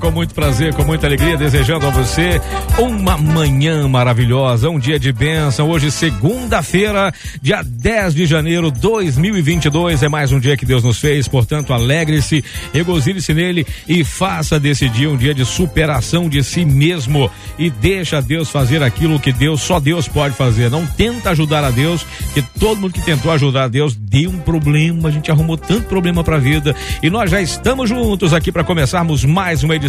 com 0.00 0.10
muito 0.10 0.34
prazer, 0.34 0.74
com 0.74 0.84
muita 0.84 1.06
alegria, 1.06 1.36
desejando 1.36 1.86
a 1.86 1.90
você 1.90 2.40
uma 2.78 3.16
manhã 3.16 3.88
maravilhosa, 3.88 4.68
um 4.68 4.78
dia 4.78 4.98
de 4.98 5.12
bênção. 5.12 5.70
Hoje, 5.70 5.90
segunda-feira, 5.90 7.12
dia 7.40 7.62
10 7.62 8.14
de 8.14 8.26
janeiro 8.26 8.70
de 8.70 8.80
2022. 8.80 10.02
É 10.02 10.08
mais 10.08 10.32
um 10.32 10.40
dia 10.40 10.56
que 10.56 10.66
Deus 10.66 10.82
nos 10.82 10.98
fez, 10.98 11.28
portanto, 11.28 11.72
alegre-se, 11.72 12.44
regozile-se 12.72 13.32
nele 13.32 13.66
e 13.88 14.04
faça 14.04 14.58
desse 14.58 14.88
dia 14.88 15.08
um 15.08 15.16
dia 15.16 15.34
de 15.34 15.44
superação 15.44 16.28
de 16.28 16.42
si 16.42 16.64
mesmo. 16.64 17.30
E 17.58 17.70
deixa 17.70 18.20
Deus 18.20 18.50
fazer 18.50 18.82
aquilo 18.82 19.20
que 19.20 19.32
Deus, 19.32 19.60
só 19.62 19.78
Deus 19.78 20.08
pode 20.08 20.34
fazer. 20.34 20.70
Não 20.70 20.84
tenta 20.86 21.30
ajudar 21.30 21.64
a 21.64 21.70
Deus, 21.70 22.04
que 22.34 22.42
todo 22.42 22.80
mundo 22.80 22.92
que 22.92 23.04
tentou 23.04 23.30
ajudar 23.32 23.64
a 23.64 23.68
Deus 23.68 23.94
deu 23.94 24.30
um 24.30 24.38
problema. 24.38 25.08
A 25.08 25.12
gente 25.12 25.30
arrumou 25.30 25.56
tanto 25.56 25.86
problema 25.86 26.24
para 26.24 26.36
a 26.36 26.40
vida. 26.40 26.74
E 27.02 27.08
nós 27.08 27.30
já 27.30 27.40
estamos 27.40 27.88
juntos 27.88 28.34
aqui 28.34 28.50
para 28.50 28.64
começarmos 28.64 29.24
mais 29.24 29.62
uma 29.62 29.76
edição 29.76 29.83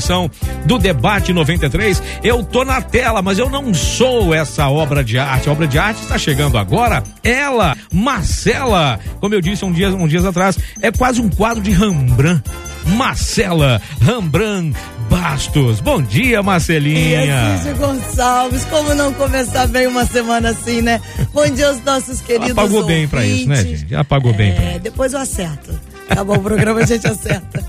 do 0.66 0.78
Debate 0.78 1.34
93. 1.34 2.02
Eu 2.24 2.44
tô 2.44 2.64
na 2.64 2.82
tela, 2.82 3.22
mas 3.22 3.38
eu 3.40 3.50
não 3.50 3.74
sou 3.74 4.34
essa 4.34 4.68
obra 4.70 5.04
de 5.04 5.18
arte. 5.18 5.50
A 5.50 5.52
obra 5.52 5.68
de 5.68 5.78
arte 5.78 6.02
está 6.02 6.18
chegando 6.18 6.58
agora. 6.58 7.04
Ela, 7.24 7.76
Marcela, 7.92 9.00
como 9.20 9.34
eu 9.34 9.42
disse 9.42 9.64
um 9.66 9.72
dia, 9.72 9.90
um 9.90 10.08
dias 10.08 10.26
atrás, 10.26 10.58
é 10.82 10.92
quase 10.92 11.22
um 11.22 11.30
quadro 11.30 11.62
de 11.62 11.72
Rembrandt. 11.72 12.44
Marcela 12.86 13.82
Rembrandt 14.00 14.78
Bastos. 15.10 15.80
Bom 15.80 16.02
dia, 16.02 16.42
Marcelinha. 16.44 17.58
Cid 17.60 17.78
Gonçalves, 17.78 18.66
como 18.66 18.94
não 18.96 19.14
começar 19.14 19.68
bem 19.68 19.88
uma 19.88 20.06
semana 20.06 20.50
assim, 20.50 20.82
né? 20.82 21.00
Bom 21.34 21.48
dia 21.48 21.68
aos 21.68 21.84
nossos 21.84 22.22
queridos 22.22 22.50
Ela 22.50 22.62
pagou 22.62 22.86
bem 22.86 23.08
pra 23.08 23.26
isso, 23.26 23.48
né, 23.48 23.58
ouvintes. 23.58 23.80
gente? 23.82 23.92
Já 23.92 24.04
pagou 24.04 24.34
bem 24.34 24.54
pra 24.54 24.64
É, 24.64 24.80
depois 24.80 25.14
eu 25.14 25.20
acerto. 25.20 25.80
Acabou 26.10 26.38
o 26.38 26.42
programa, 26.42 26.82
a 26.82 26.86
gente 26.86 27.08
acerta. 27.08 27.64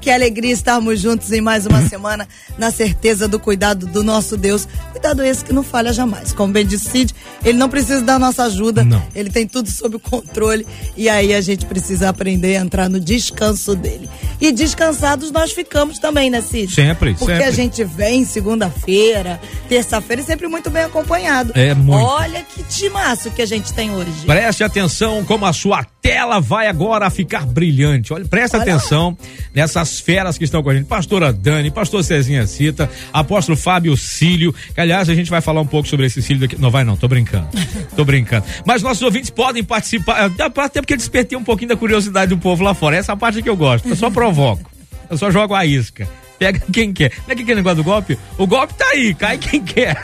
Que 0.00 0.10
alegria 0.10 0.52
estarmos 0.52 0.98
juntos 1.00 1.30
em 1.30 1.40
mais 1.42 1.66
uma 1.66 1.82
semana, 1.88 2.26
na 2.56 2.70
certeza 2.70 3.28
do 3.28 3.38
cuidado 3.38 3.86
do 3.86 4.02
nosso 4.02 4.36
Deus. 4.36 4.66
Cuidado 4.92 5.22
esse 5.22 5.44
que 5.44 5.52
não 5.52 5.62
falha 5.62 5.92
jamais. 5.92 6.32
Como 6.32 6.52
bem 6.52 6.64
disse 6.64 6.88
Cid, 6.90 7.14
ele 7.44 7.58
não 7.58 7.68
precisa 7.68 8.00
da 8.02 8.18
nossa 8.18 8.44
ajuda, 8.44 8.82
Não. 8.84 9.02
ele 9.14 9.30
tem 9.30 9.46
tudo 9.46 9.68
sob 9.70 9.98
controle. 9.98 10.66
E 10.96 11.08
aí 11.08 11.34
a 11.34 11.40
gente 11.40 11.66
precisa 11.66 12.08
aprender 12.08 12.56
a 12.56 12.60
entrar 12.60 12.88
no 12.88 12.98
descanso 12.98 13.76
dele. 13.76 14.08
E 14.40 14.50
descansados 14.52 15.30
nós 15.30 15.52
ficamos 15.52 15.98
também, 15.98 16.30
né, 16.30 16.40
Cid? 16.40 16.74
Sempre, 16.74 17.14
Porque 17.14 17.32
sempre. 17.32 17.44
a 17.44 17.50
gente 17.50 17.84
vem 17.84 18.24
segunda-feira, 18.24 19.38
terça-feira 19.68 20.22
e 20.22 20.24
sempre 20.24 20.48
muito 20.48 20.70
bem 20.70 20.84
acompanhado. 20.84 21.52
É 21.54 21.74
muito. 21.74 22.02
Olha 22.02 22.42
que 22.42 22.62
timaço 22.64 23.30
que 23.30 23.42
a 23.42 23.46
gente 23.46 23.72
tem 23.74 23.90
hoje. 23.94 24.24
Preste 24.24 24.64
atenção 24.64 25.22
como 25.24 25.44
a 25.44 25.52
sua 25.52 25.84
tela 26.00 26.40
vai 26.40 26.68
agora 26.68 27.10
ficar 27.10 27.44
brilhante. 27.44 28.12
Olha, 28.14 28.24
presta 28.24 28.56
Olha 28.58 28.74
atenção 28.74 29.16
nessas 29.54 29.89
feras 29.98 30.36
que 30.38 30.44
estão 30.44 30.62
com 30.62 30.70
a 30.70 30.74
gente. 30.74 30.84
Pastora 30.86 31.32
Dani, 31.32 31.70
pastor 31.70 32.04
Cezinha 32.04 32.46
Cita, 32.46 32.88
apóstolo 33.12 33.56
Fábio 33.56 33.96
Cílio, 33.96 34.52
que 34.52 34.80
aliás 34.80 35.08
a 35.08 35.14
gente 35.14 35.30
vai 35.30 35.40
falar 35.40 35.62
um 35.62 35.66
pouco 35.66 35.88
sobre 35.88 36.06
esse 36.06 36.20
Cílio 36.22 36.42
daqui. 36.42 36.60
Não 36.60 36.70
vai 36.70 36.84
não, 36.84 36.96
tô 36.96 37.08
brincando. 37.08 37.48
Tô 37.96 38.04
brincando. 38.04 38.44
Mas 38.66 38.82
nossos 38.82 39.02
ouvintes 39.02 39.30
podem 39.30 39.64
participar, 39.64 40.30
pra- 40.52 40.66
até 40.66 40.80
porque 40.82 40.96
despertei 40.96 41.36
um 41.36 41.42
pouquinho 41.44 41.70
da 41.70 41.76
curiosidade 41.76 42.28
do 42.28 42.38
povo 42.38 42.62
lá 42.62 42.74
fora. 42.74 42.96
Essa 42.96 43.16
parte 43.16 43.42
que 43.42 43.48
eu 43.48 43.56
gosto. 43.56 43.88
Eu 43.88 43.96
só 43.96 44.10
provoco. 44.10 44.70
Eu 45.10 45.16
só 45.16 45.30
jogo 45.30 45.54
a 45.54 45.64
isca. 45.64 46.06
Pega 46.38 46.58
quem 46.72 46.90
quer. 46.90 47.12
Não 47.26 47.32
é 47.32 47.36
que 47.36 47.42
aquele 47.42 47.56
negócio 47.56 47.76
do 47.76 47.84
golpe? 47.84 48.18
O 48.38 48.46
golpe 48.46 48.72
tá 48.72 48.86
aí, 48.86 49.12
cai 49.12 49.36
quem 49.36 49.60
quer. 49.62 49.94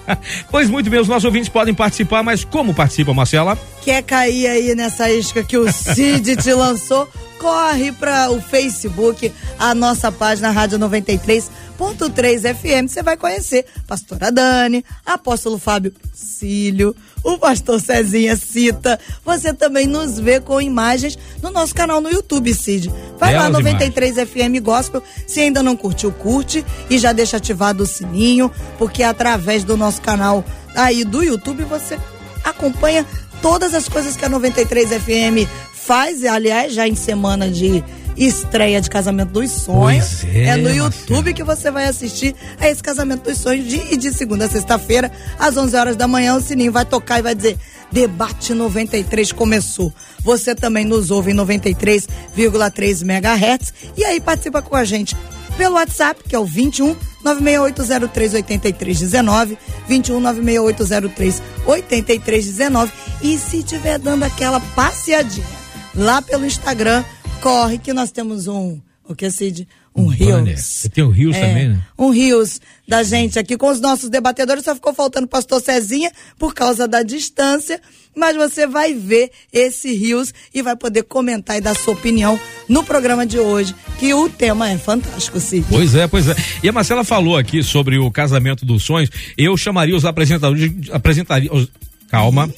pois 0.50 0.70
muito 0.70 0.88
bem, 0.88 0.98
os 1.00 1.06
nossos 1.08 1.24
ouvintes 1.24 1.48
podem 1.50 1.74
participar, 1.74 2.22
mas 2.22 2.44
como 2.44 2.72
participam, 2.72 3.12
Marcela? 3.12 3.58
Quer 3.82 4.02
cair 4.04 4.46
aí 4.46 4.74
nessa 4.76 5.10
isca 5.10 5.42
que 5.42 5.58
o 5.58 5.70
Cid 5.72 6.36
te 6.36 6.52
lançou? 6.54 7.08
Corre 7.38 7.90
para 7.90 8.30
o 8.30 8.40
Facebook, 8.40 9.32
a 9.58 9.74
nossa 9.74 10.12
página 10.12 10.52
Rádio 10.52 10.78
93.3 10.78 12.54
FM. 12.54 12.88
Você 12.88 13.02
vai 13.02 13.16
conhecer 13.16 13.66
Pastora 13.88 14.30
Dani, 14.30 14.84
Apóstolo 15.04 15.58
Fábio 15.58 15.92
Cílio, 16.14 16.94
o 17.24 17.36
Pastor 17.38 17.80
Cezinha 17.80 18.36
Cita. 18.36 19.00
Você 19.24 19.52
também 19.52 19.88
nos 19.88 20.20
vê 20.20 20.38
com 20.38 20.60
imagens 20.60 21.18
no 21.42 21.50
nosso 21.50 21.74
canal 21.74 22.00
no 22.00 22.08
YouTube, 22.08 22.54
Cid. 22.54 22.88
Vai 23.18 23.34
lá, 23.34 23.48
Belas 23.48 23.64
93 23.64 24.14
FM 24.14 24.62
Gospel. 24.62 25.02
Se 25.26 25.40
ainda 25.40 25.60
não 25.60 25.76
curtiu, 25.76 26.12
curte 26.12 26.64
e 26.88 26.96
já 26.98 27.12
deixa 27.12 27.38
ativado 27.38 27.82
o 27.82 27.86
sininho, 27.86 28.48
porque 28.78 29.02
através 29.02 29.64
do 29.64 29.76
nosso 29.76 30.00
canal 30.00 30.44
aí 30.76 31.02
do 31.02 31.24
YouTube 31.24 31.64
você 31.64 31.98
acompanha 32.44 33.04
todas 33.42 33.74
as 33.74 33.88
coisas 33.88 34.16
que 34.16 34.24
a 34.24 34.28
93 34.28 34.88
FM 34.88 35.50
faz, 35.74 36.24
aliás, 36.24 36.72
já 36.72 36.86
em 36.86 36.94
semana 36.94 37.50
de 37.50 37.84
estreia 38.16 38.80
de 38.80 38.88
Casamento 38.88 39.32
dos 39.32 39.50
Sonhos. 39.50 40.20
Pois 40.20 40.34
é, 40.34 40.56
no 40.56 40.64
Marcelo. 40.64 40.76
YouTube 40.76 41.34
que 41.34 41.42
você 41.42 41.70
vai 41.70 41.86
assistir 41.86 42.34
a 42.60 42.68
esse 42.68 42.82
Casamento 42.82 43.28
dos 43.28 43.38
Sonhos 43.38 43.66
de, 43.66 43.96
de 43.96 44.12
segunda 44.12 44.44
a 44.44 44.48
sexta-feira, 44.48 45.10
às 45.38 45.56
11 45.56 45.76
horas 45.76 45.96
da 45.96 46.06
manhã, 46.06 46.36
o 46.36 46.40
sininho 46.40 46.70
vai 46.70 46.84
tocar 46.84 47.18
e 47.18 47.22
vai 47.22 47.34
dizer 47.34 47.58
Debate 47.90 48.54
93 48.54 49.32
começou. 49.32 49.92
Você 50.20 50.54
também 50.54 50.84
nos 50.84 51.10
ouve 51.10 51.32
em 51.32 51.34
93,3 51.34 53.02
MHz 53.02 53.74
e 53.96 54.04
aí 54.04 54.20
participa 54.20 54.62
com 54.62 54.74
a 54.74 54.84
gente 54.84 55.14
pelo 55.56 55.76
WhatsApp, 55.76 56.22
que 56.28 56.34
é 56.34 56.38
o 56.38 56.44
21 56.44 56.96
96803 57.22 58.34
8319, 58.34 59.58
21 59.88 60.20
96803 60.20 61.42
8319 61.66 62.92
e 63.22 63.38
se 63.38 63.62
tiver 63.62 63.98
dando 63.98 64.24
aquela 64.24 64.60
passeadinha 64.60 65.46
lá 65.94 66.20
pelo 66.22 66.46
Instagram, 66.46 67.04
corre 67.40 67.78
que 67.78 67.92
nós 67.92 68.10
temos 68.10 68.46
um, 68.46 68.80
o 69.06 69.14
que 69.14 69.30
Cid? 69.30 69.68
Um. 69.94 70.06
Rios. 70.06 70.60
Você 70.60 70.88
tem 70.88 71.04
o 71.04 71.10
Rios 71.10 71.36
também, 71.36 71.68
né? 71.68 71.80
Um 71.98 72.10
Rios 72.10 72.60
da 72.88 73.02
gente 73.02 73.38
aqui 73.38 73.56
com 73.58 73.68
os 73.70 73.80
nossos 73.80 74.08
debatedores, 74.08 74.64
só 74.64 74.74
ficou 74.74 74.94
faltando 74.94 75.26
o 75.26 75.28
pastor 75.28 75.60
Cezinha 75.60 76.10
por 76.38 76.54
causa 76.54 76.88
da 76.88 77.02
distância, 77.02 77.78
mas 78.16 78.34
você 78.36 78.66
vai 78.66 78.94
ver 78.94 79.30
esse 79.52 79.94
Rios 79.94 80.32
e 80.54 80.62
vai 80.62 80.76
poder 80.76 81.02
comentar 81.02 81.56
e 81.58 81.60
dar 81.60 81.76
sua 81.76 81.92
opinião 81.92 82.40
no 82.68 82.82
programa 82.82 83.26
de 83.26 83.38
hoje, 83.38 83.74
que 83.98 84.14
o 84.14 84.28
tema 84.30 84.70
é 84.70 84.78
fantástico, 84.78 85.38
Cid. 85.38 85.66
Pois 85.68 85.94
é, 85.94 86.06
pois 86.06 86.26
é. 86.28 86.34
E 86.62 86.68
a 86.68 86.72
Marcela 86.72 87.04
falou 87.04 87.36
aqui 87.36 87.62
sobre 87.62 87.98
o 87.98 88.10
casamento 88.10 88.64
dos 88.64 88.82
sonhos. 88.82 89.10
Eu 89.36 89.56
chamaria 89.58 89.94
os 89.96 90.04
apresentadores. 90.06 90.72
Apresentaria. 90.90 91.52
os- 91.52 91.68
calma. 92.08 92.50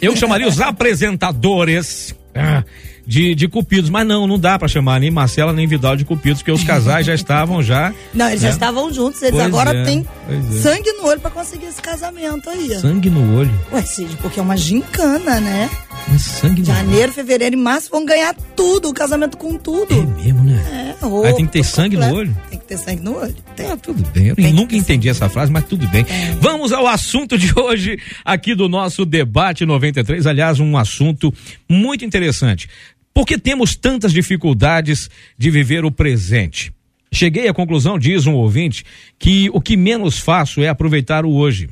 Eu 0.00 0.16
chamaria 0.16 0.48
os 0.48 0.58
apresentadores. 0.60 2.14
ah, 2.34 2.64
De, 3.10 3.34
de 3.34 3.48
cupidos, 3.48 3.90
mas 3.90 4.06
não, 4.06 4.24
não 4.24 4.38
dá 4.38 4.56
pra 4.56 4.68
chamar 4.68 5.00
nem 5.00 5.10
Marcela 5.10 5.52
nem 5.52 5.66
Vidal 5.66 5.96
de 5.96 6.04
cupidos, 6.04 6.42
porque 6.42 6.52
os 6.52 6.62
casais 6.62 7.04
já 7.04 7.12
estavam 7.12 7.60
já. 7.60 7.92
Não, 8.14 8.28
eles 8.28 8.40
já 8.40 8.46
né? 8.46 8.54
estavam 8.54 8.92
juntos, 8.94 9.20
eles 9.20 9.34
Pois 9.34 9.46
agora 9.46 9.76
é, 9.76 9.84
têm 9.84 10.06
é. 10.28 10.60
sangue 10.60 10.92
no 10.92 11.08
olho 11.08 11.20
pra 11.20 11.28
conseguir 11.28 11.66
esse 11.66 11.82
casamento 11.82 12.48
aí. 12.48 12.72
Sangue 12.78 13.10
no 13.10 13.36
olho. 13.36 13.50
Ué, 13.72 13.82
Cid, 13.82 14.16
porque 14.22 14.38
é 14.38 14.42
uma 14.42 14.56
gincana, 14.56 15.40
né? 15.40 15.68
Mas 16.06 16.22
sangue 16.22 16.62
no 16.62 16.68
olho. 16.68 16.76
Janeiro, 16.76 17.12
fevereiro 17.12 17.56
e 17.56 17.58
março 17.58 17.90
vão 17.90 18.06
ganhar 18.06 18.32
tudo, 18.54 18.88
o 18.90 18.94
casamento 18.94 19.36
com 19.36 19.58
tudo. 19.58 19.92
É 19.92 20.22
mesmo, 20.22 20.44
né? 20.44 20.94
É, 21.00 21.04
roupa, 21.04 21.26
Aí 21.26 21.34
tem 21.34 21.46
que 21.46 21.52
ter 21.52 21.64
sangue 21.64 21.96
no 21.96 22.02
completo. 22.02 22.20
olho? 22.30 22.36
Tem 22.48 22.58
que 22.60 22.64
ter 22.64 22.78
sangue 22.78 23.02
no 23.02 23.16
olho. 23.16 23.34
Tem. 23.56 23.70
Ah, 23.72 23.76
tudo 23.76 24.08
bem. 24.12 24.28
Eu 24.28 24.36
Tem 24.36 24.52
nunca 24.52 24.76
entendi 24.76 25.08
essa 25.08 25.28
frase, 25.28 25.50
mas 25.50 25.64
tudo 25.64 25.88
bem. 25.88 26.06
Vamos 26.40 26.72
ao 26.72 26.86
assunto 26.86 27.36
de 27.36 27.52
hoje, 27.58 27.98
aqui 28.24 28.54
do 28.54 28.68
nosso 28.68 29.04
debate 29.04 29.66
93. 29.66 30.28
Aliás, 30.28 30.60
um 30.60 30.76
assunto 30.76 31.34
muito 31.68 32.04
interessante. 32.04 32.68
Por 33.12 33.26
que 33.26 33.38
temos 33.38 33.74
tantas 33.74 34.12
dificuldades 34.12 35.10
de 35.36 35.50
viver 35.50 35.84
o 35.84 35.90
presente? 35.90 36.72
Cheguei 37.12 37.48
à 37.48 37.54
conclusão, 37.54 37.98
diz 37.98 38.26
um 38.26 38.34
ouvinte, 38.34 38.84
que 39.18 39.50
o 39.52 39.60
que 39.60 39.76
menos 39.76 40.18
faço 40.18 40.62
é 40.62 40.68
aproveitar 40.68 41.24
o 41.24 41.32
hoje. 41.32 41.68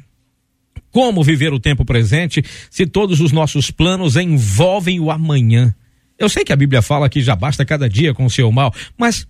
Como 0.90 1.22
viver 1.22 1.52
o 1.52 1.60
tempo 1.60 1.84
presente 1.84 2.42
se 2.70 2.86
todos 2.86 3.20
os 3.20 3.30
nossos 3.30 3.70
planos 3.70 4.16
envolvem 4.16 4.98
o 4.98 5.10
amanhã? 5.10 5.74
Eu 6.18 6.28
sei 6.28 6.44
que 6.44 6.52
a 6.52 6.56
Bíblia 6.56 6.82
fala 6.82 7.08
que 7.08 7.20
já 7.20 7.36
basta 7.36 7.64
cada 7.64 7.88
dia 7.88 8.12
com 8.12 8.24
o 8.24 8.30
seu 8.30 8.50
mal, 8.50 8.74
mas 8.96 9.26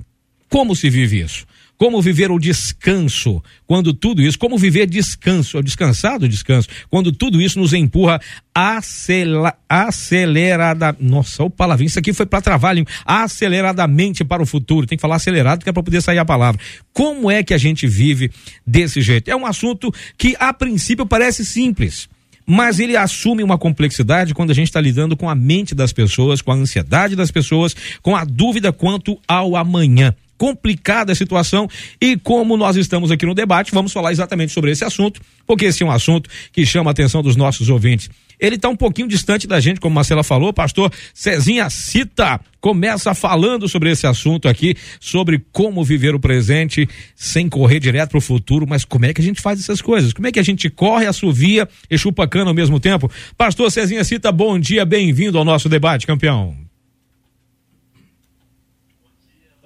Como 0.48 0.74
se 0.74 0.88
vive 0.88 1.20
isso? 1.20 1.46
Como 1.78 2.02
viver 2.02 2.30
o 2.32 2.40
descanso 2.40 3.40
quando 3.64 3.94
tudo 3.94 4.20
isso, 4.20 4.36
como 4.36 4.58
viver 4.58 4.86
descanso, 4.86 5.62
descansado 5.62 6.28
descanso, 6.28 6.68
quando 6.90 7.12
tudo 7.12 7.40
isso 7.40 7.56
nos 7.58 7.72
empurra 7.72 8.20
acela, 8.52 9.56
acelerada, 9.68 10.96
nossa, 10.98 11.44
o 11.44 11.50
palavrinho, 11.50 11.86
isso 11.86 11.98
aqui 12.00 12.12
foi 12.12 12.26
para 12.26 12.42
trabalho, 12.42 12.84
aceleradamente 13.06 14.24
para 14.24 14.42
o 14.42 14.46
futuro, 14.46 14.86
tem 14.86 14.98
que 14.98 15.02
falar 15.02 15.16
acelerado 15.16 15.62
que 15.62 15.70
é 15.70 15.72
para 15.72 15.82
poder 15.82 16.02
sair 16.02 16.18
a 16.18 16.24
palavra. 16.24 16.60
Como 16.92 17.30
é 17.30 17.44
que 17.44 17.54
a 17.54 17.58
gente 17.58 17.86
vive 17.86 18.32
desse 18.66 19.00
jeito? 19.00 19.30
É 19.30 19.36
um 19.36 19.46
assunto 19.46 19.94
que 20.16 20.34
a 20.40 20.52
princípio 20.52 21.06
parece 21.06 21.44
simples 21.44 22.08
mas 22.50 22.80
ele 22.80 22.96
assume 22.96 23.42
uma 23.42 23.58
complexidade 23.58 24.32
quando 24.32 24.52
a 24.52 24.54
gente 24.54 24.68
está 24.68 24.80
lidando 24.80 25.14
com 25.14 25.28
a 25.28 25.34
mente 25.34 25.74
das 25.74 25.92
pessoas, 25.92 26.40
com 26.40 26.50
a 26.50 26.54
ansiedade 26.54 27.14
das 27.14 27.30
pessoas, 27.30 27.76
com 28.00 28.16
a 28.16 28.24
dúvida 28.24 28.72
quanto 28.72 29.20
ao 29.28 29.54
amanhã 29.54 30.14
complicada 30.38 31.12
a 31.12 31.14
situação 31.14 31.68
e 32.00 32.16
como 32.16 32.56
nós 32.56 32.76
estamos 32.76 33.10
aqui 33.10 33.26
no 33.26 33.34
debate, 33.34 33.72
vamos 33.72 33.92
falar 33.92 34.12
exatamente 34.12 34.52
sobre 34.52 34.70
esse 34.70 34.84
assunto, 34.84 35.20
porque 35.46 35.66
esse 35.66 35.82
é 35.82 35.86
um 35.86 35.90
assunto 35.90 36.30
que 36.52 36.64
chama 36.64 36.90
a 36.90 36.92
atenção 36.92 37.22
dos 37.22 37.36
nossos 37.36 37.68
ouvintes. 37.68 38.08
Ele 38.40 38.54
está 38.54 38.68
um 38.68 38.76
pouquinho 38.76 39.08
distante 39.08 39.48
da 39.48 39.58
gente, 39.58 39.80
como 39.80 39.96
Marcela 39.96 40.22
falou, 40.22 40.52
pastor 40.52 40.92
Cezinha 41.12 41.68
Cita 41.68 42.40
começa 42.60 43.14
falando 43.14 43.68
sobre 43.68 43.90
esse 43.90 44.06
assunto 44.06 44.48
aqui, 44.48 44.76
sobre 45.00 45.44
como 45.52 45.84
viver 45.84 46.14
o 46.14 46.20
presente 46.20 46.88
sem 47.16 47.48
correr 47.48 47.80
direto 47.80 48.10
para 48.10 48.18
o 48.18 48.20
futuro, 48.20 48.66
mas 48.68 48.84
como 48.84 49.06
é 49.06 49.12
que 49.12 49.20
a 49.20 49.24
gente 49.24 49.40
faz 49.40 49.58
essas 49.58 49.82
coisas? 49.82 50.12
Como 50.12 50.26
é 50.26 50.32
que 50.32 50.38
a 50.38 50.44
gente 50.44 50.70
corre, 50.70 51.06
assovia 51.06 51.68
e 51.90 51.98
chupa 51.98 52.28
cana 52.28 52.50
ao 52.50 52.54
mesmo 52.54 52.78
tempo? 52.78 53.10
Pastor 53.36 53.70
Cezinha 53.70 54.04
Cita, 54.04 54.30
bom 54.30 54.58
dia, 54.58 54.84
bem-vindo 54.84 55.38
ao 55.38 55.44
nosso 55.44 55.68
debate, 55.68 56.06
campeão. 56.06 56.67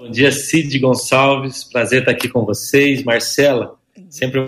Bom 0.02 0.10
dia, 0.10 0.32
Cid 0.32 0.80
Gonçalves. 0.80 1.62
Prazer 1.62 2.00
estar 2.00 2.10
aqui 2.10 2.28
com 2.28 2.44
vocês. 2.44 3.04
Marcela, 3.04 3.76
sempre 4.10 4.40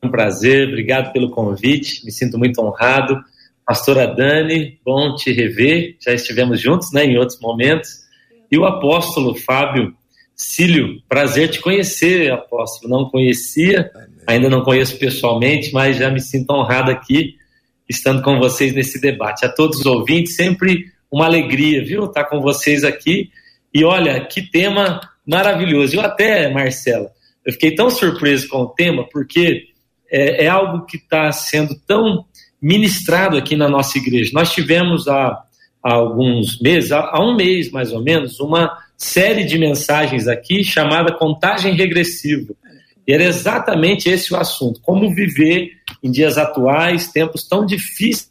um 0.00 0.08
prazer. 0.08 0.68
Obrigado 0.68 1.12
pelo 1.12 1.28
convite. 1.28 2.04
Me 2.04 2.12
sinto 2.12 2.38
muito 2.38 2.60
honrado. 2.60 3.20
Pastora 3.66 4.06
Dani, 4.06 4.78
bom 4.84 5.16
te 5.16 5.32
rever. 5.32 5.96
Já 5.98 6.12
estivemos 6.12 6.60
juntos, 6.60 6.92
né, 6.92 7.04
em 7.04 7.18
outros 7.18 7.40
momentos. 7.40 8.04
E 8.48 8.56
o 8.56 8.64
apóstolo 8.64 9.34
Fábio 9.34 9.92
Cílio, 10.36 11.02
prazer 11.08 11.50
te 11.50 11.60
conhecer, 11.60 12.30
apóstolo. 12.30 12.88
Não 12.88 13.10
conhecia, 13.10 13.90
ainda 14.24 14.48
não 14.48 14.62
conheço 14.62 14.96
pessoalmente, 14.98 15.72
mas 15.72 15.96
já 15.96 16.12
me 16.12 16.20
sinto 16.20 16.52
honrado 16.52 16.92
aqui, 16.92 17.34
estando 17.88 18.22
com 18.22 18.38
vocês 18.38 18.72
nesse 18.72 19.00
debate. 19.00 19.44
A 19.44 19.48
todos 19.48 19.80
os 19.80 19.86
ouvintes, 19.86 20.36
sempre 20.36 20.92
uma 21.10 21.24
alegria, 21.26 21.84
viu, 21.84 22.04
estar 22.04 22.22
com 22.26 22.40
vocês 22.40 22.84
aqui 22.84 23.32
e 23.74 23.84
olha, 23.84 24.24
que 24.24 24.42
tema 24.42 25.00
maravilhoso. 25.26 25.96
Eu 25.96 26.00
até, 26.00 26.50
Marcela, 26.52 27.10
eu 27.44 27.52
fiquei 27.52 27.74
tão 27.74 27.90
surpreso 27.90 28.48
com 28.48 28.58
o 28.58 28.68
tema, 28.68 29.06
porque 29.10 29.64
é, 30.10 30.44
é 30.44 30.48
algo 30.48 30.84
que 30.84 30.96
está 30.96 31.32
sendo 31.32 31.74
tão 31.86 32.24
ministrado 32.60 33.36
aqui 33.36 33.56
na 33.56 33.68
nossa 33.68 33.98
igreja. 33.98 34.30
Nós 34.34 34.52
tivemos 34.52 35.08
há, 35.08 35.42
há 35.82 35.94
alguns 35.94 36.60
meses, 36.60 36.92
há, 36.92 37.00
há 37.00 37.20
um 37.20 37.34
mês 37.34 37.70
mais 37.70 37.92
ou 37.92 38.02
menos, 38.02 38.38
uma 38.38 38.78
série 38.96 39.44
de 39.44 39.58
mensagens 39.58 40.28
aqui 40.28 40.62
chamada 40.62 41.12
contagem 41.12 41.74
regressiva. 41.74 42.54
E 43.06 43.12
era 43.12 43.24
exatamente 43.24 44.08
esse 44.08 44.32
o 44.32 44.36
assunto: 44.36 44.80
como 44.80 45.12
viver 45.12 45.72
em 46.02 46.10
dias 46.10 46.38
atuais, 46.38 47.10
tempos 47.10 47.46
tão 47.48 47.66
difíceis 47.66 48.30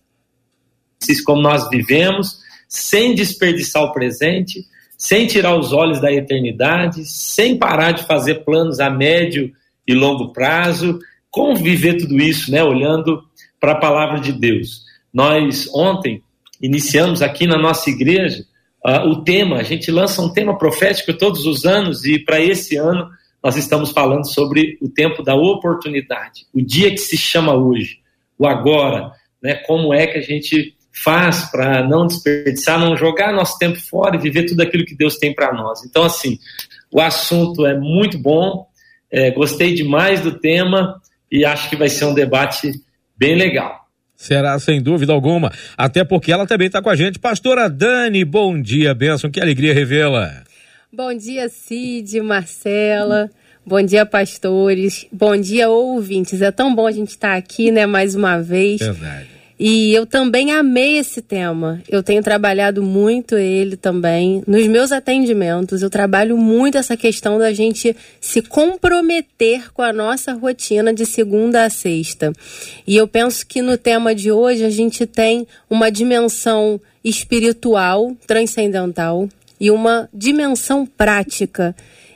como 1.25 1.41
nós 1.41 1.69
vivemos, 1.69 2.39
sem 2.69 3.13
desperdiçar 3.13 3.83
o 3.83 3.91
presente, 3.91 4.65
sem 5.01 5.25
tirar 5.25 5.57
os 5.57 5.73
olhos 5.73 5.99
da 5.99 6.13
eternidade, 6.13 7.03
sem 7.05 7.57
parar 7.57 7.91
de 7.91 8.03
fazer 8.03 8.45
planos 8.45 8.79
a 8.79 8.87
médio 8.87 9.51
e 9.87 9.95
longo 9.95 10.31
prazo, 10.31 10.99
como 11.31 11.55
viver 11.55 11.97
tudo 11.97 12.21
isso, 12.21 12.51
né, 12.51 12.63
olhando 12.63 13.19
para 13.59 13.71
a 13.71 13.79
palavra 13.79 14.19
de 14.19 14.31
Deus. 14.31 14.83
Nós 15.11 15.67
ontem 15.73 16.21
iniciamos 16.61 17.23
aqui 17.23 17.47
na 17.47 17.57
nossa 17.57 17.89
igreja 17.89 18.45
uh, 18.85 19.09
o 19.09 19.23
tema, 19.23 19.57
a 19.57 19.63
gente 19.63 19.89
lança 19.89 20.21
um 20.21 20.31
tema 20.31 20.55
profético 20.55 21.17
todos 21.17 21.47
os 21.47 21.65
anos 21.65 22.05
e 22.05 22.19
para 22.19 22.39
esse 22.39 22.77
ano 22.77 23.09
nós 23.43 23.57
estamos 23.57 23.89
falando 23.89 24.31
sobre 24.31 24.77
o 24.79 24.87
tempo 24.87 25.23
da 25.23 25.33
oportunidade, 25.33 26.45
o 26.53 26.61
dia 26.61 26.91
que 26.91 26.99
se 26.99 27.17
chama 27.17 27.55
hoje, 27.55 27.97
o 28.37 28.45
agora, 28.45 29.11
né, 29.41 29.55
como 29.65 29.95
é 29.95 30.05
que 30.05 30.19
a 30.19 30.21
gente 30.21 30.75
faz 30.91 31.49
para 31.49 31.87
não 31.87 32.05
desperdiçar, 32.05 32.79
não 32.79 32.95
jogar 32.95 33.33
nosso 33.33 33.57
tempo 33.57 33.79
fora 33.79 34.15
e 34.15 34.19
viver 34.19 34.45
tudo 34.45 34.61
aquilo 34.61 34.85
que 34.85 34.95
Deus 34.95 35.17
tem 35.17 35.33
para 35.33 35.53
nós. 35.53 35.83
Então, 35.85 36.03
assim, 36.03 36.37
o 36.91 36.99
assunto 36.99 37.65
é 37.65 37.77
muito 37.77 38.17
bom, 38.17 38.67
é, 39.09 39.31
gostei 39.31 39.73
demais 39.73 40.21
do 40.21 40.37
tema 40.37 41.01
e 41.31 41.45
acho 41.45 41.69
que 41.69 41.75
vai 41.75 41.89
ser 41.89 42.05
um 42.05 42.13
debate 42.13 42.71
bem 43.17 43.35
legal. 43.35 43.81
Será, 44.15 44.59
sem 44.59 44.79
dúvida 44.79 45.13
alguma. 45.13 45.51
Até 45.75 46.03
porque 46.03 46.31
ela 46.31 46.45
também 46.45 46.67
está 46.67 46.79
com 46.79 46.89
a 46.89 46.95
gente. 46.95 47.17
Pastora 47.17 47.67
Dani, 47.67 48.23
bom 48.23 48.61
dia, 48.61 48.93
Benção. 48.93 49.31
Que 49.31 49.41
alegria 49.41 49.73
revê-la. 49.73 50.43
Bom 50.93 51.11
dia, 51.11 51.49
Cid, 51.49 52.21
Marcela. 52.21 53.31
Bom 53.65 53.81
dia, 53.81 54.05
pastores. 54.05 55.07
Bom 55.11 55.35
dia, 55.37 55.69
ouvintes. 55.69 56.41
É 56.41 56.51
tão 56.51 56.75
bom 56.75 56.85
a 56.85 56.91
gente 56.91 57.09
estar 57.09 57.31
tá 57.31 57.35
aqui, 57.35 57.71
né, 57.71 57.87
mais 57.87 58.13
uma 58.13 58.39
vez. 58.39 58.79
Verdade. 58.79 59.30
E 59.63 59.93
eu 59.93 60.07
também 60.07 60.51
amei 60.51 60.97
esse 60.97 61.21
tema. 61.21 61.83
Eu 61.87 62.01
tenho 62.01 62.23
trabalhado 62.23 62.81
muito 62.81 63.37
ele 63.37 63.77
também. 63.77 64.41
Nos 64.47 64.65
meus 64.65 64.91
atendimentos, 64.91 65.83
eu 65.83 65.89
trabalho 65.89 66.35
muito 66.35 66.79
essa 66.79 66.97
questão 66.97 67.37
da 67.37 67.53
gente 67.53 67.95
se 68.19 68.41
comprometer 68.41 69.71
com 69.71 69.83
a 69.83 69.93
nossa 69.93 70.33
rotina 70.33 70.91
de 70.91 71.05
segunda 71.05 71.63
a 71.63 71.69
sexta. 71.69 72.33
E 72.87 72.97
eu 72.97 73.07
penso 73.07 73.45
que 73.45 73.61
no 73.61 73.77
tema 73.77 74.15
de 74.15 74.31
hoje 74.31 74.65
a 74.65 74.69
gente 74.71 75.05
tem 75.05 75.45
uma 75.69 75.91
dimensão 75.91 76.81
espiritual, 77.03 78.17
transcendental, 78.25 79.29
e 79.59 79.69
uma 79.69 80.09
dimensão 80.11 80.87
prática. 80.87 81.75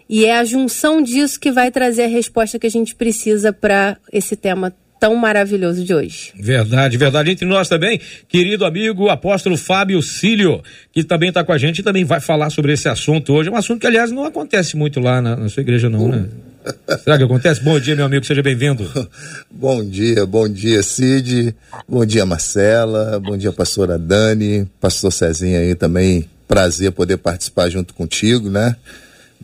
E 0.09 0.25
é 0.25 0.35
a 0.35 0.43
junção 0.43 0.99
disso 0.99 1.39
que 1.39 1.51
vai 1.51 1.69
trazer 1.69 2.05
a 2.05 2.07
resposta 2.07 2.57
que 2.57 2.65
a 2.65 2.71
gente 2.71 2.95
precisa 2.95 3.53
para 3.53 3.97
esse 4.11 4.35
tema 4.35 4.73
tão 5.05 5.15
maravilhoso 5.15 5.83
de 5.83 5.93
hoje. 5.93 6.33
Verdade, 6.35 6.97
verdade. 6.97 7.29
Entre 7.29 7.45
nós 7.45 7.69
também, 7.69 8.01
querido 8.27 8.65
amigo 8.65 9.07
apóstolo 9.07 9.55
Fábio 9.55 10.01
Cílio, 10.01 10.63
que 10.91 11.03
também 11.03 11.29
está 11.29 11.43
com 11.43 11.51
a 11.51 11.59
gente 11.59 11.79
e 11.79 11.83
também 11.83 12.03
vai 12.03 12.19
falar 12.19 12.49
sobre 12.49 12.73
esse 12.73 12.89
assunto 12.89 13.31
hoje. 13.31 13.49
É 13.49 13.51
um 13.51 13.55
assunto 13.55 13.81
que, 13.81 13.85
aliás, 13.85 14.09
não 14.09 14.25
acontece 14.25 14.75
muito 14.75 14.99
lá 14.99 15.21
na, 15.21 15.35
na 15.35 15.47
sua 15.47 15.61
igreja, 15.61 15.91
não, 15.91 16.07
né? 16.07 16.25
Será 17.03 17.19
que 17.19 17.23
acontece? 17.23 17.61
Bom 17.61 17.79
dia, 17.79 17.95
meu 17.95 18.05
amigo, 18.05 18.25
seja 18.25 18.41
bem-vindo. 18.41 18.89
bom 19.51 19.87
dia, 19.87 20.25
bom 20.25 20.49
dia, 20.49 20.81
Cid. 20.81 21.55
Bom 21.87 22.03
dia, 22.03 22.25
Marcela. 22.25 23.19
Bom 23.19 23.37
dia, 23.37 23.51
pastora 23.51 23.99
Dani. 23.99 24.67
Pastor 24.81 25.11
Cezinha 25.11 25.59
aí 25.59 25.75
também. 25.75 26.27
Prazer 26.47 26.91
poder 26.91 27.17
participar 27.17 27.69
junto 27.69 27.93
contigo, 27.93 28.49
né? 28.49 28.75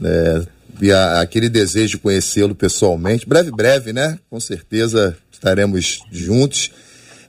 É, 0.04 0.42
e 0.82 0.92
a, 0.92 1.22
aquele 1.22 1.50
desejo 1.50 1.90
de 1.90 1.98
conhecê-lo 2.00 2.56
pessoalmente. 2.56 3.30
Breve, 3.30 3.52
breve, 3.52 3.94
né? 3.94 4.18
Com 4.28 4.40
certeza 4.40 5.16
estaremos 5.42 6.04
juntos. 6.12 6.72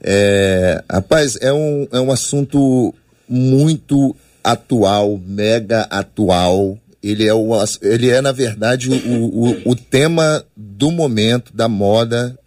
É, 0.02 0.84
rapaz, 0.90 1.38
é 1.40 1.50
um, 1.52 1.88
é 1.90 1.98
um 1.98 2.12
assunto 2.12 2.94
muito 3.26 4.14
atual, 4.44 5.18
mega 5.26 5.82
atual. 5.82 6.78
Ele 7.02 7.26
é, 7.26 7.32
o, 7.32 7.52
ele 7.80 8.10
é 8.10 8.20
na 8.20 8.30
verdade, 8.30 8.90
o, 8.90 8.94
o, 8.94 9.70
o 9.70 9.74
tema 9.74 10.44
do 10.54 10.90
momento, 10.90 11.52
da 11.54 11.68
moda, 11.68 12.38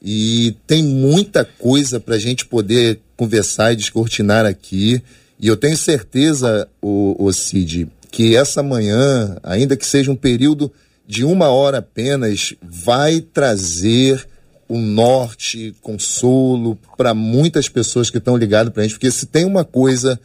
e 0.00 0.56
tem 0.66 0.82
muita 0.82 1.44
coisa 1.44 2.00
para 2.00 2.16
a 2.16 2.18
gente 2.18 2.46
poder 2.46 3.00
conversar 3.16 3.72
e 3.72 3.76
descortinar 3.76 4.46
aqui. 4.46 5.00
E 5.38 5.46
eu 5.46 5.56
tenho 5.56 5.76
certeza, 5.76 6.66
o, 6.80 7.16
o 7.18 7.32
Cid, 7.32 7.88
que 8.10 8.34
essa 8.34 8.62
manhã, 8.62 9.36
ainda 9.42 9.76
que 9.76 9.86
seja 9.86 10.10
um 10.10 10.16
período 10.16 10.72
de 11.06 11.24
uma 11.24 11.48
hora 11.48 11.78
apenas, 11.78 12.54
vai 12.62 13.20
trazer 13.20 14.26
o 14.68 14.78
norte, 14.78 15.74
consolo 15.82 16.78
para 16.96 17.12
muitas 17.14 17.68
pessoas 17.68 18.10
que 18.10 18.18
estão 18.18 18.36
ligadas 18.36 18.72
para 18.72 18.82
a 18.82 18.84
gente, 18.84 18.94
porque 18.94 19.10
se 19.10 19.26
tem 19.26 19.44
uma 19.44 19.64
coisa 19.64 20.18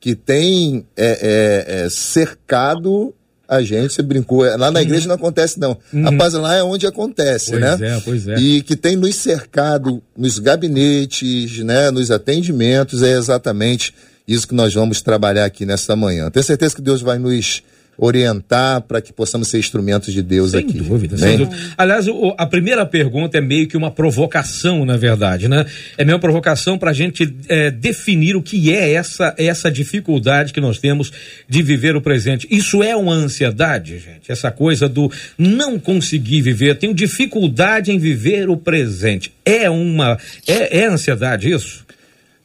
que 0.00 0.14
tem 0.14 0.84
é, 0.96 1.06
é, 1.06 1.84
é, 1.84 1.90
cercado 1.90 3.14
a 3.48 3.60
gente, 3.62 3.92
você 3.92 4.02
brincou, 4.02 4.46
é, 4.46 4.56
lá 4.56 4.70
na 4.70 4.80
uhum. 4.80 4.86
igreja 4.86 5.06
não 5.06 5.14
acontece 5.14 5.60
não, 5.60 5.76
uhum. 5.92 6.04
rapaz, 6.04 6.32
lá 6.32 6.54
é 6.54 6.62
onde 6.62 6.86
acontece, 6.86 7.50
pois 7.50 7.60
né? 7.60 7.78
É, 7.80 8.00
pois 8.00 8.26
é. 8.26 8.34
E 8.36 8.62
que 8.62 8.74
tem 8.74 8.96
nos 8.96 9.14
cercado 9.16 10.02
nos 10.16 10.38
gabinetes, 10.38 11.58
né, 11.58 11.90
nos 11.90 12.10
atendimentos, 12.10 13.02
é 13.02 13.12
exatamente 13.12 13.94
isso 14.26 14.48
que 14.48 14.54
nós 14.54 14.72
vamos 14.72 15.02
trabalhar 15.02 15.44
aqui 15.44 15.66
nessa 15.66 15.94
manhã. 15.94 16.30
Tenho 16.30 16.44
certeza 16.44 16.74
que 16.74 16.82
Deus 16.82 17.02
vai 17.02 17.18
nos 17.18 17.62
orientar 17.96 18.80
para 18.82 19.00
que 19.00 19.12
possamos 19.12 19.48
ser 19.48 19.58
instrumentos 19.58 20.12
de 20.12 20.22
Deus 20.22 20.52
sem 20.52 20.60
aqui. 20.60 20.78
Dúvida, 20.78 21.16
sem 21.16 21.36
dúvida. 21.36 21.56
Aliás, 21.76 22.08
o, 22.08 22.34
a 22.38 22.46
primeira 22.46 22.84
pergunta 22.86 23.38
é 23.38 23.40
meio 23.40 23.68
que 23.68 23.76
uma 23.76 23.90
provocação, 23.90 24.84
na 24.84 24.96
verdade, 24.96 25.48
né? 25.48 25.66
É 25.96 26.04
meio 26.04 26.16
uma 26.16 26.20
provocação 26.20 26.78
para 26.78 26.90
a 26.90 26.94
gente 26.94 27.34
é, 27.48 27.70
definir 27.70 28.34
o 28.34 28.42
que 28.42 28.74
é 28.74 28.92
essa, 28.92 29.34
essa 29.36 29.70
dificuldade 29.70 30.52
que 30.52 30.60
nós 30.60 30.78
temos 30.78 31.12
de 31.48 31.62
viver 31.62 31.94
o 31.94 32.00
presente. 32.00 32.46
Isso 32.50 32.82
é 32.82 32.96
uma 32.96 33.14
ansiedade, 33.14 33.98
gente? 33.98 34.30
Essa 34.30 34.50
coisa 34.50 34.88
do 34.88 35.10
não 35.36 35.78
conseguir 35.78 36.42
viver, 36.42 36.76
tenho 36.78 36.94
dificuldade 36.94 37.92
em 37.92 37.98
viver 37.98 38.48
o 38.48 38.56
presente. 38.56 39.32
É 39.44 39.68
uma. 39.68 40.18
É, 40.46 40.80
é 40.80 40.86
ansiedade 40.86 41.50
isso? 41.50 41.84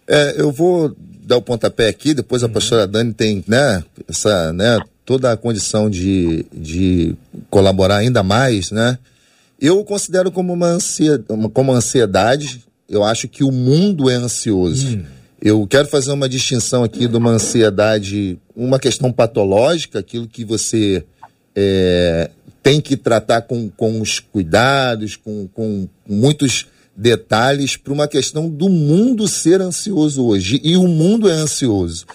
É, 0.08 0.36
eu 0.38 0.51
vou 0.51 0.96
dar 1.27 1.38
o 1.38 1.42
pontapé 1.42 1.89
aqui, 1.89 2.13
depois 2.13 2.42
a 2.44 2.48
uhum. 2.48 2.54
pastora 2.54 2.88
Dani 2.88 3.13
tem, 3.13 3.44
né, 3.46 3.84
essa, 4.08 4.54
né, 4.54 4.80
toda 5.08 5.32
a 5.32 5.38
condição 5.38 5.90
de, 5.90 6.46
de 6.52 7.16
colaborar 7.50 8.00
ainda 8.00 8.22
mais, 8.24 8.72
né? 8.72 9.00
Eu 9.58 9.82
considero 9.86 10.30
como 10.30 10.52
uma, 10.52 10.68
ansiedade, 10.68 11.50
como 11.54 11.72
ansiedade, 11.72 12.62
eu 12.90 13.06
acho 13.06 13.30
que 13.30 13.42
o 13.42 13.50
mundo 13.50 14.10
é 14.10 14.16
ansioso. 14.16 14.98
Hum. 14.98 15.04
Eu 15.42 15.66
quero 15.66 15.88
fazer 15.88 16.12
uma 16.12 16.28
distinção 16.28 16.84
aqui 16.84 17.08
de 17.08 17.16
uma 17.16 17.32
ansiedade, 17.32 18.38
uma 18.54 18.78
questão 18.78 19.10
patológica, 19.10 20.00
aquilo 20.00 20.28
que 20.28 20.44
você 20.44 21.06
é, 21.56 22.30
tem 22.62 22.82
que 22.82 22.98
tratar 22.98 23.44
com, 23.44 23.70
com 23.70 24.02
os 24.02 24.20
cuidados, 24.20 25.16
com, 25.16 25.48
com 25.54 25.88
muitos 26.06 26.68
detalhes, 26.94 27.78
para 27.78 27.94
uma 27.94 28.10
questão 28.10 28.50
do 28.50 28.68
mundo 28.68 29.26
ser 29.26 29.62
ansioso 29.62 30.26
hoje. 30.26 30.60
E 30.66 30.76
o 30.76 30.86
mundo 30.86 31.30
é 31.30 31.34
ansioso. 31.34 32.06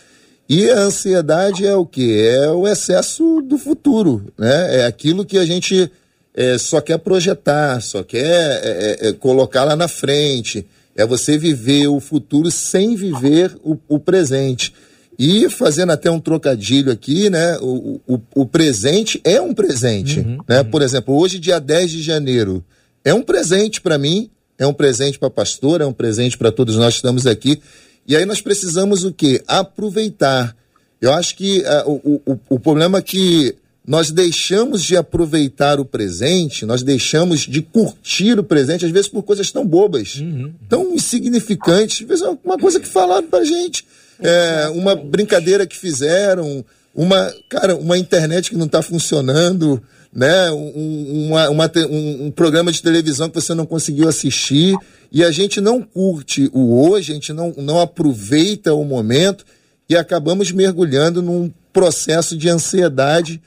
E 0.54 0.68
a 0.68 0.80
ansiedade 0.80 1.66
é 1.66 1.74
o 1.74 1.86
que? 1.86 2.20
É 2.20 2.50
o 2.50 2.68
excesso 2.68 3.40
do 3.40 3.56
futuro, 3.56 4.30
né? 4.36 4.80
É 4.80 4.84
aquilo 4.84 5.24
que 5.24 5.38
a 5.38 5.46
gente 5.46 5.90
é, 6.34 6.58
só 6.58 6.78
quer 6.82 6.98
projetar, 6.98 7.80
só 7.80 8.02
quer 8.02 8.20
é, 8.62 8.98
é, 9.00 9.08
é, 9.08 9.12
colocar 9.14 9.64
lá 9.64 9.74
na 9.74 9.88
frente. 9.88 10.66
É 10.94 11.06
você 11.06 11.38
viver 11.38 11.86
o 11.86 11.98
futuro 12.00 12.50
sem 12.50 12.94
viver 12.94 13.56
o, 13.64 13.78
o 13.88 13.98
presente. 13.98 14.74
E 15.18 15.48
fazendo 15.48 15.92
até 15.92 16.10
um 16.10 16.20
trocadilho 16.20 16.92
aqui, 16.92 17.30
né? 17.30 17.56
O, 17.62 17.98
o, 18.06 18.20
o 18.34 18.44
presente 18.44 19.18
é 19.24 19.40
um 19.40 19.54
presente. 19.54 20.20
Uhum, 20.20 20.36
né? 20.46 20.60
Uhum. 20.60 20.70
Por 20.70 20.82
exemplo, 20.82 21.18
hoje, 21.18 21.38
dia 21.38 21.58
10 21.58 21.92
de 21.92 22.02
janeiro, 22.02 22.62
é 23.02 23.14
um 23.14 23.22
presente 23.22 23.80
para 23.80 23.96
mim, 23.96 24.30
é 24.58 24.66
um 24.66 24.74
presente 24.74 25.18
para 25.18 25.28
a 25.28 25.30
pastora, 25.30 25.84
é 25.84 25.86
um 25.86 25.94
presente 25.94 26.36
para 26.36 26.52
todos 26.52 26.76
nós 26.76 26.92
que 26.92 26.98
estamos 26.98 27.26
aqui. 27.26 27.58
E 28.06 28.16
aí 28.16 28.24
nós 28.24 28.40
precisamos 28.40 29.04
o 29.04 29.12
quê? 29.12 29.42
Aproveitar. 29.46 30.56
Eu 31.00 31.12
acho 31.12 31.36
que 31.36 31.60
uh, 31.60 31.90
o, 31.90 32.22
o, 32.26 32.40
o 32.50 32.60
problema 32.60 32.98
é 32.98 33.02
que 33.02 33.56
nós 33.86 34.10
deixamos 34.10 34.82
de 34.82 34.96
aproveitar 34.96 35.80
o 35.80 35.84
presente, 35.84 36.64
nós 36.64 36.82
deixamos 36.82 37.40
de 37.40 37.60
curtir 37.60 38.38
o 38.38 38.44
presente, 38.44 38.84
às 38.84 38.92
vezes 38.92 39.08
por 39.08 39.24
coisas 39.24 39.50
tão 39.50 39.66
bobas, 39.66 40.16
uhum. 40.16 40.52
tão 40.68 40.94
insignificantes, 40.94 42.02
às 42.02 42.08
vezes 42.08 42.38
uma 42.44 42.56
coisa 42.56 42.78
que 42.78 42.86
falaram 42.86 43.26
pra 43.26 43.42
gente, 43.42 43.84
é, 44.20 44.68
uma 44.68 44.94
brincadeira 44.94 45.66
que 45.66 45.76
fizeram, 45.76 46.64
uma, 46.94 47.34
cara, 47.48 47.74
uma 47.74 47.98
internet 47.98 48.50
que 48.50 48.56
não 48.56 48.66
está 48.66 48.82
funcionando, 48.82 49.82
né? 50.12 50.50
Um, 50.52 51.26
uma, 51.26 51.50
uma, 51.50 51.72
um, 51.90 52.26
um 52.26 52.30
programa 52.30 52.70
de 52.70 52.82
televisão 52.82 53.28
que 53.28 53.40
você 53.40 53.54
não 53.54 53.66
conseguiu 53.66 54.08
assistir 54.08 54.76
e 55.12 55.22
a 55.22 55.30
gente 55.30 55.60
não 55.60 55.82
curte 55.82 56.50
o 56.54 56.80
hoje, 56.80 57.12
a 57.12 57.14
gente 57.14 57.34
não, 57.34 57.52
não 57.58 57.78
aproveita 57.78 58.72
o 58.72 58.82
momento 58.82 59.44
e 59.86 59.94
acabamos 59.94 60.50
mergulhando 60.50 61.20
num 61.20 61.52
processo 61.70 62.34
de 62.34 62.48
ansiedade 62.48 63.38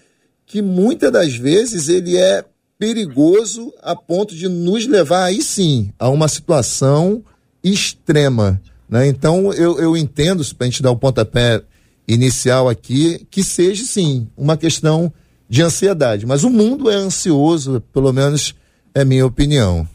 que 0.46 0.62
muitas 0.62 1.12
das 1.12 1.34
vezes 1.34 1.90
ele 1.90 2.16
é 2.18 2.46
perigoso 2.78 3.74
a 3.82 3.96
ponto 3.96 4.36
de 4.36 4.48
nos 4.48 4.86
levar 4.86 5.24
aí 5.24 5.42
sim 5.42 5.92
a 5.98 6.08
uma 6.08 6.28
situação 6.28 7.24
extrema. 7.64 8.62
Né? 8.88 9.08
Então 9.08 9.52
eu, 9.52 9.80
eu 9.80 9.98
entendo, 9.98 10.46
para 10.54 10.68
a 10.68 10.70
gente 10.70 10.84
dar 10.84 10.92
o 10.92 10.98
pontapé 10.98 11.64
inicial 12.08 12.70
aqui, 12.70 13.26
que 13.32 13.44
seja 13.44 13.84
sim 13.86 14.28
uma 14.38 14.56
questão 14.56 15.12
de 15.50 15.64
ansiedade. 15.64 16.28
Mas 16.28 16.44
o 16.44 16.50
mundo 16.52 16.92
é 16.92 16.96
ansioso, 16.96 17.82
pelo 17.92 18.14
menos 18.14 18.54
é 18.94 19.04
minha 19.04 19.26
opinião 19.26 19.88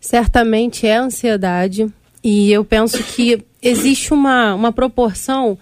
certamente 0.00 0.86
é 0.86 0.96
ansiedade 0.96 1.92
e 2.22 2.52
eu 2.52 2.64
penso 2.64 3.02
que 3.02 3.44
existe 3.62 4.12
uma, 4.12 4.54
uma 4.54 4.72
proporção 4.72 5.58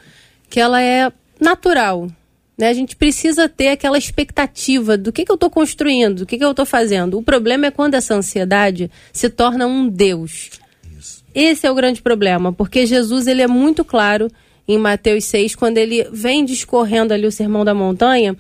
que 0.49 0.61
ela 0.61 0.83
é 0.83 1.13
natural. 1.41 2.09
Né? 2.57 2.69
A 2.69 2.73
gente 2.73 2.97
precisa 2.97 3.49
ter 3.49 3.69
aquela 3.69 3.99
expectativa 3.99 4.97
do 4.97 5.13
que, 5.13 5.25
que 5.25 5.31
eu 5.31 5.35
estou 5.35 5.51
construindo, 5.51 6.21
do 6.21 6.27
que, 6.27 6.39
que 6.39 6.45
eu 6.45 6.51
estou 6.51 6.67
fazendo. 6.67 7.19
O 7.19 7.23
problema 7.23 7.67
é 7.67 7.71
quando 7.71 7.95
essa 7.95 8.15
ansiedade 8.15 8.91
se 9.13 9.29
torna 9.29 9.67
um 9.67 9.89
Deus. 9.89 10.51
Isso. 10.99 11.23
Esse 11.35 11.67
é 11.67 11.71
o 11.71 11.75
grande 11.75 12.01
problema, 12.01 12.53
porque 12.53 12.87
Jesus 12.87 13.27
ele 13.27 13.43
é 13.43 13.49
muito 13.49 13.85
claro 13.85 14.31
em 14.67 14.79
Mateus 14.79 15.25
6, 15.27 15.55
quando 15.55 15.79
ele 15.79 16.09
vem 16.11 16.45
discorrendo 16.45 17.15
ali 17.15 17.27
o 17.27 17.31
Sermão 17.33 17.65
da 17.65 17.73
Montanha, 17.73 18.37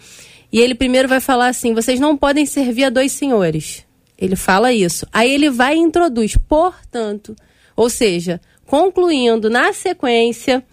e 0.52 0.58
ele 0.58 0.74
primeiro 0.74 1.06
vai 1.06 1.20
falar 1.20 1.48
assim: 1.48 1.72
vocês 1.72 2.00
não 2.00 2.16
podem 2.16 2.44
servir 2.46 2.84
a 2.84 2.90
dois 2.90 3.12
senhores. 3.12 3.85
Ele 4.18 4.36
fala 4.36 4.72
isso. 4.72 5.06
Aí 5.12 5.30
ele 5.30 5.50
vai 5.50 5.76
e 5.76 5.80
introduz, 5.80 6.36
portanto, 6.36 7.36
ou 7.74 7.90
seja, 7.90 8.40
concluindo 8.66 9.50
na 9.50 9.72
sequência, 9.72 10.64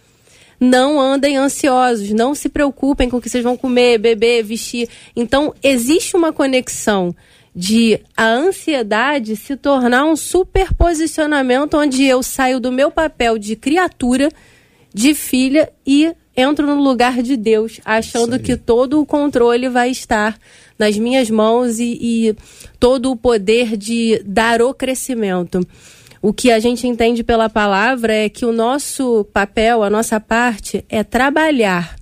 não 0.58 1.00
andem 1.00 1.36
ansiosos, 1.36 2.10
não 2.10 2.34
se 2.34 2.48
preocupem 2.48 3.10
com 3.10 3.18
o 3.18 3.20
que 3.20 3.28
vocês 3.28 3.44
vão 3.44 3.56
comer, 3.56 3.98
beber, 3.98 4.42
vestir. 4.42 4.88
Então, 5.14 5.54
existe 5.62 6.16
uma 6.16 6.32
conexão 6.32 7.14
de 7.54 8.00
a 8.16 8.26
ansiedade 8.26 9.36
se 9.36 9.56
tornar 9.56 10.04
um 10.04 10.16
superposicionamento 10.16 11.76
onde 11.76 12.04
eu 12.04 12.22
saio 12.22 12.58
do 12.58 12.72
meu 12.72 12.90
papel 12.90 13.38
de 13.38 13.54
criatura, 13.54 14.28
de 14.92 15.14
filha 15.14 15.72
e 15.86 16.12
entro 16.36 16.66
no 16.66 16.82
lugar 16.82 17.22
de 17.22 17.36
Deus, 17.36 17.80
achando 17.84 18.38
que 18.38 18.56
todo 18.56 19.00
o 19.00 19.06
controle 19.06 19.68
vai 19.68 19.90
estar 19.90 20.38
nas 20.78 20.98
minhas 20.98 21.30
mãos 21.30 21.78
e, 21.78 21.98
e 22.00 22.36
todo 22.78 23.10
o 23.10 23.16
poder 23.16 23.76
de 23.76 24.20
dar 24.24 24.60
o 24.60 24.74
crescimento. 24.74 25.66
O 26.20 26.32
que 26.32 26.50
a 26.50 26.58
gente 26.58 26.86
entende 26.86 27.22
pela 27.22 27.50
palavra 27.50 28.12
é 28.14 28.28
que 28.28 28.46
o 28.46 28.52
nosso 28.52 29.24
papel, 29.32 29.82
a 29.82 29.90
nossa 29.90 30.18
parte, 30.18 30.84
é 30.88 31.04
trabalhar, 31.04 31.96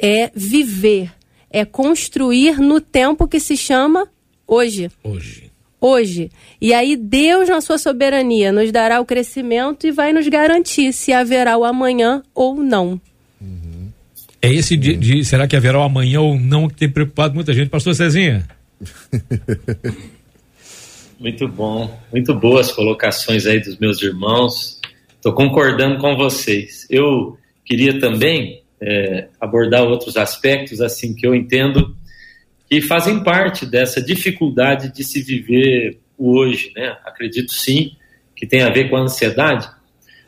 é 0.00 0.30
viver, 0.34 1.12
é 1.48 1.64
construir 1.64 2.58
no 2.58 2.80
tempo 2.80 3.28
que 3.28 3.38
se 3.38 3.56
chama 3.56 4.08
hoje. 4.46 4.90
Hoje. 5.04 5.52
Hoje. 5.80 6.30
E 6.60 6.74
aí 6.74 6.96
Deus, 6.96 7.48
na 7.48 7.60
sua 7.60 7.78
soberania, 7.78 8.52
nos 8.52 8.70
dará 8.72 9.00
o 9.00 9.06
crescimento 9.06 9.86
e 9.86 9.92
vai 9.92 10.12
nos 10.12 10.26
garantir 10.28 10.92
se 10.92 11.12
haverá 11.12 11.56
o 11.56 11.64
amanhã 11.64 12.22
ou 12.34 12.56
não. 12.56 13.00
É 14.42 14.52
esse 14.52 14.76
de, 14.76 14.96
de, 14.96 15.24
será 15.24 15.46
que 15.46 15.54
haverá 15.54 15.78
o 15.78 15.82
amanhã 15.82 16.20
ou 16.20 16.38
não 16.38 16.68
que 16.68 16.74
tem 16.74 16.90
preocupado 16.90 17.34
muita 17.34 17.52
gente. 17.52 17.70
Pastor 17.70 17.94
Cezinha. 17.94 18.44
Muito 21.22 21.46
bom, 21.46 21.96
muito 22.12 22.34
boas 22.34 22.72
colocações 22.72 23.46
aí 23.46 23.60
dos 23.60 23.78
meus 23.78 24.02
irmãos. 24.02 24.80
Estou 25.14 25.32
concordando 25.32 26.00
com 26.00 26.16
vocês. 26.16 26.84
Eu 26.90 27.38
queria 27.64 28.00
também 28.00 28.64
é, 28.80 29.28
abordar 29.40 29.84
outros 29.84 30.16
aspectos 30.16 30.80
assim 30.80 31.14
que 31.14 31.24
eu 31.24 31.32
entendo 31.32 31.96
que 32.68 32.80
fazem 32.80 33.22
parte 33.22 33.64
dessa 33.64 34.02
dificuldade 34.02 34.92
de 34.92 35.04
se 35.04 35.22
viver 35.22 36.00
o 36.18 36.36
hoje, 36.36 36.72
né? 36.74 36.96
Acredito 37.04 37.52
sim 37.52 37.92
que 38.34 38.44
tem 38.44 38.62
a 38.62 38.70
ver 38.70 38.90
com 38.90 38.96
a 38.96 39.02
ansiedade, 39.02 39.68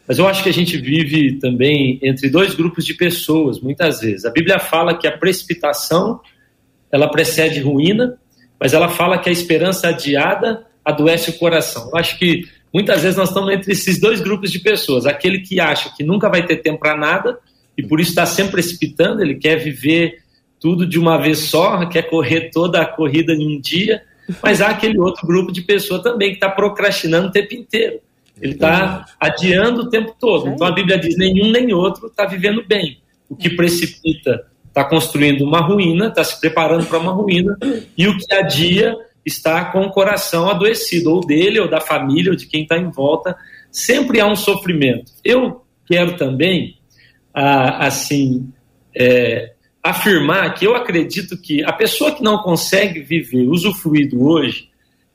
mas 0.07 0.19
eu 0.19 0.29
acho 0.29 0.43
que 0.43 0.49
a 0.49 0.53
gente 0.53 0.77
vive 0.77 1.39
também 1.39 1.99
entre 2.03 2.29
dois 2.29 2.55
grupos 2.55 2.85
de 2.85 2.95
pessoas, 2.95 3.61
muitas 3.61 4.01
vezes. 4.01 4.25
A 4.25 4.31
Bíblia 4.31 4.59
fala 4.59 4.97
que 4.97 5.07
a 5.07 5.17
precipitação 5.17 6.21
ela 6.93 7.09
precede 7.09 7.61
ruína, 7.61 8.19
mas 8.61 8.73
ela 8.73 8.89
fala 8.89 9.19
que 9.19 9.29
a 9.29 9.33
esperança 9.33 9.89
adiada 9.89 10.65
adoece 10.85 11.31
o 11.31 11.39
coração. 11.39 11.89
Eu 11.91 11.99
acho 11.99 12.19
que 12.19 12.45
muitas 12.73 13.03
vezes 13.03 13.17
nós 13.17 13.29
estamos 13.29 13.53
entre 13.53 13.73
esses 13.73 13.99
dois 13.99 14.21
grupos 14.21 14.53
de 14.53 14.59
pessoas. 14.59 15.07
Aquele 15.07 15.41
que 15.41 15.59
acha 15.59 15.93
que 15.97 16.05
nunca 16.05 16.29
vai 16.29 16.47
ter 16.47 16.59
tempo 16.59 16.81
para 16.81 16.97
nada 16.97 17.39
e 17.77 17.83
por 17.83 17.99
isso 17.99 18.11
está 18.11 18.27
sempre 18.27 18.53
precipitando, 18.53 19.23
ele 19.23 19.37
quer 19.37 19.57
viver 19.57 20.23
tudo 20.61 20.87
de 20.87 20.99
uma 20.99 21.19
vez 21.19 21.41
só, 21.41 21.85
quer 21.87 22.03
correr 22.03 22.51
toda 22.51 22.81
a 22.81 22.87
corrida 22.87 23.33
em 23.33 23.57
um 23.57 23.61
dia. 23.61 24.03
Mas 24.43 24.61
há 24.61 24.69
aquele 24.69 24.99
outro 24.99 25.27
grupo 25.27 25.53
de 25.53 25.63
pessoa 25.63 26.03
também 26.03 26.31
que 26.31 26.37
está 26.37 26.49
procrastinando 26.49 27.29
o 27.29 27.33
tempo 27.33 27.55
inteiro. 27.55 28.01
Ele 28.41 28.55
está 28.55 29.07
adiando 29.19 29.83
o 29.83 29.89
tempo 29.89 30.15
todo. 30.19 30.49
Então 30.49 30.67
a 30.67 30.73
Bíblia 30.73 30.99
diz: 30.99 31.17
nenhum 31.17 31.51
nem 31.51 31.73
outro 31.73 32.09
está 32.09 32.27
vivendo 32.27 32.65
bem. 32.67 32.99
O 33.29 33.37
que 33.37 33.51
precipita 33.51 34.47
está 34.67 34.85
construindo 34.85 35.43
uma 35.43 35.61
ruína, 35.61 36.09
está 36.09 36.25
se 36.25 36.41
preparando 36.41 36.87
para 36.87 36.99
uma 36.99 37.13
ruína, 37.13 37.57
e 37.97 38.09
o 38.09 38.19
que 38.19 38.35
adia 38.35 38.97
está 39.25 39.67
com 39.67 39.83
o 39.83 39.91
coração 39.91 40.49
adoecido, 40.51 41.13
ou 41.13 41.25
dele, 41.25 41.61
ou 41.61 41.69
da 41.69 41.81
família, 41.81 42.33
ou 42.33 42.37
de 42.37 42.47
quem 42.47 42.63
está 42.63 42.77
em 42.77 42.91
volta. 42.91 43.37
Sempre 43.71 44.21
há 44.21 44.27
um 44.27 44.37
sofrimento. 44.37 45.13
Eu 45.25 45.65
quero 45.87 46.17
também, 46.17 46.77
ah, 47.33 47.87
assim, 47.87 48.53
é, 48.95 49.53
afirmar 49.83 50.55
que 50.55 50.67
eu 50.67 50.75
acredito 50.75 51.41
que 51.41 51.63
a 51.63 51.73
pessoa 51.73 52.13
que 52.13 52.23
não 52.23 52.39
consegue 52.39 53.01
viver 53.01 53.47
usufruir 53.49 54.11
do 54.11 54.27
hoje, 54.27 54.69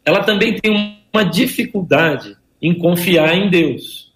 ela 0.06 0.24
também 0.24 0.56
tem 0.56 1.00
uma 1.14 1.24
dificuldade 1.24 2.38
em 2.62 2.74
confiar 2.74 3.36
em 3.36 3.50
Deus. 3.50 4.14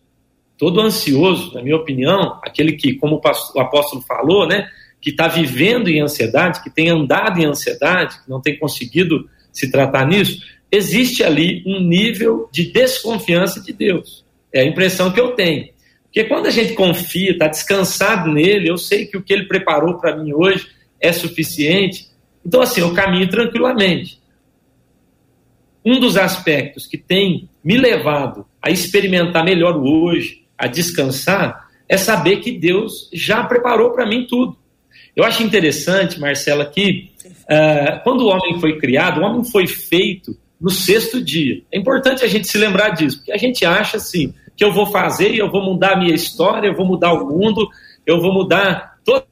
Todo 0.58 0.82
ansioso, 0.82 1.54
na 1.54 1.62
minha 1.62 1.76
opinião, 1.76 2.40
aquele 2.44 2.74
que, 2.74 2.94
como 2.96 3.22
o 3.56 3.60
apóstolo 3.60 4.02
falou, 4.02 4.48
né, 4.48 4.68
que 5.02 5.10
está 5.10 5.28
vivendo 5.28 5.90
em 5.90 6.00
ansiedade, 6.00 6.64
que 6.64 6.70
tem 6.70 6.90
andado 6.90 7.40
em 7.40 7.46
ansiedade, 7.46 8.24
que 8.24 8.30
não 8.30 8.42
tem 8.42 8.58
conseguido 8.58 9.30
se 9.52 9.70
tratar 9.70 10.08
nisso, 10.08 10.42
existe 10.72 11.24
ali 11.24 11.62
um 11.66 11.80
nível 11.82 12.50
de 12.52 12.72
desconfiança 12.72 13.62
de 13.62 13.74
Deus. 13.74 14.26
É 14.52 14.62
a 14.62 14.66
impressão 14.66 15.12
que 15.12 15.20
eu 15.20 15.32
tenho. 15.32 15.74
Porque 16.06 16.24
quando 16.24 16.46
a 16.46 16.52
gente 16.52 16.74
confia, 16.74 17.32
está 17.32 17.48
descansado 17.48 18.32
nele, 18.32 18.70
eu 18.70 18.78
sei 18.78 19.06
que 19.06 19.18
o 19.18 19.22
que 19.22 19.34
ele 19.34 19.46
preparou 19.46 19.98
para 19.98 20.16
mim 20.16 20.32
hoje 20.32 20.68
é 21.02 21.12
suficiente. 21.12 22.08
Então, 22.46 22.62
assim, 22.62 22.82
eu 22.82 22.94
caminho 22.94 23.28
tranquilamente. 23.28 24.22
Um 25.84 26.00
dos 26.00 26.16
aspectos 26.16 26.88
que 26.88 26.98
tem 26.98 27.50
me 27.64 27.78
levado 27.78 28.46
a 28.62 28.70
experimentar 28.70 29.44
melhor 29.44 29.78
o 29.78 30.06
hoje, 30.06 30.44
a 30.58 30.68
descansar, 30.68 31.70
é 31.88 31.98
saber 31.98 32.38
que 32.38 32.52
Deus 32.52 33.10
já 33.14 33.44
preparou 33.44 33.92
para 33.92 34.06
mim 34.06 34.26
tudo. 34.28 34.58
Eu 35.16 35.24
acho 35.24 35.44
interessante, 35.44 36.20
Marcela, 36.20 36.66
que 36.66 37.12
uh, 37.26 38.04
quando 38.04 38.22
o 38.22 38.28
homem 38.28 38.60
foi 38.60 38.78
criado, 38.80 39.22
o 39.22 39.24
homem 39.24 39.44
foi 39.44 39.68
feito 39.68 40.36
no 40.60 40.70
sexto 40.70 41.24
dia. 41.24 41.62
É 41.72 41.78
importante 41.78 42.24
a 42.24 42.28
gente 42.28 42.48
se 42.48 42.58
lembrar 42.58 42.90
disso, 42.90 43.18
porque 43.18 43.32
a 43.32 43.38
gente 43.38 43.66
acha 43.66 43.98
assim, 43.98 44.34
que 44.56 44.64
eu 44.64 44.72
vou 44.72 44.86
fazer 44.88 45.36
eu 45.36 45.52
vou 45.52 45.64
mudar 45.64 45.94
a 45.94 46.00
minha 46.00 46.14
história, 46.14 46.68
eu 46.68 46.76
vou 46.76 46.86
mudar 46.86 47.14
o 47.14 47.28
mundo, 47.28 47.68
eu 48.06 48.20
vou 48.20 48.34
mudar 48.34 48.98
toda 49.04 49.26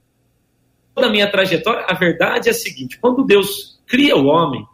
a 0.95 1.09
minha 1.09 1.29
trajetória. 1.31 1.85
A 1.87 1.93
verdade 1.93 2.47
é 2.47 2.51
a 2.51 2.55
seguinte: 2.55 2.99
quando 2.99 3.23
Deus 3.23 3.79
cria 3.87 4.15
o 4.15 4.25
homem, 4.25 4.65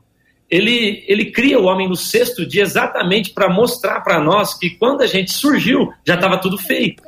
ele, 0.49 1.03
ele 1.07 1.31
cria 1.31 1.59
o 1.59 1.65
homem 1.65 1.89
no 1.89 1.95
sexto 1.95 2.45
dia 2.45 2.63
exatamente 2.63 3.31
para 3.31 3.49
mostrar 3.49 4.01
para 4.01 4.19
nós 4.19 4.57
que 4.57 4.69
quando 4.71 5.01
a 5.01 5.07
gente 5.07 5.31
surgiu, 5.31 5.91
já 6.05 6.15
estava 6.15 6.37
tudo 6.37 6.57
feito, 6.57 7.03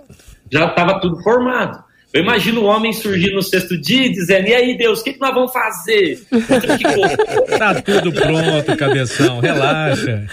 já 0.51 0.65
estava 0.65 0.99
tudo 0.99 1.21
formado. 1.23 1.89
Eu 2.11 2.23
imagino 2.23 2.61
o 2.61 2.65
homem 2.65 2.91
surgir 2.91 3.31
no 3.33 3.43
sexto 3.43 3.77
dia 3.77 4.07
e 4.07 4.11
dizendo: 4.11 4.47
E 4.47 4.53
aí, 4.55 4.75
Deus, 4.75 4.99
o 4.99 5.03
que, 5.03 5.13
que 5.13 5.19
nós 5.19 5.31
vamos 5.31 5.53
fazer? 5.53 6.19
tá 7.59 7.81
tudo 7.83 8.11
pronto, 8.11 8.75
cabeção, 8.75 9.39
relaxa. 9.39 10.25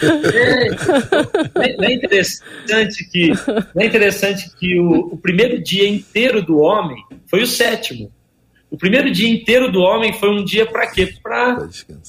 É, 1.55 1.85
é 1.85 1.93
interessante 1.93 3.05
que, 3.11 3.31
é 3.77 3.85
interessante 3.85 4.51
que 4.59 4.79
o, 4.79 5.13
o 5.13 5.19
primeiro 5.19 5.63
dia 5.63 5.87
inteiro 5.87 6.41
do 6.41 6.61
homem 6.61 6.97
foi 7.27 7.43
o 7.43 7.47
sétimo. 7.47 8.11
O 8.71 8.77
primeiro 8.77 9.11
dia 9.11 9.29
inteiro 9.29 9.71
do 9.71 9.81
homem 9.81 10.13
foi 10.13 10.31
um 10.31 10.45
dia 10.45 10.67
para 10.67 10.87
quê? 10.89 11.15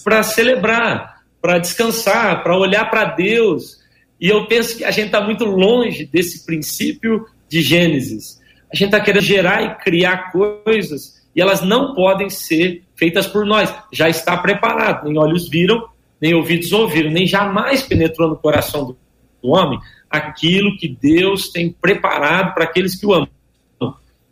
Para 0.04 0.24
celebrar, 0.24 1.22
para 1.42 1.60
descansar, 1.60 2.44
para 2.44 2.58
olhar 2.58 2.90
para 2.90 3.06
Deus. 3.06 3.78
E 4.20 4.30
eu 4.30 4.48
penso 4.48 4.78
que 4.78 4.84
a 4.84 4.92
gente 4.92 5.08
está 5.08 5.22
muito 5.22 5.46
longe 5.46 6.06
desse 6.06 6.46
princípio 6.46 7.26
de 7.48 7.62
Gênesis. 7.62 8.42
A 8.72 8.76
gente 8.76 8.88
está 8.88 9.00
querendo 9.00 9.24
gerar 9.24 9.62
e 9.64 9.76
criar 9.84 10.32
coisas 10.32 11.18
e 11.36 11.42
elas 11.42 11.62
não 11.62 11.94
podem 11.94 12.30
ser 12.30 12.84
feitas 12.96 13.28
por 13.28 13.46
nós. 13.46 13.74
Já 13.94 14.10
está 14.10 14.36
preparado. 14.36 15.06
Nem 15.06 15.20
olhos 15.20 15.48
viram, 15.48 15.88
nem 16.20 16.34
ouvidos 16.34 16.72
ouviram, 16.72 17.12
nem 17.12 17.28
jamais 17.28 17.84
penetrou 17.84 18.28
no 18.28 18.36
coração 18.36 18.86
do, 18.86 18.98
do 19.42 19.50
homem 19.50 19.80
aquilo 20.10 20.76
que 20.78 20.88
Deus 20.88 21.50
tem 21.50 21.72
preparado 21.72 22.54
para 22.54 22.64
aqueles 22.64 23.00
que 23.00 23.06
o 23.06 23.14
amam. 23.14 23.30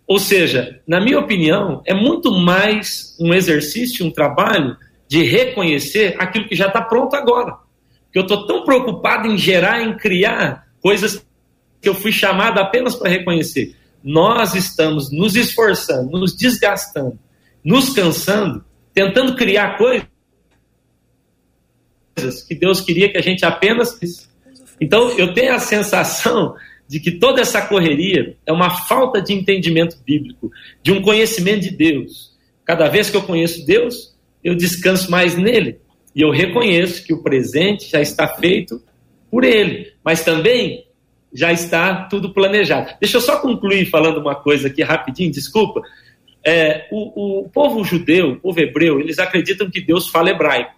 Ou 0.08 0.20
seja, 0.20 0.82
na 0.88 1.00
minha 1.02 1.20
opinião, 1.20 1.82
é 1.86 1.94
muito 1.94 2.32
mais 2.32 3.16
um 3.20 3.34
exercício, 3.34 4.06
um 4.06 4.12
trabalho 4.12 4.78
de 5.08 5.24
reconhecer 5.24 6.16
aquilo 6.20 6.48
que 6.48 6.56
já 6.56 6.68
está 6.68 6.82
pronto 6.82 7.16
agora. 7.16 7.58
Porque 8.06 8.20
eu 8.20 8.24
estou 8.24 8.46
tão 8.46 8.64
preocupado 8.64 9.28
em 9.28 9.38
gerar, 9.38 9.82
em 9.82 9.98
criar 9.98 10.68
coisas 10.82 11.26
que 11.82 11.90
eu 11.90 11.96
fui 11.96 12.12
chamado 12.12 12.60
apenas 12.60 12.96
para 12.96 13.10
reconhecer 13.10 13.76
nós 14.06 14.54
estamos 14.54 15.12
nos 15.12 15.36
esforçando, 15.36 16.12
nos 16.12 16.36
desgastando, 16.36 17.18
nos 17.64 17.90
cansando, 17.90 18.64
tentando 18.94 19.36
criar 19.36 19.80
coisas 19.80 20.06
que 22.48 22.54
Deus 22.54 22.82
queria 22.82 23.12
que 23.12 23.18
a 23.18 23.22
gente 23.22 23.44
apenas. 23.44 24.00
Então, 24.80 25.10
eu 25.18 25.34
tenho 25.34 25.56
a 25.56 25.60
sensação 25.60 26.54
de 26.88 27.00
que 27.00 27.12
toda 27.12 27.42
essa 27.42 27.62
correria 27.62 28.36
é 28.46 28.52
uma 28.52 28.70
falta 28.70 29.22
de 29.22 29.34
entendimento 29.34 29.98
bíblico, 30.06 30.52
de 30.84 30.92
um 30.92 31.02
conhecimento 31.02 31.62
de 31.62 31.72
Deus. 31.72 32.36
Cada 32.64 32.88
vez 32.88 33.10
que 33.10 33.18
eu 33.18 33.24
conheço 33.24 33.66
Deus, 33.66 34.16
eu 34.44 34.56
descanso 34.56 35.10
mais 35.10 35.36
nele. 35.36 35.80
E 36.16 36.22
eu 36.22 36.32
reconheço 36.32 37.04
que 37.04 37.14
o 37.14 37.22
presente 37.22 37.90
já 37.90 38.02
está 38.02 38.28
feito 38.28 38.82
por 39.30 39.44
ele. 39.44 39.92
Mas 40.04 40.24
também 40.24 40.86
já 41.34 41.52
está 41.52 42.04
tudo 42.04 42.34
planejado. 42.34 42.94
Deixa 43.02 43.18
eu 43.18 43.22
só 43.22 43.40
concluir 43.40 43.86
falando 43.88 44.20
uma 44.20 44.36
coisa 44.36 44.68
aqui 44.68 44.82
rapidinho, 44.82 45.32
desculpa. 45.32 45.82
É, 46.46 46.88
o, 46.92 47.42
o, 47.42 47.50
povo 47.50 47.84
judeu, 47.84 48.34
o 48.34 48.36
povo 48.38 48.60
hebreu, 48.62 49.00
eles 49.00 49.20
acreditam 49.20 49.70
que 49.70 49.82
Deus 49.82 50.08
fala 50.08 50.30
hebraico. 50.30 50.76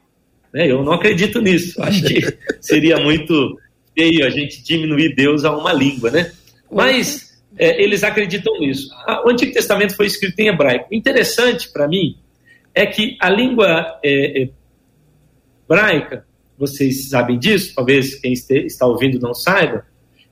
Né? 0.51 0.71
Eu 0.71 0.83
não 0.83 0.93
acredito 0.93 1.41
nisso. 1.41 1.81
Acho 1.83 2.03
que 2.03 2.21
seria 2.59 2.97
muito 2.97 3.59
feio 3.97 4.27
a 4.27 4.29
gente 4.29 4.63
diminuir 4.63 5.15
Deus 5.15 5.43
a 5.43 5.57
uma 5.57 5.73
língua, 5.73 6.11
né? 6.11 6.31
Mas 6.71 7.41
é, 7.57 7.81
eles 7.81 8.03
acreditam 8.03 8.59
nisso. 8.59 8.89
O 9.25 9.29
Antigo 9.29 9.51
Testamento 9.51 9.95
foi 9.95 10.05
escrito 10.05 10.39
em 10.39 10.47
hebraico. 10.47 10.89
O 10.91 10.95
interessante 10.95 11.69
para 11.69 11.87
mim 11.87 12.15
é 12.75 12.85
que 12.85 13.17
a 13.19 13.27
língua 13.27 13.99
é, 14.03 14.43
é, 14.43 14.49
hebraica, 15.65 16.27
vocês 16.57 17.09
sabem 17.09 17.39
disso, 17.39 17.73
talvez 17.75 18.15
quem 18.15 18.33
está 18.33 18.85
ouvindo 18.85 19.19
não 19.19 19.33
saiba, 19.33 19.85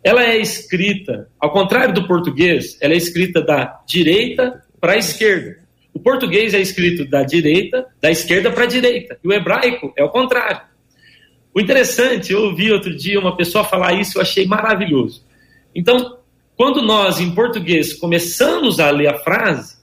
ela 0.03 0.23
é 0.23 0.37
escrita, 0.37 1.27
ao 1.39 1.51
contrário 1.51 1.93
do 1.93 2.07
português, 2.07 2.77
ela 2.79 2.93
é 2.93 2.97
escrita 2.97 3.41
da 3.41 3.81
direita 3.87 4.63
para 4.79 4.93
a 4.93 4.97
esquerda. 4.97 5.57
O 5.91 5.99
português 5.99 6.53
é 6.53 6.59
escrito 6.59 7.05
da 7.05 7.23
direita, 7.23 7.87
da 7.99 8.11
esquerda 8.11 8.51
para 8.51 8.65
a 8.65 8.67
direita. 8.67 9.17
E 9.23 9.27
o 9.27 9.33
hebraico 9.33 9.91
é 9.97 10.03
o 10.03 10.09
contrário. 10.09 10.61
O 11.55 11.59
interessante, 11.61 12.33
eu 12.33 12.43
ouvi 12.43 12.69
outro 12.69 12.93
dia 12.93 13.17
uma 13.17 13.37
pessoa 13.37 13.63
falar 13.63 13.93
isso, 13.93 14.17
eu 14.17 14.21
achei 14.21 14.45
maravilhoso. 14.45 15.23
Então, 15.73 16.17
quando 16.57 16.81
nós, 16.81 17.21
em 17.21 17.33
português, 17.33 17.93
começamos 17.93 18.81
a 18.81 18.91
ler 18.91 19.07
a 19.07 19.19
frase, 19.19 19.77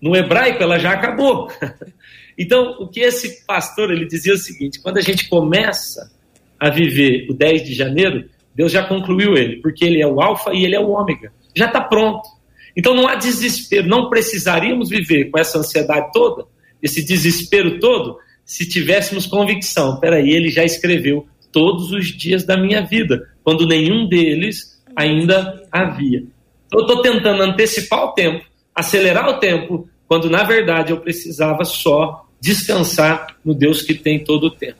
no 0.00 0.16
hebraico 0.16 0.60
ela 0.60 0.78
já 0.78 0.90
acabou. 0.92 1.48
Então, 2.38 2.78
o 2.80 2.88
que 2.88 3.00
esse 3.00 3.44
pastor 3.44 3.90
ele 3.90 4.06
dizia 4.06 4.32
é 4.32 4.34
o 4.34 4.38
seguinte: 4.38 4.80
quando 4.80 4.96
a 4.96 5.02
gente 5.02 5.28
começa 5.28 6.10
a 6.58 6.70
viver 6.70 7.26
o 7.28 7.34
10 7.34 7.62
de 7.62 7.74
janeiro, 7.74 8.24
Deus 8.54 8.72
já 8.72 8.82
concluiu 8.84 9.34
ele, 9.36 9.56
porque 9.56 9.84
ele 9.84 10.00
é 10.00 10.06
o 10.06 10.18
alfa 10.18 10.50
e 10.54 10.64
ele 10.64 10.74
é 10.74 10.80
o 10.80 10.88
ômega. 10.88 11.30
Já 11.54 11.66
está 11.66 11.82
pronto. 11.82 12.26
Então 12.74 12.94
não 12.94 13.06
há 13.06 13.16
desespero, 13.16 13.86
não 13.86 14.08
precisaríamos 14.08 14.88
viver 14.88 15.30
com 15.30 15.38
essa 15.38 15.58
ansiedade 15.58 16.10
toda, 16.10 16.46
esse 16.82 17.04
desespero 17.04 17.78
todo, 17.78 18.18
se 18.44 18.68
tivéssemos 18.68 19.26
convicção. 19.26 19.98
Peraí, 19.98 20.30
ele 20.30 20.50
já 20.50 20.64
escreveu 20.64 21.26
todos 21.50 21.92
os 21.92 22.06
dias 22.06 22.44
da 22.44 22.56
minha 22.56 22.80
vida, 22.84 23.28
quando 23.44 23.66
nenhum 23.66 24.08
deles 24.08 24.82
ainda 24.96 25.62
havia. 25.70 26.24
Eu 26.72 26.80
estou 26.80 27.02
tentando 27.02 27.42
antecipar 27.42 28.04
o 28.04 28.12
tempo, 28.12 28.44
acelerar 28.74 29.28
o 29.28 29.38
tempo, 29.38 29.88
quando 30.08 30.30
na 30.30 30.42
verdade 30.42 30.92
eu 30.92 31.00
precisava 31.00 31.64
só 31.64 32.26
descansar 32.40 33.36
no 33.44 33.54
Deus 33.54 33.82
que 33.82 33.94
tem 33.94 34.24
todo 34.24 34.44
o 34.44 34.50
tempo. 34.50 34.78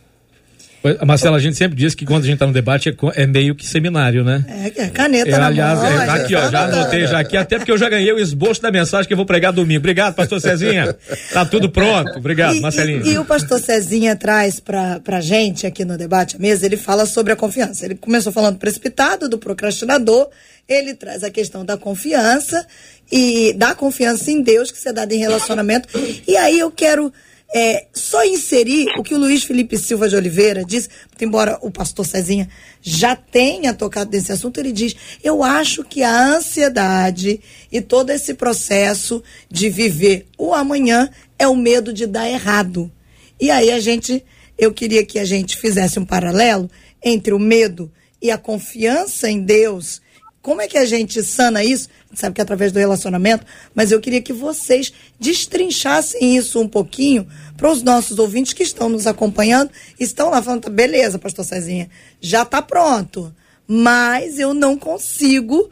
Marcela, 1.07 1.37
a 1.37 1.41
gente 1.41 1.57
sempre 1.57 1.77
diz 1.77 1.95
que 1.95 2.05
quando 2.05 2.25
a 2.25 2.27
gente 2.27 2.35
está 2.35 2.47
no 2.47 2.53
debate 2.53 2.89
é, 2.89 3.23
é, 3.23 3.27
meio 3.27 3.55
que 3.55 3.65
seminário, 3.65 4.25
né? 4.25 4.45
É, 4.49 4.83
é 4.85 4.89
caneta 4.89 5.31
é, 5.31 5.39
na 5.39 5.47
aliás, 5.47 5.79
mão. 5.79 5.87
É, 5.87 6.09
aqui, 6.11 6.35
ó, 6.35 6.51
já 6.51 6.65
anotei 6.65 7.07
já 7.07 7.21
aqui, 7.21 7.37
até 7.37 7.59
porque 7.59 7.71
eu 7.71 7.79
já 7.79 7.89
ganhei 7.89 8.13
o 8.13 8.19
esboço 8.19 8.61
da 8.61 8.71
mensagem 8.71 9.07
que 9.07 9.13
eu 9.13 9.17
vou 9.17 9.27
pregar 9.27 9.53
domingo. 9.53 9.79
Obrigado, 9.79 10.15
pastor 10.15 10.41
Cezinha. 10.41 10.97
Tá 11.33 11.45
tudo 11.45 11.71
pronto. 11.71 12.19
Obrigado, 12.19 12.57
e, 12.57 12.61
Marcelinho. 12.61 13.07
E, 13.07 13.13
e, 13.13 13.19
o 13.19 13.25
pastor 13.25 13.61
Cezinha 13.61 14.17
traz 14.17 14.59
para 14.59 14.99
pra 15.01 15.21
gente 15.21 15.67
aqui 15.67 15.85
no 15.85 15.97
debate 15.97 16.37
à 16.37 16.39
mesa, 16.39 16.67
ele 16.67 16.77
fala 16.77 17.07
sobre 17.07 17.33
a 17.33 17.37
confiança. 17.37 17.85
Ele 17.85 17.95
começou 17.95 18.33
falando 18.33 18.59
precipitado, 18.59 19.29
do 19.29 19.39
procrastinador, 19.39 20.29
ele 20.69 20.95
traz 20.95 21.23
a 21.23 21.31
questão 21.31 21.65
da 21.65 21.77
confiança 21.77 22.67
e 23.11 23.53
da 23.55 23.75
confiança 23.75 24.31
em 24.31 24.43
Deus 24.43 24.71
que 24.71 24.79
se 24.79 24.89
é 24.89 24.93
dada 24.93 25.15
em 25.15 25.19
relacionamento. 25.19 25.89
E 26.27 26.37
aí 26.37 26.59
eu 26.59 26.71
quero 26.71 27.13
é, 27.55 27.87
só 27.93 28.25
inserir 28.25 28.89
o 28.97 29.03
que 29.03 29.15
o 29.15 29.19
Luiz 29.19 29.45
Felipe 29.45 29.77
Silva 29.77 30.09
de 30.09 30.17
Oliveira 30.17 30.65
disse, 30.65 30.89
embora 31.21 31.59
o 31.61 31.71
pastor 31.71 32.07
Cezinha 32.07 32.49
já 32.81 33.15
tenha 33.15 33.75
tocado 33.75 34.11
nesse 34.11 34.33
assunto, 34.33 34.59
ele 34.59 34.73
diz: 34.73 34.97
Eu 35.23 35.43
acho 35.43 35.85
que 35.85 36.03
a 36.03 36.35
ansiedade 36.35 37.41
e 37.71 37.81
todo 37.81 38.11
esse 38.11 38.35
processo 38.35 39.23
de 39.51 39.69
viver 39.69 40.27
o 40.39 40.55
amanhã 40.55 41.11
é 41.39 41.47
o 41.47 41.55
medo 41.55 41.93
de 41.93 42.07
dar 42.07 42.29
errado. 42.29 42.91
E 43.39 43.51
aí 43.51 43.71
a 43.71 43.81
gente, 43.81 44.25
eu 44.57 44.73
queria 44.73 45.05
que 45.05 45.19
a 45.19 45.25
gente 45.25 45.57
fizesse 45.57 45.99
um 45.99 46.05
paralelo 46.05 46.71
entre 47.05 47.35
o 47.35 47.39
medo 47.39 47.93
e 48.21 48.31
a 48.31 48.39
confiança 48.39 49.29
em 49.29 49.43
Deus 49.43 50.01
Como 50.43 50.61
é 50.61 50.67
que 50.67 50.77
a 50.77 50.85
gente 50.85 51.23
sana 51.23 51.63
isso? 51.63 51.89
A 52.07 52.09
gente 52.09 52.21
sabe 52.21 52.35
que 52.35 52.41
é 52.41 52.43
através 52.43 52.73
do 52.73 52.79
relacionamento, 52.81 53.47
mas 53.73 53.93
eu 53.93 54.01
queria 54.01 54.21
que 54.21 54.33
vocês 54.33 54.93
destrinchassem 55.19 56.37
isso 56.37 56.61
um 56.61 56.69
pouquinho 56.69 57.29
para 57.57 57.71
os 57.71 57.81
nossos 57.81 58.19
ouvintes 58.19 58.53
que 58.53 58.65
estão 58.65 58.89
nos 58.89 59.07
acompanhando, 59.07 59.71
estão 60.01 60.31
lá 60.31 60.43
falando, 60.43 60.69
beleza, 60.69 61.17
pastor 61.17 61.45
Cezinha, 61.45 61.89
já 62.21 62.43
está 62.43 62.61
pronto, 62.61 63.33
mas 63.69 64.41
eu 64.41 64.53
não 64.53 64.77
consigo 64.77 65.71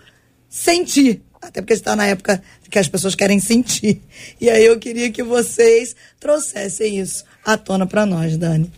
sentir. 0.48 1.20
Até 1.42 1.60
porque 1.60 1.72
está 1.72 1.96
na 1.96 2.06
época 2.06 2.40
que 2.70 2.78
as 2.78 2.86
pessoas 2.86 3.16
querem 3.16 3.40
sentir. 3.40 4.00
E 4.40 4.48
aí 4.48 4.64
eu 4.64 4.78
queria 4.78 5.10
que 5.10 5.22
vocês 5.22 5.96
trouxessem 6.20 7.00
isso 7.00 7.24
à 7.44 7.56
tona 7.56 7.86
para 7.86 8.06
nós, 8.06 8.36
Dani. 8.36 8.70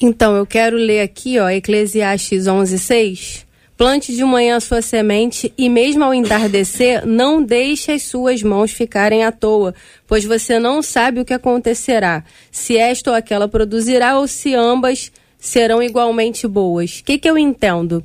Então, 0.00 0.36
eu 0.36 0.46
quero 0.46 0.76
ler 0.76 1.00
aqui, 1.00 1.38
ó, 1.38 1.48
Eclesiastes 1.48 2.46
11:6. 2.46 3.47
Plante 3.78 4.12
de 4.12 4.24
manhã 4.24 4.56
a 4.56 4.60
sua 4.60 4.82
semente 4.82 5.54
e 5.56 5.68
mesmo 5.68 6.02
ao 6.02 6.12
entardecer, 6.12 7.06
não 7.06 7.40
deixe 7.40 7.92
as 7.92 8.02
suas 8.02 8.42
mãos 8.42 8.72
ficarem 8.72 9.24
à 9.24 9.30
toa, 9.30 9.72
pois 10.04 10.24
você 10.24 10.58
não 10.58 10.82
sabe 10.82 11.20
o 11.20 11.24
que 11.24 11.32
acontecerá, 11.32 12.24
se 12.50 12.76
esta 12.76 13.10
ou 13.10 13.16
aquela 13.16 13.46
produzirá 13.46 14.18
ou 14.18 14.26
se 14.26 14.52
ambas 14.52 15.12
serão 15.38 15.80
igualmente 15.80 16.48
boas. 16.48 16.98
O 16.98 17.04
que, 17.04 17.18
que 17.18 17.30
eu 17.30 17.38
entendo? 17.38 18.02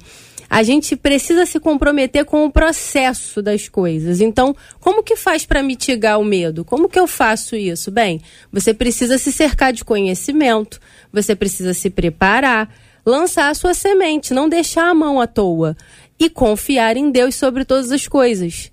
a 0.53 0.61
gente 0.61 0.95
precisa 0.95 1.47
se 1.47 1.59
comprometer 1.59 2.25
com 2.25 2.45
o 2.45 2.51
processo 2.51 3.41
das 3.41 3.67
coisas. 3.67 4.21
Então, 4.21 4.55
como 4.79 5.01
que 5.01 5.15
faz 5.15 5.47
para 5.47 5.63
mitigar 5.63 6.19
o 6.19 6.23
medo? 6.23 6.63
Como 6.63 6.87
que 6.87 6.99
eu 6.99 7.07
faço 7.07 7.55
isso? 7.55 7.89
Bem, 7.89 8.21
você 8.51 8.71
precisa 8.71 9.17
se 9.17 9.31
cercar 9.31 9.73
de 9.73 9.83
conhecimento, 9.83 10.79
você 11.11 11.35
precisa 11.35 11.73
se 11.73 11.89
preparar, 11.89 12.69
lançar 13.05 13.49
a 13.49 13.53
sua 13.53 13.73
semente, 13.73 14.33
não 14.33 14.49
deixar 14.49 14.89
a 14.89 14.93
mão 14.93 15.19
à 15.19 15.27
toa 15.27 15.75
e 16.19 16.29
confiar 16.29 16.97
em 16.97 17.11
Deus 17.11 17.35
sobre 17.35 17.65
todas 17.65 17.91
as 17.91 18.07
coisas. 18.07 18.71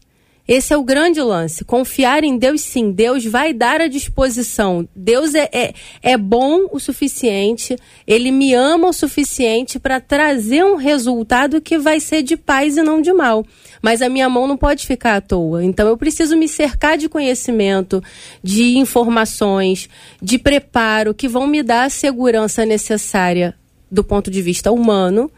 Esse 0.50 0.72
é 0.72 0.76
o 0.76 0.82
grande 0.82 1.22
lance. 1.22 1.64
Confiar 1.64 2.24
em 2.24 2.36
Deus, 2.36 2.62
sim. 2.62 2.90
Deus 2.90 3.24
vai 3.24 3.52
dar 3.52 3.80
a 3.80 3.86
disposição. 3.86 4.88
Deus 4.96 5.32
é, 5.32 5.48
é, 5.52 5.74
é 6.02 6.16
bom 6.16 6.66
o 6.72 6.80
suficiente, 6.80 7.76
Ele 8.04 8.32
me 8.32 8.52
ama 8.52 8.88
o 8.88 8.92
suficiente 8.92 9.78
para 9.78 10.00
trazer 10.00 10.64
um 10.64 10.74
resultado 10.74 11.60
que 11.60 11.78
vai 11.78 12.00
ser 12.00 12.24
de 12.24 12.36
paz 12.36 12.76
e 12.76 12.82
não 12.82 13.00
de 13.00 13.12
mal. 13.12 13.46
Mas 13.80 14.02
a 14.02 14.08
minha 14.08 14.28
mão 14.28 14.48
não 14.48 14.56
pode 14.56 14.88
ficar 14.88 15.14
à 15.14 15.20
toa. 15.20 15.64
Então 15.64 15.86
eu 15.86 15.96
preciso 15.96 16.36
me 16.36 16.48
cercar 16.48 16.98
de 16.98 17.08
conhecimento, 17.08 18.02
de 18.42 18.76
informações, 18.76 19.88
de 20.20 20.36
preparo 20.36 21.14
que 21.14 21.28
vão 21.28 21.46
me 21.46 21.62
dar 21.62 21.84
a 21.84 21.90
segurança 21.90 22.66
necessária 22.66 23.59
do 23.90 24.04
ponto 24.04 24.30
de 24.30 24.40
vista 24.40 24.70
humano 24.70 25.30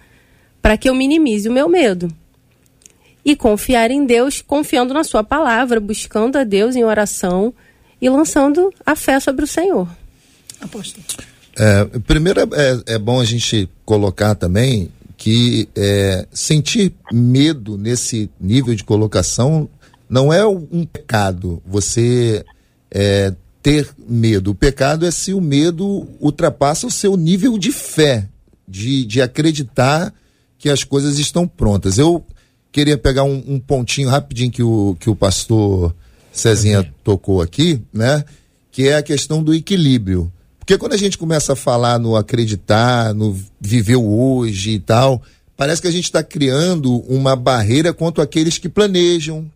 para 0.61 0.77
que 0.77 0.89
eu 0.89 0.95
minimize 0.95 1.49
o 1.49 1.53
meu 1.53 1.69
medo 1.69 2.09
e 3.25 3.37
confiar 3.37 3.91
em 3.91 4.05
Deus, 4.05 4.43
confiando 4.43 4.93
na 4.93 5.05
Sua 5.05 5.23
palavra, 5.23 5.81
buscando 5.81 6.37
a 6.37 6.45
Deus 6.45 6.75
em 6.77 6.85
oração 6.85 7.55
e 8.01 8.09
lançando 8.09 8.73
a 8.85 8.97
fé 8.97 9.21
sobre 9.21 9.45
o 9.45 9.47
Senhor. 9.47 9.89
Apóstolo. 10.61 11.05
É, 11.57 11.85
primeiro 12.01 12.41
é, 12.41 12.45
é, 12.53 12.95
é, 12.95 12.99
bom 12.99 13.21
a 13.21 13.25
gente 13.25 13.69
colocar 13.85 14.35
também 14.35 14.91
que 15.17 15.69
é, 15.77 16.27
sentir 16.33 16.93
medo 17.13 17.77
nesse 17.77 18.29
nível 18.41 18.75
de 18.75 18.83
colocação 18.83 19.69
não 20.09 20.33
é 20.33 20.45
um 20.47 20.85
pecado. 20.85 21.63
Você 21.65 22.45
é, 22.91 23.33
ter 23.63 23.89
medo. 24.07 24.51
O 24.51 24.55
pecado 24.55 25.07
é 25.07 25.11
se 25.11 25.33
o 25.33 25.41
medo 25.41 26.09
ultrapassa 26.21 26.87
o 26.87 26.91
seu 26.91 27.17
nível 27.17 27.57
de 27.57 27.71
fé, 27.71 28.29
de, 28.73 29.05
de 29.05 29.21
acreditar 29.21 30.13
que 30.59 30.71
as 30.71 30.83
coisas 30.83 31.19
estão 31.19 31.47
prontas. 31.47 31.99
Eu 31.99 32.25
queria 32.73 32.97
pegar 32.97 33.25
um, 33.25 33.45
um, 33.47 33.61
pontinho 33.61 34.09
rapidinho 34.09 34.51
que 34.51 34.63
o, 34.63 34.97
que 34.99 35.11
o 35.11 35.15
pastor 35.15 35.95
Cezinha 36.33 36.83
tocou 37.05 37.43
aqui, 37.43 37.83
né? 37.93 38.25
Que 38.71 38.89
é 38.89 38.97
a 38.97 39.03
questão 39.03 39.43
do 39.43 39.53
equilíbrio. 39.53 40.33
Porque 40.59 40.79
quando 40.79 40.95
a 40.95 40.97
gente 40.97 41.19
começa 41.19 41.53
a 41.53 41.57
falar 41.57 41.99
no 41.99 42.17
acreditar, 42.17 43.13
no 43.13 43.39
viver 43.61 43.97
hoje 43.97 44.71
e 44.71 44.81
tal, 44.81 45.21
parece 45.57 45.83
que 45.83 45.89
a 45.89 45.93
gente 45.93 46.05
está 46.05 46.23
criando 46.23 46.97
uma 47.01 47.37
barreira 47.37 47.93
contra 47.93 48.25
aqueles 48.25 48.57
que 48.57 48.69
planejam, 48.69 49.51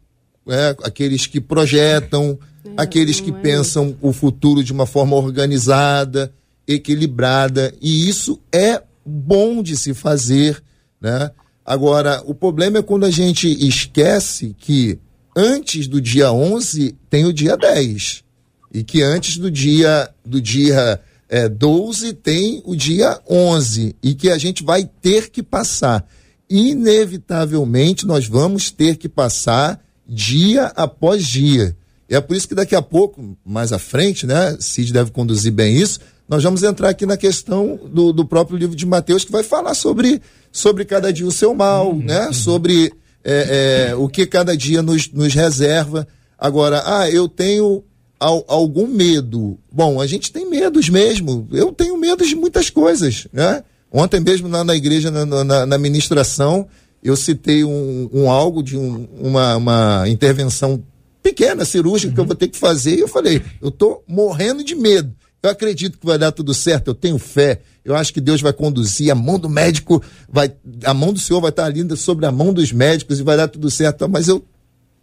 né? 0.45 0.77
aqueles 0.83 1.27
que 1.27 1.41
projetam, 1.41 2.39
é, 2.65 2.71
aqueles 2.77 3.21
que 3.21 3.31
é 3.31 3.35
pensam 3.35 3.97
o 4.03 4.13
futuro 4.13 4.63
de 4.63 4.73
uma 4.73 4.85
forma 4.85 5.17
organizada, 5.17 6.31
equilibrada. 6.67 7.73
E 7.81 8.09
isso 8.09 8.39
é 8.53 8.83
bom 9.07 9.63
de 9.63 9.77
se 9.77 9.95
fazer, 9.95 10.63
né? 11.01 11.31
Agora, 11.65 12.23
o 12.25 12.35
problema 12.35 12.79
é 12.79 12.83
quando 12.83 13.05
a 13.05 13.11
gente 13.11 13.49
esquece 13.67 14.55
que 14.59 14.99
antes 15.37 15.89
do 15.89 16.01
dia 16.01 16.33
11 16.33 16.97
tem 17.11 17.25
o 17.25 17.33
dia 17.33 17.57
10. 17.57 18.25
E 18.73 18.85
que 18.85 19.03
antes 19.03 19.39
do 19.39 19.51
dia 19.51 20.09
do 20.25 20.41
dia 20.41 21.01
é, 21.29 21.49
12 21.49 22.13
tem 22.15 22.63
o 22.65 22.77
dia 22.77 23.21
11. 23.29 23.97
E 24.03 24.15
que 24.15 24.31
a 24.31 24.39
gente 24.39 24.63
vai 24.63 24.85
ter 24.85 25.31
que 25.31 25.43
passar. 25.43 26.07
Inevitavelmente, 26.49 28.07
nós 28.07 28.29
vamos 28.29 28.71
ter 28.71 28.97
que 28.97 29.09
passar 29.09 29.85
dia 30.07 30.67
após 30.77 31.27
dia. 31.27 31.77
E 32.09 32.15
é 32.15 32.21
por 32.21 32.37
isso 32.37 32.47
que 32.47 32.55
daqui 32.55 32.77
a 32.77 32.83
pouco, 32.83 33.37
mais 33.45 33.73
à 33.73 33.79
frente, 33.79 34.27
né? 34.27 34.57
Cid 34.61 34.93
deve 34.93 35.11
conduzir 35.11 35.53
bem 35.53 35.77
isso. 35.77 35.99
Nós 36.29 36.43
vamos 36.43 36.63
entrar 36.63 36.89
aqui 36.89 37.07
na 37.07 37.17
questão 37.17 37.79
do, 37.87 38.13
do 38.13 38.25
próprio 38.25 38.59
livro 38.59 38.75
de 38.75 38.85
Mateus, 38.85 39.25
que 39.25 39.33
vai 39.33 39.43
falar 39.43 39.75
sobre 39.75 40.21
sobre 40.51 40.85
cada 40.85 41.13
dia 41.13 41.27
o 41.27 41.31
seu 41.31 41.55
mal, 41.55 41.91
uhum, 41.91 42.03
né? 42.03 42.33
Sobre 42.33 42.93
é, 43.23 43.89
é, 43.91 43.95
o 43.95 44.09
que 44.09 44.27
cada 44.27 44.57
dia 44.57 44.83
nos, 44.83 45.11
nos 45.13 45.35
reserva. 45.35 46.07
Agora, 46.39 46.83
ah, 46.85 47.11
eu 47.11 47.29
tenho 47.29 47.85
al, 48.19 48.45
algum 48.49 48.87
medo. 48.87 49.59
Bom, 49.71 50.01
a 50.01 50.07
gente 50.07 50.33
tem 50.33 50.49
medos 50.49 50.89
mesmo. 50.89 51.47
Eu 51.53 51.73
tenho 51.73 51.97
medo 51.97 52.27
de 52.27 52.35
muitas 52.35 52.71
coisas, 52.71 53.29
né? 53.33 53.63
Ontem 53.93 54.21
mesmo 54.21 54.49
lá 54.49 54.65
na 54.65 54.75
igreja, 54.75 55.11
na, 55.11 55.45
na, 55.45 55.67
na 55.67 55.79
ministração, 55.79 56.67
eu 57.03 57.17
citei 57.17 57.65
um, 57.65 58.11
um 58.13 58.31
algo 58.31 58.63
de 58.63 58.77
um, 58.77 59.07
uma, 59.21 59.57
uma 59.57 60.09
intervenção 60.09 60.83
pequena, 61.23 61.65
cirúrgica, 61.65 62.09
uhum. 62.09 62.15
que 62.15 62.21
eu 62.21 62.23
uhum. 62.23 62.29
vou 62.29 62.37
ter 62.37 62.49
que 62.49 62.59
fazer, 62.59 62.97
e 62.97 63.01
eu 63.01 63.09
falei, 63.09 63.43
eu 63.61 63.71
tô 63.71 64.03
morrendo 64.07 64.65
de 64.65 64.75
medo. 64.75 65.13
Eu 65.47 65.53
acredito 65.53 65.99
que 65.99 66.07
vai 66.07 66.19
dar 66.19 66.33
tudo 66.33 66.53
certo, 66.53 66.89
eu 66.89 66.95
tenho 66.95 67.19
fé. 67.19 67.61
Eu 67.85 67.95
acho 67.95 68.13
que 68.13 68.21
Deus 68.21 68.41
vai 68.41 68.53
conduzir, 68.53 69.13
a 69.13 69.15
mão 69.15 69.39
do 69.39 69.49
médico 69.49 70.03
vai, 70.29 70.53
a 70.85 70.93
mão 70.93 71.13
do 71.13 71.21
Senhor 71.21 71.41
vai 71.41 71.51
estar 71.51 71.67
ali 71.67 71.97
sobre 71.97 72.27
a 72.27 72.33
mão 72.33 72.53
dos 72.53 72.73
médicos 72.73 73.21
e 73.21 73.23
vai 73.23 73.37
dar 73.37 73.47
tudo 73.47 73.71
certo. 73.71 74.09
Mas 74.09 74.27
eu 74.27 74.45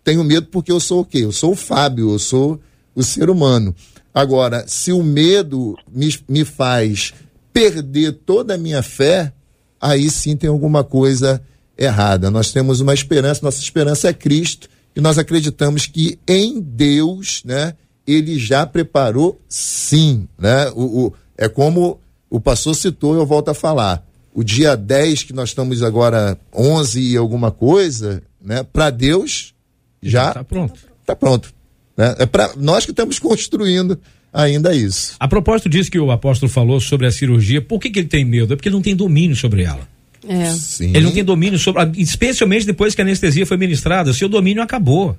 tenho 0.04 0.24
medo 0.24 0.48
porque 0.48 0.72
eu 0.72 0.82
sou 0.82 1.02
o 1.02 1.06
quê? 1.06 1.20
Eu 1.20 1.32
sou 1.32 1.54
o 1.54 1.56
Fábio, 1.56 2.12
eu 2.12 2.20
sou 2.20 2.60
o 2.94 3.02
ser 3.02 3.30
humano. 3.30 3.74
Agora, 4.14 4.66
se 4.68 4.92
o 4.92 5.02
medo 5.02 5.78
me, 5.90 6.14
me 6.28 6.44
faz 6.44 7.14
perder 7.54 8.12
toda 8.26 8.56
a 8.56 8.58
minha 8.58 8.84
fé, 8.84 9.32
aí 9.80 10.10
sim 10.10 10.36
tem 10.36 10.50
alguma 10.50 10.84
coisa 10.84 11.42
errada. 11.78 12.30
Nós 12.30 12.52
temos 12.52 12.82
uma 12.82 12.94
esperança, 12.94 13.40
nossa 13.44 13.62
esperança 13.62 14.10
é 14.10 14.14
Cristo, 14.14 14.68
e 14.94 15.00
nós 15.00 15.18
acreditamos 15.18 15.86
que 15.88 16.20
em 16.28 16.60
Deus, 16.60 17.42
né, 17.46 17.76
ele 18.06 18.38
já 18.38 18.66
preparou 18.66 19.40
sim, 19.48 20.28
né? 20.38 20.70
O, 20.76 21.06
o, 21.06 21.14
é 21.38 21.48
como 21.48 22.00
o 22.30 22.40
pastor 22.40 22.76
citou, 22.76 23.16
eu 23.16 23.26
volto 23.26 23.50
a 23.50 23.54
falar. 23.54 24.06
O 24.34 24.44
dia 24.44 24.76
10, 24.76 25.24
que 25.24 25.34
nós 25.34 25.50
estamos 25.50 25.84
agora 25.84 26.38
11 26.54 27.00
e 27.00 27.18
alguma 27.18 27.52
coisa, 27.52 28.24
né? 28.44 28.64
Para 28.64 28.90
Deus, 28.90 29.54
já 30.02 30.30
está 30.30 30.44
pronto. 30.44 30.80
Está 31.02 31.16
pronto. 31.16 31.54
Né? 31.96 32.16
É 32.20 32.26
para 32.26 32.52
nós 32.58 32.86
que 32.86 32.92
estamos 32.92 33.20
construindo 33.20 34.00
ainda 34.34 34.76
isso. 34.76 35.16
A 35.20 35.28
propósito 35.28 35.70
disso 35.70 35.92
que 35.92 36.00
o 36.00 36.12
apóstolo 36.12 36.52
falou 36.52 36.80
sobre 36.80 37.06
a 37.06 37.12
cirurgia, 37.12 37.62
por 37.62 37.80
que, 37.80 37.90
que 37.90 38.00
ele 38.00 38.08
tem 38.08 38.26
medo? 38.26 38.54
É 38.54 38.56
porque 38.56 38.70
ele 38.70 38.76
não 38.76 38.82
tem 38.82 38.96
domínio 38.96 39.36
sobre 39.36 39.64
ela. 39.64 39.88
É. 40.28 40.54
Ele 40.80 41.02
não 41.02 41.12
tem 41.12 41.24
domínio 41.24 41.60
sobre, 41.60 42.02
especialmente 42.02 42.66
depois 42.66 42.96
que 42.96 43.02
a 43.02 43.04
anestesia 43.04 43.46
foi 43.46 43.58
ministrada, 43.58 44.14
seu 44.14 44.30
domínio 44.30 44.64
acabou. 44.64 45.18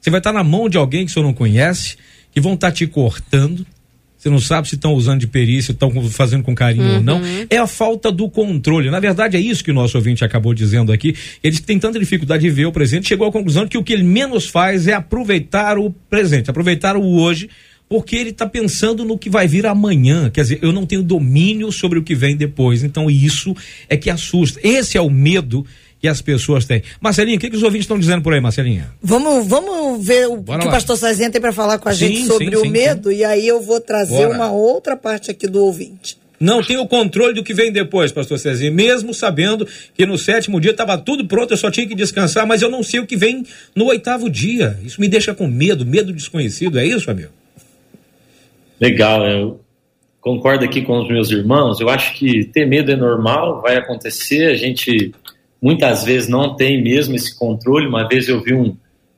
Você 0.00 0.10
vai 0.10 0.20
estar 0.20 0.32
na 0.32 0.44
mão 0.44 0.68
de 0.68 0.78
alguém 0.78 1.04
que 1.04 1.10
você 1.12 1.20
não 1.20 1.34
conhece, 1.34 1.96
que 2.36 2.40
vão 2.42 2.52
estar 2.52 2.70
te 2.70 2.86
cortando, 2.86 3.66
você 4.14 4.28
não 4.28 4.38
sabe 4.38 4.68
se 4.68 4.74
estão 4.74 4.92
usando 4.92 5.20
de 5.20 5.26
perícia, 5.26 5.72
estão 5.72 5.90
fazendo 6.10 6.42
com 6.42 6.54
carinho 6.54 6.84
uhum. 6.84 6.94
ou 6.96 7.02
não. 7.02 7.16
Uhum. 7.22 7.46
É 7.48 7.56
a 7.56 7.66
falta 7.66 8.12
do 8.12 8.28
controle. 8.28 8.90
Na 8.90 9.00
verdade, 9.00 9.38
é 9.38 9.40
isso 9.40 9.64
que 9.64 9.70
o 9.70 9.74
nosso 9.74 9.96
ouvinte 9.96 10.22
acabou 10.22 10.52
dizendo 10.52 10.92
aqui. 10.92 11.14
Ele 11.42 11.58
tem 11.60 11.78
tanta 11.78 11.98
dificuldade 11.98 12.42
de 12.42 12.50
ver 12.50 12.66
o 12.66 12.72
presente, 12.72 13.08
chegou 13.08 13.26
à 13.26 13.32
conclusão 13.32 13.66
que 13.66 13.78
o 13.78 13.82
que 13.82 13.94
ele 13.94 14.02
menos 14.02 14.46
faz 14.48 14.86
é 14.86 14.92
aproveitar 14.92 15.78
o 15.78 15.90
presente, 16.10 16.50
aproveitar 16.50 16.94
o 16.94 17.18
hoje, 17.18 17.48
porque 17.88 18.16
ele 18.16 18.30
está 18.30 18.46
pensando 18.46 19.02
no 19.02 19.16
que 19.16 19.30
vai 19.30 19.48
vir 19.48 19.64
amanhã. 19.64 20.28
Quer 20.28 20.42
dizer, 20.42 20.58
eu 20.60 20.74
não 20.74 20.84
tenho 20.84 21.02
domínio 21.02 21.72
sobre 21.72 21.98
o 21.98 22.02
que 22.02 22.14
vem 22.14 22.36
depois. 22.36 22.84
Então, 22.84 23.08
isso 23.08 23.56
é 23.88 23.96
que 23.96 24.10
assusta. 24.10 24.60
Esse 24.62 24.98
é 24.98 25.00
o 25.00 25.08
medo 25.08 25.64
que 26.00 26.06
as 26.08 26.20
pessoas 26.20 26.64
têm. 26.64 26.82
Marcelinha, 27.00 27.36
o 27.36 27.40
que, 27.40 27.50
que 27.50 27.56
os 27.56 27.62
ouvintes 27.62 27.84
estão 27.84 27.98
dizendo 27.98 28.22
por 28.22 28.32
aí, 28.34 28.40
Marcelinha? 28.40 28.90
Vamos, 29.02 29.46
vamos 29.46 30.04
ver 30.06 30.28
o 30.28 30.36
Bora 30.36 30.58
que 30.60 30.66
lá. 30.66 30.70
o 30.70 30.74
pastor 30.74 30.96
Sazinha 30.96 31.30
tem 31.30 31.40
para 31.40 31.52
falar 31.52 31.78
com 31.78 31.88
a 31.88 31.94
sim, 31.94 32.08
gente 32.08 32.26
sobre 32.26 32.50
sim, 32.50 32.56
o 32.56 32.60
sim, 32.60 32.68
medo 32.70 33.10
e 33.10 33.24
aí 33.24 33.46
eu 33.48 33.60
vou 33.60 33.80
trazer 33.80 34.26
Bora. 34.26 34.34
uma 34.34 34.52
outra 34.52 34.96
parte 34.96 35.30
aqui 35.30 35.46
do 35.46 35.64
ouvinte. 35.64 36.18
não 36.38 36.62
tenho 36.62 36.82
o 36.82 36.86
controle 36.86 37.32
do 37.32 37.42
que 37.42 37.54
vem 37.54 37.72
depois, 37.72 38.12
pastor 38.12 38.38
Cezinha, 38.38 38.70
mesmo 38.70 39.14
sabendo 39.14 39.66
que 39.94 40.04
no 40.04 40.18
sétimo 40.18 40.60
dia 40.60 40.72
estava 40.72 40.98
tudo 40.98 41.26
pronto, 41.26 41.54
eu 41.54 41.56
só 41.56 41.70
tinha 41.70 41.86
que 41.88 41.94
descansar, 41.94 42.46
mas 42.46 42.60
eu 42.60 42.68
não 42.70 42.82
sei 42.82 43.00
o 43.00 43.06
que 43.06 43.16
vem 43.16 43.42
no 43.74 43.86
oitavo 43.86 44.28
dia. 44.28 44.78
Isso 44.84 45.00
me 45.00 45.08
deixa 45.08 45.34
com 45.34 45.46
medo, 45.48 45.86
medo 45.86 46.12
desconhecido, 46.12 46.78
é 46.78 46.84
isso, 46.84 47.10
amigo? 47.10 47.30
Legal, 48.78 49.26
eu 49.26 49.60
concordo 50.20 50.64
aqui 50.64 50.82
com 50.82 51.00
os 51.00 51.08
meus 51.08 51.30
irmãos. 51.30 51.80
Eu 51.80 51.88
acho 51.88 52.12
que 52.14 52.44
ter 52.44 52.66
medo 52.66 52.92
é 52.92 52.96
normal, 52.96 53.62
vai 53.62 53.76
acontecer. 53.76 54.50
A 54.50 54.54
gente 54.54 55.14
muitas 55.60 56.04
vezes 56.04 56.28
não 56.28 56.54
tem 56.54 56.82
mesmo 56.82 57.14
esse 57.14 57.36
controle. 57.36 57.86
Uma 57.86 58.08
vez 58.08 58.28
eu 58.28 58.42
vi 58.42 58.54
um, 58.54 58.76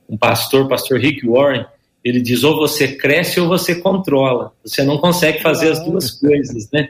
um 0.09 0.16
pastor, 0.16 0.68
pastor 0.68 0.98
Rick 0.98 1.27
Warren, 1.27 1.64
ele 2.05 2.20
diz: 2.20 2.44
ou 2.44 2.57
você 2.57 2.88
cresce 2.88 3.40
ou 3.40 3.48
você 3.48 3.74
controla. 3.77 4.53
Você 4.64 4.83
não 4.83 4.98
consegue 4.98 5.42
fazer 5.42 5.72
as 5.72 5.85
duas 5.85 6.11
coisas, 6.11 6.70
né? 6.72 6.88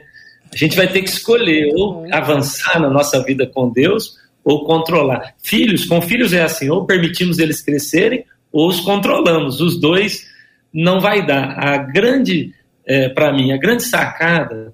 A 0.51 0.57
gente 0.57 0.75
vai 0.75 0.87
ter 0.87 1.01
que 1.01 1.09
escolher 1.09 1.71
ou 1.75 2.05
avançar 2.11 2.79
na 2.79 2.89
nossa 2.89 3.23
vida 3.23 3.45
com 3.45 3.69
Deus 3.69 4.17
ou 4.43 4.65
controlar. 4.65 5.35
Filhos, 5.43 5.85
com 5.85 6.01
filhos 6.01 6.33
é 6.33 6.41
assim: 6.41 6.69
ou 6.69 6.85
permitimos 6.85 7.39
eles 7.39 7.61
crescerem 7.61 8.25
ou 8.51 8.67
os 8.67 8.79
controlamos. 8.81 9.61
Os 9.61 9.79
dois 9.79 10.27
não 10.73 10.99
vai 10.99 11.25
dar. 11.25 11.57
A 11.57 11.77
grande 11.77 12.53
é, 12.85 13.07
para 13.07 13.31
mim, 13.31 13.51
a 13.51 13.57
grande 13.57 13.83
sacada 13.83 14.73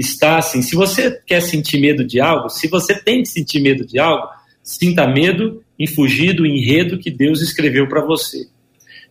está 0.00 0.38
assim: 0.38 0.62
se 0.62 0.74
você 0.74 1.20
quer 1.26 1.40
sentir 1.40 1.78
medo 1.78 2.04
de 2.04 2.20
algo, 2.20 2.48
se 2.48 2.66
você 2.68 2.94
tem 2.94 3.22
que 3.22 3.28
sentir 3.28 3.60
medo 3.60 3.86
de 3.86 3.98
algo, 3.98 4.26
sinta 4.62 5.06
medo 5.06 5.62
em 5.78 5.86
fugir 5.86 6.32
do 6.32 6.46
enredo 6.46 6.98
que 6.98 7.10
Deus 7.10 7.40
escreveu 7.40 7.86
para 7.86 8.04
você. 8.04 8.46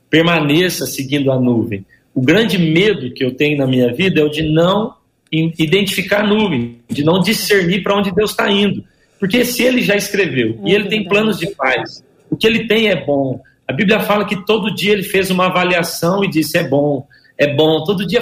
Permaneça 0.10 0.86
seguindo 0.86 1.32
a 1.32 1.40
nuvem. 1.40 1.86
O 2.14 2.22
grande 2.22 2.58
medo 2.58 3.14
que 3.14 3.24
eu 3.24 3.36
tenho 3.36 3.58
na 3.58 3.68
minha 3.68 3.94
vida 3.94 4.20
é 4.20 4.24
o 4.24 4.30
de 4.30 4.42
não 4.42 4.96
identificar 5.32 6.22
a 6.22 6.28
nuvem, 6.28 6.80
de 6.90 7.04
não 7.04 7.22
discernir 7.22 7.84
para 7.84 7.96
onde 7.96 8.12
Deus 8.12 8.32
está 8.32 8.50
indo. 8.50 8.84
Porque 9.20 9.46
se 9.46 9.64
ele 9.64 9.82
já 9.82 9.96
escreveu 9.96 10.60
e 10.66 10.74
ele 10.74 10.90
tem 10.90 11.08
planos 11.08 11.38
de 11.38 11.48
paz, 11.56 12.04
o 12.30 12.36
que 12.36 12.48
ele 12.48 12.68
tem 12.68 12.88
é 12.88 13.06
bom. 13.06 13.40
A 13.68 13.74
Bíblia 13.74 14.00
fala 14.00 14.26
que 14.26 14.44
todo 14.46 14.74
dia 14.74 14.94
ele 14.94 15.04
fez 15.04 15.30
uma 15.30 15.46
avaliação 15.46 16.24
e 16.24 16.30
disse: 16.30 16.58
é 16.58 16.68
bom 16.68 17.06
é 17.40 17.56
bom, 17.56 17.86
todo 17.86 18.06
dia 18.06 18.22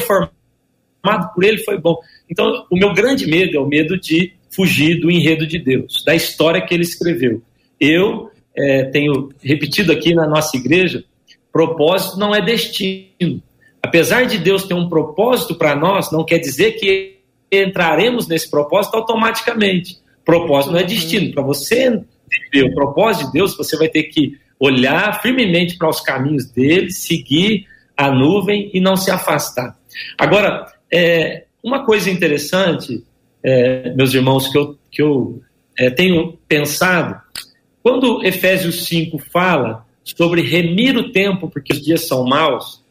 formado 1.01 1.33
por 1.33 1.43
ele 1.43 1.57
foi 1.60 1.77
bom. 1.77 1.97
Então, 2.29 2.65
o 2.69 2.77
meu 2.77 2.93
grande 2.93 3.27
medo 3.27 3.57
é 3.57 3.60
o 3.60 3.67
medo 3.67 3.99
de 3.99 4.33
fugir 4.49 4.99
do 4.99 5.12
enredo 5.12 5.45
de 5.45 5.60
Deus, 5.60 6.03
da 6.05 6.15
história 6.15 6.62
que 6.62 6.73
ele 6.73 6.83
escreveu. 6.83 7.41
Eu 7.79 8.31
é, 8.55 8.86
tenho 8.86 9.29
repetido 9.41 9.91
aqui 9.91 10.13
na 10.13 10.27
nossa 10.27 10.57
igreja: 10.57 11.03
propósito 11.51 12.17
não 12.17 12.33
é 12.33 12.41
destino. 12.41 13.41
Apesar 13.81 14.25
de 14.25 14.38
Deus 14.38 14.63
ter 14.63 14.73
um 14.73 14.89
propósito 14.89 15.55
para 15.55 15.75
nós, 15.75 16.12
não 16.12 16.25
quer 16.25 16.39
dizer 16.39 16.73
que 16.73 17.17
entraremos 17.51 18.27
nesse 18.27 18.49
propósito 18.49 18.95
automaticamente. 18.95 19.97
Propósito 20.25 20.73
não 20.73 20.79
é 20.79 20.83
destino. 20.83 21.33
Para 21.33 21.43
você 21.43 21.89
viver 22.51 22.69
o 22.69 22.73
propósito 22.73 23.27
de 23.27 23.33
Deus, 23.33 23.55
você 23.55 23.77
vai 23.77 23.88
ter 23.88 24.03
que 24.03 24.38
olhar 24.60 25.21
firmemente 25.21 25.77
para 25.77 25.89
os 25.89 26.01
caminhos 26.01 26.45
dele, 26.45 26.91
seguir 26.91 27.65
a 27.95 28.12
nuvem 28.12 28.69
e 28.73 28.81
não 28.81 28.97
se 28.97 29.10
afastar. 29.10 29.77
Agora, 30.17 30.65
é, 30.91 31.45
uma 31.63 31.86
coisa 31.86 32.10
interessante, 32.10 33.04
é, 33.43 33.93
meus 33.93 34.13
irmãos, 34.13 34.47
que 34.47 34.58
eu, 34.58 34.78
que 34.91 35.02
eu 35.02 35.41
é, 35.78 35.89
tenho 35.89 36.38
pensado, 36.47 37.19
quando 37.84 38.23
Efésios 38.26 38.86
5 38.86 39.17
fala 39.32 39.86
sobre 40.04 40.41
remir 40.41 40.97
o 40.97 41.12
tempo 41.12 41.50
porque 41.50 41.73
os 41.73 41.82
dias 41.82 42.08
são 42.08 42.26
maus, 42.26 42.84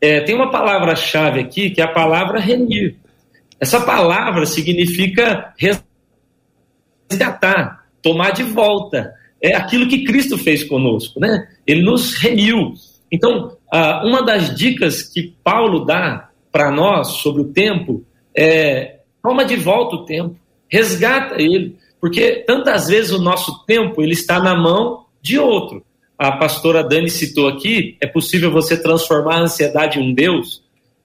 é, 0.00 0.20
tem 0.20 0.34
uma 0.34 0.50
palavra-chave 0.50 1.40
aqui 1.40 1.70
que 1.70 1.80
é 1.80 1.84
a 1.84 1.92
palavra 1.92 2.40
remir. 2.40 2.96
Essa 3.58 3.80
palavra 3.80 4.44
significa 4.44 5.54
resgatar, 7.08 7.86
tomar 8.02 8.32
de 8.32 8.42
volta. 8.42 9.14
É 9.40 9.54
aquilo 9.56 9.88
que 9.88 10.04
Cristo 10.04 10.36
fez 10.36 10.64
conosco, 10.64 11.18
né? 11.18 11.48
Ele 11.66 11.82
nos 11.82 12.14
remiu. 12.14 12.74
Então, 13.10 13.56
uma 14.02 14.22
das 14.22 14.54
dicas 14.54 15.02
que 15.02 15.34
Paulo 15.42 15.84
dá 15.86 16.25
para 16.56 16.70
nós 16.70 17.08
sobre 17.18 17.42
o 17.42 17.52
tempo 17.52 18.02
é 18.34 19.00
toma 19.22 19.44
de 19.44 19.56
volta 19.56 19.96
o 19.96 20.06
tempo, 20.06 20.36
resgata 20.70 21.34
ele, 21.38 21.76
porque 22.00 22.44
tantas 22.46 22.86
vezes 22.88 23.12
o 23.12 23.20
nosso 23.20 23.62
tempo 23.66 24.00
ele 24.00 24.14
está 24.14 24.40
na 24.40 24.54
mão 24.54 25.04
de 25.20 25.38
outro. 25.38 25.84
A 26.16 26.32
pastora 26.32 26.82
Dani 26.82 27.10
citou 27.10 27.46
aqui, 27.46 27.98
é 28.00 28.06
possível 28.06 28.50
você 28.50 28.74
transformar 28.80 29.34
a 29.34 29.42
ansiedade 29.42 29.98
em 29.98 30.02
um 30.10 30.14
Deus? 30.14 30.62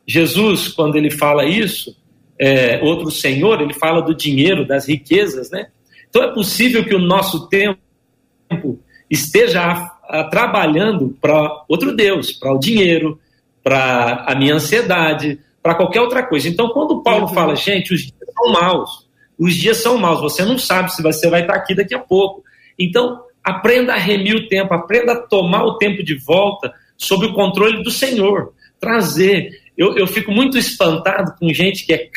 Jesus, 0.08 0.70
quando 0.70 0.96
ele 0.96 1.12
fala 1.12 1.44
isso, 1.44 1.98
é, 2.40 2.80
outro 2.82 3.12
Senhor, 3.12 3.62
ele 3.62 3.74
fala 3.74 4.02
do 4.02 4.16
dinheiro, 4.16 4.66
das 4.66 4.88
riquezas, 4.88 5.52
né? 5.52 5.68
Então 6.10 6.24
é 6.24 6.34
possível 6.34 6.86
que 6.86 6.96
o 6.96 7.00
nosso 7.00 7.50
tempo 7.50 8.80
esteja 9.10 9.92
trabalhando 10.30 11.18
para 11.20 11.66
outro 11.68 11.94
Deus, 11.94 12.32
para 12.32 12.54
o 12.54 12.58
dinheiro, 12.58 13.20
para 13.64 14.26
a 14.28 14.36
minha 14.36 14.56
ansiedade, 14.56 15.40
para 15.62 15.76
qualquer 15.76 16.02
outra 16.02 16.24
coisa. 16.24 16.48
Então, 16.48 16.70
quando 16.70 17.04
Paulo 17.04 17.28
fala, 17.28 17.56
gente, 17.56 17.94
os 17.94 18.02
dias 18.02 18.34
são 18.34 18.52
maus, 18.52 19.08
os 19.38 19.54
dias 19.56 19.78
são 19.78 19.98
maus, 19.98 20.22
você 20.22 20.44
não 20.44 20.58
sabe 20.58 20.94
se 20.94 21.02
você 21.02 21.30
vai 21.30 21.42
estar 21.42 21.56
aqui 21.56 21.76
daqui 21.76 21.94
a 21.94 22.00
pouco. 22.00 22.44
Então, 22.78 23.22
aprenda 23.44 23.94
a 23.94 23.98
remir 23.98 24.36
o 24.36 24.48
tempo, 24.48 24.74
aprenda 24.74 25.14
a 25.14 25.22
tomar 25.22 25.64
o 25.64 25.78
tempo 25.78 26.04
de 26.04 26.16
volta 26.16 26.74
sob 26.98 27.26
o 27.26 27.34
controle 27.34 27.84
do 27.84 27.92
Senhor, 27.92 28.54
trazer. 28.80 29.60
Eu, 29.78 29.96
eu 29.98 30.08
fico 30.08 30.32
muito 30.32 30.58
espantado 30.58 31.36
com 31.40 31.52
gente 31.54 31.86
que 31.86 31.94
é 31.94 32.10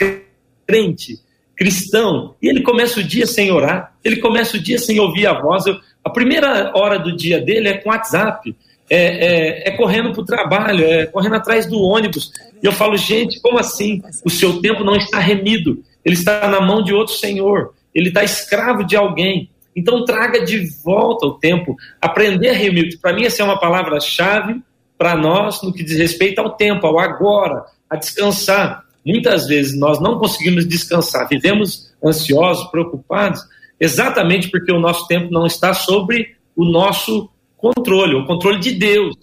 crente, 0.67 1.19
cristão, 1.57 2.35
e 2.43 2.49
ele 2.49 2.63
começa 2.63 3.01
o 3.01 3.03
dia 3.03 3.27
sem 3.27 3.51
orar, 3.51 3.95
ele 4.05 4.17
começa 4.17 4.57
o 4.57 4.61
dia 4.61 4.79
sem 4.79 4.99
ouvir 4.99 5.27
a 5.27 5.41
voz. 5.41 5.67
Eu, 5.67 5.79
a 6.03 6.11
primeira 6.11 6.73
hora 6.75 6.99
do 6.99 7.17
dia 7.17 7.41
dele 7.41 7.69
é 7.69 7.79
com 7.79 7.89
WhatsApp, 7.89 8.55
é, 8.89 9.67
é, 9.67 9.69
é 9.69 9.71
correndo 9.73 10.13
para 10.13 10.21
o 10.21 10.25
trabalho, 10.25 10.85
é 10.85 11.07
correndo 11.07 11.37
atrás 11.37 11.67
do 11.67 11.81
ônibus. 11.81 12.33
E 12.63 12.67
eu 12.67 12.73
falo, 12.73 12.97
gente, 12.97 13.41
como 13.41 13.59
assim? 13.59 14.03
O 14.25 14.31
seu 14.31 14.61
tempo 14.61 14.85
não 14.85 14.97
está 14.97 15.19
remido, 15.19 15.83
ele 16.05 16.15
está 16.15 16.49
na 16.49 16.61
mão 16.61 16.83
de 16.83 16.93
outro 16.93 17.15
Senhor, 17.15 17.75
ele 17.95 18.09
está 18.09 18.23
escravo 18.23 18.85
de 18.85 18.97
alguém. 18.97 19.49
Então 19.75 20.05
traga 20.05 20.45
de 20.45 20.67
volta 20.83 21.27
o 21.27 21.35
tempo, 21.39 21.77
aprender 22.01 22.51
a 22.51 22.55
remir. 22.55 22.99
Para 23.01 23.13
mim, 23.13 23.25
essa 23.25 23.43
é 23.43 23.45
uma 23.45 23.59
palavra-chave 23.59 24.63
para 24.97 25.17
nós 25.17 25.63
no 25.63 25.73
que 25.73 25.83
diz 25.83 25.99
respeito 25.99 26.41
ao 26.41 26.51
tempo, 26.51 26.87
ao 26.87 26.99
agora, 26.99 27.65
a 27.91 27.97
descansar. 27.97 28.85
Muitas 29.05 29.47
vezes 29.47 29.79
nós 29.79 30.01
não 30.01 30.19
conseguimos 30.19 30.67
descansar, 30.67 31.29
vivemos 31.29 31.93
ansiosos, 32.03 32.71
preocupados, 32.71 33.43
exatamente 33.79 34.49
porque 34.51 34.73
o 34.73 34.81
nosso 34.81 35.07
tempo 35.07 35.31
não 35.31 35.47
está 35.47 35.75
sobre 35.75 36.37
o 36.57 36.65
nosso 36.65 37.29
controle, 37.65 38.15
o 38.15 38.27
controle 38.27 38.61
de 38.61 38.73
Deus. 38.73 39.17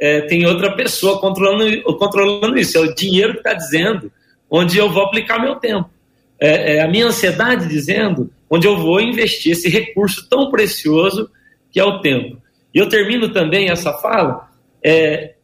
É, 0.00 0.20
tem 0.22 0.46
outra 0.46 0.76
pessoa 0.76 1.20
controlando, 1.20 1.82
controlando 1.96 2.56
isso, 2.56 2.78
é 2.78 2.80
o 2.80 2.94
dinheiro 2.94 3.32
que 3.32 3.38
está 3.40 3.52
dizendo 3.52 4.12
onde 4.48 4.78
eu 4.78 4.88
vou 4.88 5.02
aplicar 5.02 5.40
meu 5.40 5.56
tempo. 5.56 5.90
É, 6.40 6.76
é, 6.76 6.80
a 6.82 6.88
minha 6.88 7.06
ansiedade 7.06 7.66
dizendo 7.66 8.30
onde 8.48 8.68
eu 8.68 8.76
vou 8.76 9.00
investir 9.00 9.52
esse 9.52 9.68
recurso 9.68 10.28
tão 10.28 10.50
precioso 10.50 11.28
que 11.72 11.80
é 11.80 11.84
o 11.84 12.00
tempo. 12.00 12.40
E 12.72 12.78
eu 12.78 12.88
termino 12.88 13.30
também 13.30 13.70
essa 13.70 13.92
fala 13.94 14.48
é, 14.84 15.34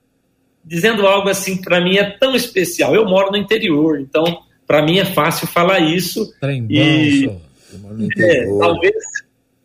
dizendo 0.65 1.05
algo 1.05 1.29
assim 1.29 1.61
para 1.61 1.81
mim 1.81 1.97
é 1.97 2.09
tão 2.11 2.37
especial. 2.37 2.95
Eu 2.95 3.05
moro 3.07 3.33
no 3.33 3.37
interior, 3.37 3.99
então 3.99 4.43
para 4.67 4.85
mim 4.85 4.99
é 4.99 5.05
fácil 5.05 5.49
falar 5.49 5.81
isso. 5.81 6.33
Trem 6.41 6.65
e, 6.71 7.29
é, 8.19 8.47
talvez 8.59 8.95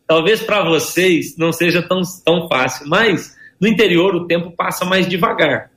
talvez 0.10 0.42
para 0.42 0.68
vocês 0.68 1.38
não 1.38 1.54
seja 1.54 1.84
tão, 1.84 2.02
tão 2.26 2.48
fácil, 2.48 2.88
mas 2.90 3.38
no 3.62 3.68
interior 3.68 4.16
o 4.16 4.26
tempo 4.26 4.50
passa 4.50 4.84
mais 4.84 5.08
devagar. 5.08 5.70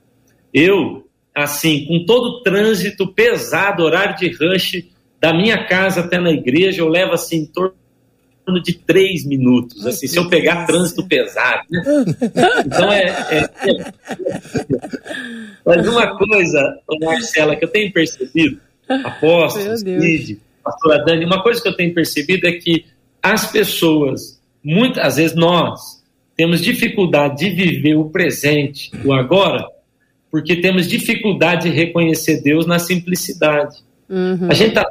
Eu, 0.51 1.07
assim, 1.35 1.85
com 1.85 2.03
todo 2.03 2.25
o 2.25 2.41
trânsito 2.41 3.13
pesado, 3.13 3.83
horário 3.83 4.17
de 4.17 4.31
rush, 4.31 4.85
da 5.21 5.31
minha 5.31 5.67
casa 5.67 6.01
até 6.01 6.19
na 6.19 6.31
igreja, 6.31 6.81
eu 6.81 6.87
levo 6.87 7.13
assim 7.13 7.41
em 7.41 7.45
torno 7.45 7.75
de 8.63 8.73
três 8.73 9.23
minutos, 9.23 9.85
assim, 9.85 10.07
se 10.07 10.17
eu 10.17 10.27
pegar 10.27 10.65
trânsito 10.65 11.07
pesado. 11.07 11.61
Né? 11.69 11.83
Então 12.65 12.91
é, 12.91 13.03
é, 13.03 13.37
é, 13.37 13.93
Mas 15.63 15.87
uma 15.87 16.17
coisa, 16.17 16.79
Marcela, 16.99 17.55
que 17.55 17.65
eu 17.65 17.69
tenho 17.69 17.93
percebido, 17.93 18.59
apóstolo, 18.89 19.77
Cid, 19.77 20.41
pastora 20.63 21.05
Dani, 21.05 21.23
uma 21.23 21.43
coisa 21.43 21.61
que 21.61 21.67
eu 21.67 21.75
tenho 21.75 21.93
percebido 21.93 22.47
é 22.47 22.53
que 22.53 22.92
as 23.23 23.49
pessoas, 23.49 24.41
muitas 24.61 25.15
vezes 25.15 25.35
nós, 25.35 26.03
temos 26.35 26.61
dificuldade 26.61 27.37
de 27.37 27.49
viver 27.51 27.95
o 27.95 28.09
presente, 28.09 28.91
o 29.05 29.13
agora, 29.13 29.65
porque 30.29 30.57
temos 30.57 30.87
dificuldade 30.87 31.69
de 31.69 31.75
reconhecer 31.75 32.41
Deus 32.41 32.65
na 32.65 32.79
simplicidade. 32.79 33.77
Uhum. 34.09 34.49
A 34.49 34.53
gente 34.53 34.71
está 34.71 34.83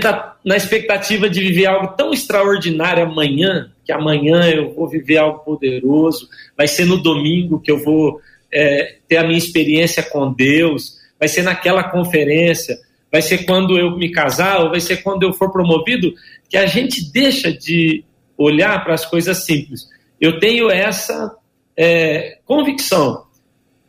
tá 0.00 0.38
na 0.44 0.56
expectativa 0.56 1.28
de 1.28 1.40
viver 1.40 1.66
algo 1.66 1.88
tão 1.88 2.12
extraordinário 2.12 3.04
amanhã, 3.04 3.70
que 3.84 3.92
amanhã 3.92 4.48
eu 4.48 4.72
vou 4.72 4.88
viver 4.88 5.18
algo 5.18 5.40
poderoso, 5.40 6.28
vai 6.56 6.66
ser 6.66 6.86
no 6.86 7.02
domingo 7.02 7.60
que 7.60 7.70
eu 7.70 7.82
vou 7.82 8.20
é, 8.52 8.96
ter 9.08 9.18
a 9.18 9.24
minha 9.24 9.38
experiência 9.38 10.02
com 10.02 10.32
Deus, 10.32 10.98
vai 11.18 11.28
ser 11.28 11.42
naquela 11.42 11.84
conferência. 11.84 12.78
vai 13.12 13.20
ser 13.20 13.38
quando 13.38 13.76
eu 13.76 13.96
me 13.96 14.10
casar, 14.10 14.60
ou 14.62 14.70
vai 14.70 14.78
ser 14.78 14.98
quando 14.98 15.24
eu 15.24 15.32
for 15.32 15.50
promovido, 15.50 16.14
que 16.50 16.58
a 16.58 16.66
gente 16.66 17.10
deixa 17.12 17.50
de 17.52 18.04
olhar 18.36 18.82
para 18.84 18.92
as 18.92 19.06
coisas 19.06 19.44
simples. 19.44 19.88
Eu 20.20 20.38
tenho 20.38 20.68
essa 20.68 21.34
é, 21.76 22.38
convicção. 22.44 23.24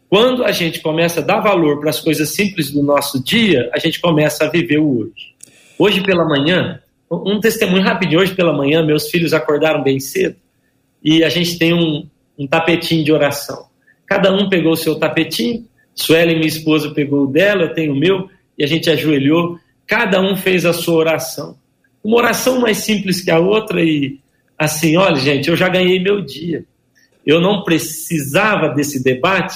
Quando 0.08 0.44
a 0.44 0.52
gente 0.52 0.80
começa 0.80 1.22
a 1.22 1.24
dar 1.24 1.40
valor 1.40 1.80
para 1.80 1.90
as 1.90 2.00
coisas 2.00 2.30
simples 2.30 2.72
do 2.72 2.84
nosso 2.84 3.22
dia, 3.24 3.70
a 3.74 3.80
gente 3.80 4.00
começa 4.00 4.46
a 4.46 4.50
viver 4.50 4.78
o 4.78 5.00
hoje. 5.00 5.34
Hoje 5.80 6.02
pela 6.04 6.24
manhã, 6.24 6.80
um 7.10 7.40
testemunho 7.40 7.82
rapidinho, 7.82 8.22
hoje 8.22 8.36
pela 8.36 8.54
manhã, 8.54 8.86
meus 8.86 9.10
filhos 9.10 9.34
acordaram 9.34 9.84
bem 9.84 10.00
cedo 10.00 10.36
e 11.04 11.24
a 11.24 11.30
gente 11.30 11.58
tem 11.58 11.74
um, 11.74 12.08
um 12.38 12.46
tapetinho 12.46 13.04
de 13.04 13.12
oração. 13.12 13.66
Cada 14.06 14.32
um 14.32 14.50
pegou 14.50 14.74
o 14.74 14.78
seu 14.78 14.96
tapetinho, 14.96 15.66
Sueli, 15.96 16.36
minha 16.36 16.48
esposa, 16.48 16.94
pegou 16.94 17.24
o 17.24 17.28
dela, 17.28 17.64
eu 17.64 17.74
tenho 17.74 17.94
o 17.94 18.00
meu, 18.00 18.30
e 18.58 18.64
a 18.64 18.68
gente 18.68 18.90
ajoelhou, 18.90 19.60
cada 19.88 20.22
um 20.22 20.36
fez 20.36 20.66
a 20.66 20.74
sua 20.74 20.96
oração. 20.96 21.58
Uma 22.04 22.18
oração 22.18 22.60
mais 22.60 22.78
simples 22.78 23.22
que 23.22 23.30
a 23.30 23.40
outra, 23.40 23.84
e 23.84 24.20
assim, 24.58 24.98
olha, 24.98 25.16
gente, 25.16 25.50
eu 25.50 25.56
já 25.56 25.70
ganhei 25.70 26.00
meu 26.00 26.22
dia. 26.22 26.66
Eu 27.26 27.40
não 27.40 27.64
precisava 27.64 28.70
desse 28.70 29.04
debate, 29.04 29.56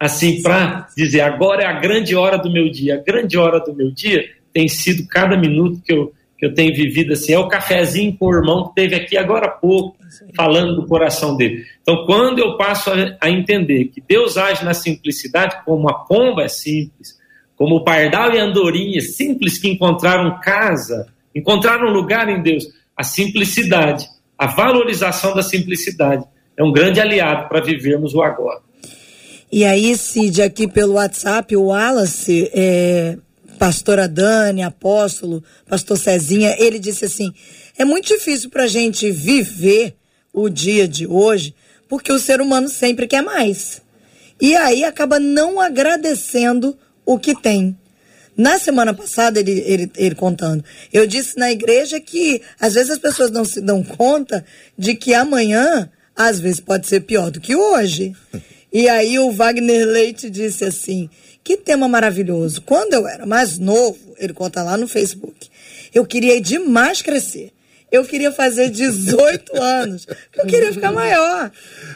assim, 0.00 0.42
para 0.42 0.88
dizer 0.96 1.20
agora 1.20 1.62
é 1.62 1.66
a 1.66 1.78
grande 1.78 2.16
hora 2.16 2.38
do 2.38 2.50
meu 2.50 2.70
dia. 2.70 2.94
A 2.94 3.02
grande 3.02 3.36
hora 3.36 3.60
do 3.60 3.74
meu 3.74 3.90
dia 3.90 4.24
tem 4.52 4.68
sido 4.68 5.06
cada 5.06 5.36
minuto 5.36 5.80
que 5.84 5.92
eu, 5.92 6.12
que 6.38 6.46
eu 6.46 6.54
tenho 6.54 6.74
vivido, 6.74 7.12
assim, 7.12 7.32
é 7.32 7.38
o 7.38 7.48
cafezinho 7.48 8.16
com 8.16 8.26
o 8.26 8.34
irmão 8.34 8.68
que 8.68 8.74
teve 8.74 8.94
aqui 8.94 9.16
agora 9.16 9.46
há 9.46 9.50
pouco, 9.50 9.96
falando 10.34 10.74
do 10.74 10.86
coração 10.86 11.36
dele. 11.36 11.64
Então, 11.82 12.04
quando 12.06 12.38
eu 12.38 12.56
passo 12.56 12.90
a, 12.90 13.16
a 13.20 13.30
entender 13.30 13.86
que 13.86 14.00
Deus 14.00 14.36
age 14.36 14.64
na 14.64 14.74
simplicidade, 14.74 15.62
como 15.64 15.88
a 15.88 15.94
pomba 15.94 16.42
é 16.42 16.48
simples, 16.48 17.20
como 17.56 17.76
o 17.76 17.84
pardal 17.84 18.34
e 18.34 18.40
a 18.40 18.44
andorinha, 18.44 19.00
simples 19.00 19.58
que 19.58 19.68
encontraram 19.68 20.40
casa, 20.40 21.06
encontraram 21.34 21.90
lugar 21.90 22.28
em 22.28 22.42
Deus, 22.42 22.64
a 22.96 23.02
simplicidade, 23.02 24.06
a 24.38 24.46
valorização 24.46 25.34
da 25.34 25.42
simplicidade 25.42 26.24
é 26.56 26.62
um 26.62 26.72
grande 26.72 27.00
aliado 27.00 27.48
para 27.48 27.60
vivermos 27.60 28.14
o 28.14 28.22
agora. 28.22 28.60
E 29.50 29.64
aí, 29.64 29.96
Cid, 29.96 30.42
aqui 30.42 30.66
pelo 30.66 30.94
WhatsApp, 30.94 31.54
o 31.56 31.66
Wallace, 31.66 32.50
é, 32.54 33.18
pastora 33.58 34.08
Dani, 34.08 34.62
apóstolo, 34.62 35.44
pastor 35.68 35.98
Cezinha, 35.98 36.56
ele 36.58 36.78
disse 36.78 37.04
assim: 37.04 37.32
é 37.76 37.84
muito 37.84 38.08
difícil 38.08 38.50
para 38.50 38.64
a 38.64 38.68
gente 38.68 39.10
viver 39.10 39.94
o 40.32 40.48
dia 40.48 40.88
de 40.88 41.06
hoje, 41.06 41.54
porque 41.88 42.12
o 42.12 42.18
ser 42.18 42.40
humano 42.40 42.68
sempre 42.68 43.06
quer 43.06 43.22
mais. 43.22 43.82
E 44.40 44.56
aí 44.56 44.84
acaba 44.84 45.20
não 45.20 45.60
agradecendo 45.60 46.76
o 47.04 47.18
que 47.18 47.34
tem. 47.34 47.76
Na 48.36 48.58
semana 48.58 48.94
passada, 48.94 49.38
ele, 49.40 49.62
ele, 49.66 49.90
ele 49.96 50.14
contando, 50.14 50.64
eu 50.92 51.06
disse 51.06 51.36
na 51.36 51.52
igreja 51.52 52.00
que 52.00 52.40
às 52.58 52.74
vezes 52.74 52.90
as 52.90 52.98
pessoas 52.98 53.30
não 53.30 53.44
se 53.44 53.60
dão 53.60 53.84
conta 53.84 54.44
de 54.76 54.94
que 54.94 55.12
amanhã, 55.12 55.90
às 56.16 56.40
vezes, 56.40 56.60
pode 56.60 56.86
ser 56.86 57.00
pior 57.00 57.30
do 57.30 57.40
que 57.40 57.54
hoje. 57.54 58.14
E 58.74 58.88
aí 58.88 59.18
o 59.18 59.30
Wagner 59.30 59.86
Leite 59.86 60.30
disse 60.30 60.64
assim: 60.64 61.10
que 61.44 61.56
tema 61.56 61.88
maravilhoso. 61.88 62.62
Quando 62.62 62.94
eu 62.94 63.06
era 63.06 63.26
mais 63.26 63.58
novo, 63.58 63.98
ele 64.18 64.32
conta 64.32 64.62
lá 64.62 64.76
no 64.76 64.88
Facebook, 64.88 65.50
eu 65.92 66.06
queria 66.06 66.40
demais 66.40 67.02
crescer. 67.02 67.52
Eu 67.90 68.04
queria 68.04 68.32
fazer 68.32 68.70
18 68.70 69.54
anos. 69.60 70.06
Eu 70.34 70.46
queria 70.46 70.72
ficar 70.72 70.90
maior. 70.90 71.52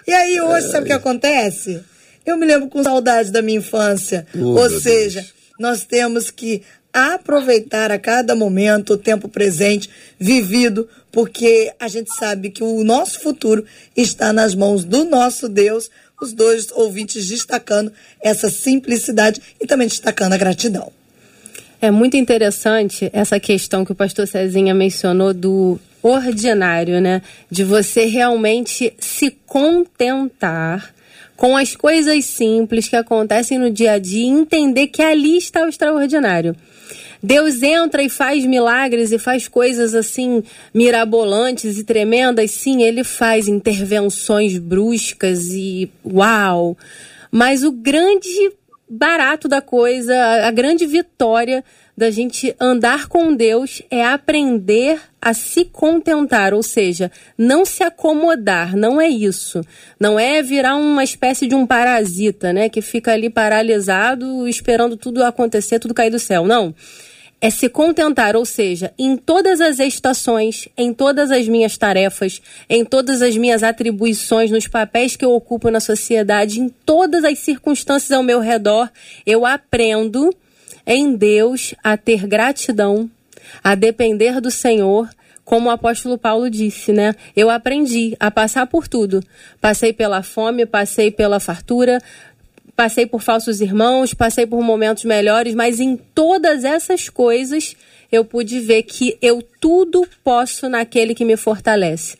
E 0.06 0.12
aí 0.12 0.38
hoje, 0.40 0.70
sabe 0.70 0.84
o 0.84 0.86
que 0.86 0.92
acontece? 0.92 1.80
Eu 2.24 2.36
me 2.36 2.44
lembro 2.44 2.68
com 2.68 2.82
saudade 2.82 3.30
da 3.30 3.40
minha 3.40 3.58
infância. 3.58 4.26
Oh, 4.34 4.58
Ou 4.58 4.68
seja, 4.68 5.20
Deus. 5.20 5.32
Nós 5.58 5.84
temos 5.84 6.30
que 6.30 6.62
aproveitar 6.92 7.92
a 7.92 7.98
cada 7.98 8.34
momento 8.34 8.94
o 8.94 8.98
tempo 8.98 9.28
presente 9.28 9.90
vivido, 10.18 10.88
porque 11.12 11.72
a 11.78 11.88
gente 11.88 12.14
sabe 12.14 12.50
que 12.50 12.62
o 12.62 12.82
nosso 12.82 13.20
futuro 13.20 13.64
está 13.94 14.32
nas 14.32 14.54
mãos 14.54 14.82
do 14.82 15.04
nosso 15.04 15.48
Deus. 15.48 15.90
Os 16.20 16.32
dois 16.32 16.70
ouvintes 16.72 17.28
destacando 17.28 17.92
essa 18.22 18.48
simplicidade 18.48 19.42
e 19.60 19.66
também 19.66 19.86
destacando 19.86 20.32
a 20.32 20.38
gratidão. 20.38 20.90
É 21.82 21.90
muito 21.90 22.16
interessante 22.16 23.10
essa 23.12 23.38
questão 23.38 23.84
que 23.84 23.92
o 23.92 23.94
pastor 23.94 24.26
Cezinha 24.26 24.74
mencionou 24.74 25.34
do 25.34 25.78
ordinário, 26.02 27.00
né? 27.02 27.20
De 27.50 27.64
você 27.64 28.06
realmente 28.06 28.94
se 28.98 29.30
contentar 29.44 30.95
com 31.36 31.56
as 31.56 31.76
coisas 31.76 32.24
simples 32.24 32.88
que 32.88 32.96
acontecem 32.96 33.58
no 33.58 33.70
dia 33.70 33.92
a 33.92 33.98
dia 33.98 34.24
e 34.24 34.28
entender 34.28 34.88
que 34.88 35.02
ali 35.02 35.36
está 35.36 35.64
o 35.64 35.68
extraordinário. 35.68 36.56
Deus 37.22 37.62
entra 37.62 38.02
e 38.02 38.08
faz 38.08 38.44
milagres 38.44 39.10
e 39.10 39.18
faz 39.18 39.48
coisas 39.48 39.94
assim 39.94 40.42
mirabolantes 40.72 41.78
e 41.78 41.84
tremendas. 41.84 42.52
Sim, 42.52 42.82
ele 42.82 43.02
faz 43.02 43.48
intervenções 43.48 44.58
bruscas 44.58 45.46
e 45.50 45.90
uau. 46.04 46.76
Mas 47.30 47.62
o 47.62 47.72
grande 47.72 48.52
barato 48.88 49.48
da 49.48 49.60
coisa, 49.60 50.14
a 50.46 50.50
grande 50.50 50.86
vitória 50.86 51.64
da 51.96 52.10
gente 52.10 52.54
andar 52.60 53.08
com 53.08 53.34
Deus 53.34 53.80
é 53.90 54.04
aprender 54.04 55.00
a 55.20 55.32
se 55.32 55.64
contentar, 55.64 56.52
ou 56.52 56.62
seja, 56.62 57.10
não 57.38 57.64
se 57.64 57.82
acomodar, 57.82 58.76
não 58.76 59.00
é 59.00 59.08
isso. 59.08 59.62
Não 59.98 60.20
é 60.20 60.42
virar 60.42 60.76
uma 60.76 61.02
espécie 61.02 61.46
de 61.46 61.54
um 61.54 61.66
parasita, 61.66 62.52
né, 62.52 62.68
que 62.68 62.82
fica 62.82 63.12
ali 63.12 63.30
paralisado 63.30 64.46
esperando 64.46 64.96
tudo 64.96 65.24
acontecer, 65.24 65.78
tudo 65.78 65.94
cair 65.94 66.10
do 66.10 66.18
céu. 66.18 66.46
Não. 66.46 66.74
É 67.38 67.50
se 67.50 67.68
contentar, 67.68 68.34
ou 68.34 68.46
seja, 68.46 68.92
em 68.98 69.14
todas 69.16 69.60
as 69.60 69.78
estações, 69.78 70.68
em 70.76 70.92
todas 70.92 71.30
as 71.30 71.46
minhas 71.46 71.76
tarefas, 71.76 72.40
em 72.68 72.82
todas 72.82 73.20
as 73.20 73.36
minhas 73.36 73.62
atribuições, 73.62 74.50
nos 74.50 74.66
papéis 74.66 75.16
que 75.16 75.24
eu 75.24 75.32
ocupo 75.32 75.70
na 75.70 75.78
sociedade, 75.78 76.60
em 76.60 76.68
todas 76.68 77.24
as 77.24 77.38
circunstâncias 77.38 78.10
ao 78.10 78.22
meu 78.22 78.40
redor, 78.40 78.90
eu 79.26 79.44
aprendo 79.44 80.30
em 80.86 81.16
Deus 81.16 81.74
a 81.82 81.96
ter 81.96 82.26
gratidão, 82.26 83.10
a 83.62 83.74
depender 83.74 84.40
do 84.40 84.50
Senhor, 84.50 85.08
como 85.44 85.68
o 85.68 85.72
apóstolo 85.72 86.18
Paulo 86.18 86.50
disse, 86.50 86.92
né? 86.92 87.14
Eu 87.34 87.48
aprendi 87.48 88.16
a 88.18 88.30
passar 88.30 88.66
por 88.66 88.88
tudo. 88.88 89.22
Passei 89.60 89.92
pela 89.92 90.22
fome, 90.22 90.66
passei 90.66 91.10
pela 91.10 91.38
fartura, 91.38 92.00
passei 92.74 93.06
por 93.06 93.22
falsos 93.22 93.60
irmãos, 93.60 94.12
passei 94.12 94.46
por 94.46 94.60
momentos 94.62 95.04
melhores, 95.04 95.54
mas 95.54 95.80
em 95.80 95.96
todas 95.96 96.64
essas 96.64 97.08
coisas 97.08 97.76
eu 98.10 98.24
pude 98.24 98.60
ver 98.60 98.82
que 98.82 99.16
eu 99.22 99.42
tudo 99.60 100.06
posso 100.22 100.68
naquele 100.68 101.14
que 101.14 101.24
me 101.24 101.36
fortalece. 101.36 102.16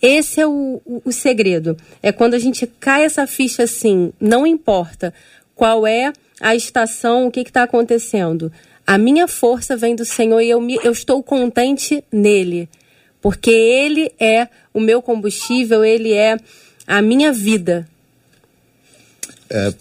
Esse 0.00 0.40
é 0.40 0.46
o, 0.46 0.80
o, 0.84 1.02
o 1.04 1.12
segredo. 1.12 1.76
É 2.02 2.10
quando 2.10 2.34
a 2.34 2.38
gente 2.38 2.66
cai 2.66 3.04
essa 3.04 3.26
ficha 3.26 3.64
assim, 3.64 4.12
não 4.20 4.46
importa 4.46 5.12
qual 5.54 5.86
é 5.86 6.12
a 6.40 6.54
estação, 6.54 7.26
o 7.26 7.30
que 7.30 7.40
está 7.40 7.62
acontecendo. 7.62 8.50
A 8.86 8.98
minha 8.98 9.28
força 9.28 9.76
vem 9.76 9.94
do 9.94 10.04
Senhor 10.04 10.40
e 10.40 10.50
eu, 10.50 10.60
me, 10.60 10.78
eu 10.82 10.92
estou 10.92 11.22
contente 11.22 12.02
nele, 12.10 12.68
porque 13.20 13.50
ele 13.50 14.12
é 14.18 14.48
o 14.72 14.80
meu 14.80 15.02
combustível, 15.02 15.84
ele 15.84 16.12
é 16.12 16.36
a 16.86 17.02
minha 17.02 17.32
vida. 17.32 17.86
É 19.48 19.72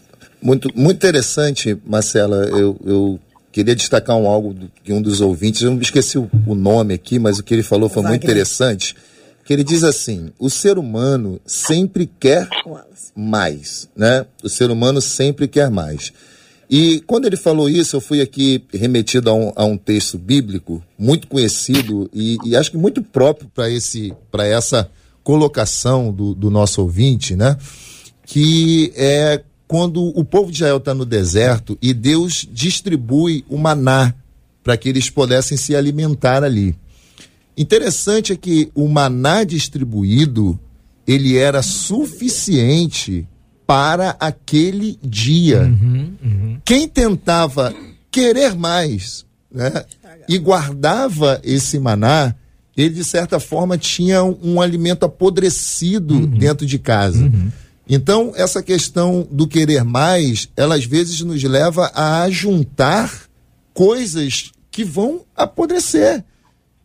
muito, 0.41 0.69
muito 0.76 0.98
interessante, 0.98 1.78
Marcela. 1.86 2.45
Eu, 2.50 2.78
eu 2.86 3.19
queria 3.52 3.76
destacar 3.76 4.15
um 4.15 4.28
algo 4.28 4.56
de 4.84 4.93
um 4.93 5.02
dos 5.02 5.22
ouvintes, 5.22 5.62
eu 5.62 5.72
não 5.72 5.82
esqueci 5.82 6.17
o, 6.17 6.30
o 6.45 6.56
nome 6.56 6.93
aqui, 6.93 7.17
mas 7.19 7.39
o 7.39 7.43
que 7.43 7.54
ele 7.54 7.63
falou 7.63 7.89
foi 7.89 8.04
Wagner. 8.04 8.12
muito 8.12 8.24
interessante. 8.24 8.95
Que 9.43 9.54
ele 9.54 9.63
diz 9.63 9.84
assim: 9.84 10.32
o 10.38 10.50
ser 10.50 10.78
humano 10.78 11.41
sempre 11.45 12.10
quer 12.19 12.48
mais, 13.15 13.89
né? 13.95 14.26
O 14.43 14.50
ser 14.50 14.69
humano 14.69 15.02
sempre 15.02 15.48
quer 15.48 15.69
mais. 15.72 16.13
E 16.70 17.02
quando 17.08 17.26
ele 17.26 17.36
falou 17.36 17.68
isso, 17.68 17.96
eu 17.96 18.02
fui 18.02 18.22
aqui 18.22 18.64
remetido 18.72 19.30
a 19.30 19.34
um, 19.34 19.52
a 19.56 19.66
um 19.66 19.76
texto 19.76 20.20
bíblico 20.20 20.84
muito 20.98 21.28
conhecido 21.28 22.08
e, 22.14 22.38
e 22.46 22.56
acho 22.56 22.70
que 22.70 22.78
muito 22.78 23.02
próprio 23.02 23.50
para 23.54 23.70
esse 23.72 24.14
para 24.30 24.46
essa 24.46 24.90
colocação 25.24 26.14
do, 26.14 26.36
do 26.36 26.52
nosso 26.52 26.82
ouvinte, 26.82 27.36
né? 27.36 27.58
Que 28.24 28.94
é 28.96 29.42
quando 29.68 30.04
o 30.04 30.24
povo 30.24 30.52
de 30.52 30.58
Israel 30.58 30.78
está 30.78 30.94
no 30.94 31.06
deserto 31.06 31.78
e 31.82 31.94
Deus 31.94 32.48
distribui 32.52 33.44
o 33.50 33.58
maná 33.58 34.14
para 34.64 34.78
que 34.78 34.90
eles 34.90 35.10
pudessem 35.10 35.58
se 35.58 35.76
alimentar 35.76 36.44
ali. 36.44 36.76
Interessante 37.58 38.32
é 38.32 38.36
que 38.36 38.72
o 38.76 38.88
maná 38.88 39.44
distribuído 39.44 40.60
ele 41.08 41.36
era 41.38 41.64
suficiente 41.64 43.28
para 43.70 44.16
aquele 44.20 44.98
dia. 45.04 45.62
Uhum, 45.62 46.14
uhum. 46.24 46.38
Quem 46.63 46.88
tentava 46.88 47.74
querer 48.12 48.56
mais 48.56 49.26
né, 49.52 49.86
e 50.28 50.38
guardava 50.38 51.39
esse 51.43 51.80
maná, 51.80 52.36
ele 52.76 52.95
de 52.95 53.04
certa 53.04 53.39
forma 53.39 53.78
tinha 53.78 54.24
um, 54.24 54.38
um 54.43 54.62
alimento 54.62 55.06
apodrecido 55.06 56.15
uhum. 56.15 56.26
dentro 56.28 56.65
de 56.65 56.80
casa. 56.80 57.24
Uhum. 57.24 57.52
Então, 57.88 58.32
essa 58.36 58.62
questão 58.62 59.28
do 59.32 59.48
querer 59.48 59.84
mais, 59.84 60.48
ela 60.56 60.76
às 60.76 60.86
vezes 60.86 61.22
nos 61.22 61.41
leva 61.43 61.91
a 61.95 62.30
juntar 62.30 63.24
coisas 63.74 64.52
que 64.69 64.84
vão 64.84 65.21
apodrecer, 65.36 66.23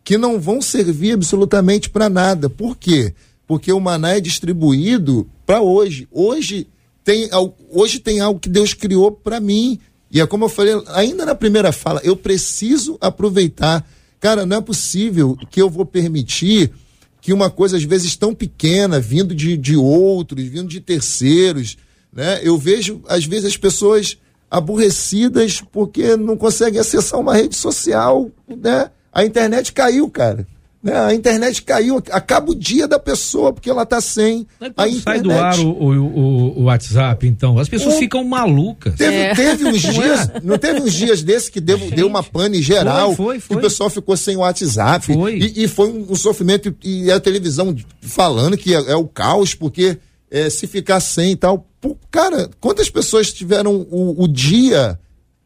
que 0.02 0.16
não 0.16 0.40
vão 0.40 0.62
servir 0.62 1.12
absolutamente 1.12 1.90
para 1.90 2.08
nada. 2.08 2.48
Por 2.48 2.76
quê? 2.76 3.14
Porque 3.46 3.70
o 3.70 3.80
maná 3.80 4.16
é 4.16 4.20
distribuído 4.20 5.28
para 5.44 5.60
hoje. 5.60 6.08
Hoje 6.10 6.66
tem, 7.04 7.28
hoje 7.70 8.00
tem 8.00 8.18
algo 8.20 8.40
que 8.40 8.48
Deus 8.48 8.72
criou 8.72 9.12
para 9.12 9.38
mim. 9.38 9.78
E 10.10 10.20
é 10.20 10.26
como 10.26 10.46
eu 10.46 10.48
falei 10.48 10.74
ainda 10.88 11.26
na 11.26 11.34
primeira 11.34 11.70
fala, 11.70 12.00
eu 12.02 12.16
preciso 12.16 12.96
aproveitar. 13.00 13.86
Cara, 14.18 14.46
não 14.46 14.56
é 14.56 14.60
possível 14.60 15.36
que 15.50 15.60
eu 15.60 15.68
vou 15.68 15.84
permitir 15.84 16.72
que 17.20 17.32
uma 17.32 17.50
coisa, 17.50 17.76
às 17.76 17.84
vezes, 17.84 18.16
tão 18.16 18.34
pequena, 18.34 19.00
vindo 19.00 19.34
de, 19.34 19.56
de 19.56 19.76
outros, 19.76 20.44
vindo 20.44 20.68
de 20.68 20.80
terceiros, 20.80 21.76
né? 22.12 22.40
Eu 22.42 22.56
vejo, 22.58 23.02
às 23.08 23.24
vezes, 23.24 23.46
as 23.46 23.56
pessoas 23.56 24.18
aborrecidas 24.50 25.62
porque 25.72 26.16
não 26.16 26.36
conseguem 26.36 26.78
acessar 26.78 27.18
uma 27.18 27.34
rede 27.34 27.56
social, 27.56 28.30
né? 28.46 28.90
A 29.12 29.24
internet 29.24 29.72
caiu, 29.72 30.08
cara. 30.08 30.46
Né? 30.84 30.94
A 30.94 31.14
internet 31.14 31.62
caiu, 31.62 31.96
acaba 32.10 32.50
o 32.50 32.54
dia 32.54 32.86
da 32.86 32.98
pessoa 32.98 33.54
porque 33.54 33.70
ela 33.70 33.86
tá 33.86 34.02
sem 34.02 34.46
a 34.76 34.86
internet. 34.86 35.02
Sai 35.02 35.20
do 35.22 35.32
ar 35.32 35.58
o, 35.58 35.70
o, 35.70 35.92
o, 35.94 36.60
o 36.60 36.62
WhatsApp, 36.64 37.26
então. 37.26 37.58
As 37.58 37.70
pessoas 37.70 37.94
o... 37.94 37.98
ficam 37.98 38.22
malucas. 38.22 38.94
Teve, 38.94 39.16
é. 39.16 39.34
teve 39.34 39.64
uns 39.66 39.80
dias, 39.80 40.30
não 40.42 40.58
teve 40.58 40.82
uns 40.82 40.92
dias 40.92 41.22
desses 41.22 41.48
que 41.48 41.58
deu, 41.58 41.78
deu 41.78 42.06
uma 42.06 42.22
pane 42.22 42.60
geral, 42.60 43.14
foi, 43.14 43.26
foi, 43.26 43.40
foi. 43.40 43.56
que 43.56 43.60
o 43.60 43.62
pessoal 43.62 43.88
ficou 43.88 44.14
sem 44.14 44.36
o 44.36 44.40
WhatsApp. 44.40 45.06
Foi. 45.06 45.38
E, 45.38 45.64
e 45.64 45.68
foi 45.68 45.88
um, 45.88 46.12
um, 46.12 46.14
sofrimento, 46.14 46.76
e 46.84 47.10
a 47.10 47.18
televisão 47.18 47.74
falando 48.02 48.54
que 48.54 48.74
é, 48.74 48.90
é 48.90 48.94
o 48.94 49.06
caos, 49.06 49.54
porque 49.54 49.96
é, 50.30 50.50
se 50.50 50.66
ficar 50.66 51.00
sem 51.00 51.32
e 51.32 51.36
tal. 51.36 51.66
Pô, 51.80 51.96
cara, 52.10 52.50
quantas 52.60 52.90
pessoas 52.90 53.32
tiveram 53.32 53.86
o, 53.90 54.22
o 54.22 54.28
dia 54.28 55.00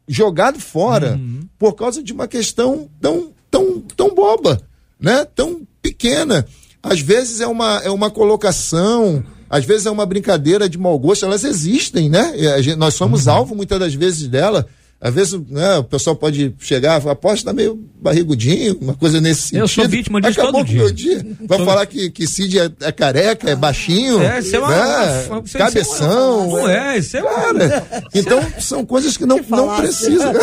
jogado 0.05 0.59
fora 0.59 1.13
uhum. 1.13 1.47
por 1.57 1.75
causa 1.75 2.03
de 2.03 2.11
uma 2.11 2.27
questão 2.27 2.89
tão, 2.99 3.31
tão, 3.49 3.79
tão 3.95 4.13
boba? 4.13 4.61
Né? 4.99 5.25
Tão 5.35 5.61
pequena. 5.81 6.45
Às 6.81 6.99
vezes 6.99 7.41
é 7.41 7.47
uma, 7.47 7.77
é 7.83 7.89
uma 7.89 8.09
colocação, 8.09 9.23
às 9.49 9.65
vezes 9.65 9.85
é 9.85 9.91
uma 9.91 10.05
brincadeira 10.05 10.69
de 10.69 10.77
mau 10.77 10.97
gosto, 10.97 11.25
elas 11.25 11.43
existem, 11.43 12.09
né? 12.09 12.33
Gente, 12.61 12.77
nós 12.77 12.93
somos 12.93 13.27
uhum. 13.27 13.33
alvo 13.33 13.55
muitas 13.55 13.79
das 13.79 13.93
vezes 13.93 14.27
dela. 14.27 14.65
Às 15.01 15.13
vezes 15.13 15.39
né, 15.47 15.77
o 15.77 15.83
pessoal 15.83 16.13
pode 16.13 16.53
chegar 16.59 16.97
e 16.97 17.01
falar, 17.01 17.13
aposto 17.13 17.45
tá 17.45 17.53
meio 17.53 17.79
barrigudinho, 18.01 18.77
uma 18.81 18.93
coisa 18.93 19.21
nesse 19.21 19.43
sentido. 19.43 19.59
Eu 19.59 19.67
sou 19.67 19.87
vítima 19.87 20.19
disso 20.19 20.41
Acabou 20.41 20.59
todo 20.59 20.67
dia. 20.67 20.91
dia. 20.91 21.25
Vai 21.47 21.57
sou... 21.57 21.65
falar 21.65 21.85
que, 21.85 22.09
que 22.09 22.27
Cid 22.27 22.59
é, 22.59 22.69
é, 22.81 22.91
careca, 22.91 23.49
é 23.49 23.55
baixinho, 23.55 24.21
é, 24.21 24.39
isso 24.39 24.57
é 24.57 24.59
uma, 24.59 24.69
né? 24.69 25.25
uma, 25.27 25.39
uma, 25.39 25.43
cabeção. 25.43 26.47
Não 26.49 26.69
é, 26.69 26.97
isso 26.97 27.15
é 27.15 27.21
cara. 27.21 27.87
Então 28.13 28.45
são 28.59 28.85
coisas 28.85 29.15
que 29.15 29.25
não, 29.25 29.39
não 29.47 29.77
precisam. 29.77 30.33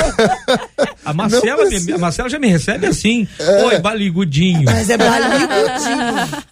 A 1.05 1.13
Marcela, 1.13 1.65
me, 1.67 1.93
a 1.93 1.99
Marcela 1.99 2.29
já 2.31 2.39
me 2.39 2.49
recebe 2.49 2.87
assim. 2.87 3.29
É. 3.39 3.65
Oi, 3.65 3.79
barrigudinho. 3.79 4.65
Mas 4.65 4.89
é 4.89 4.97
barrigudinho. 4.97 6.45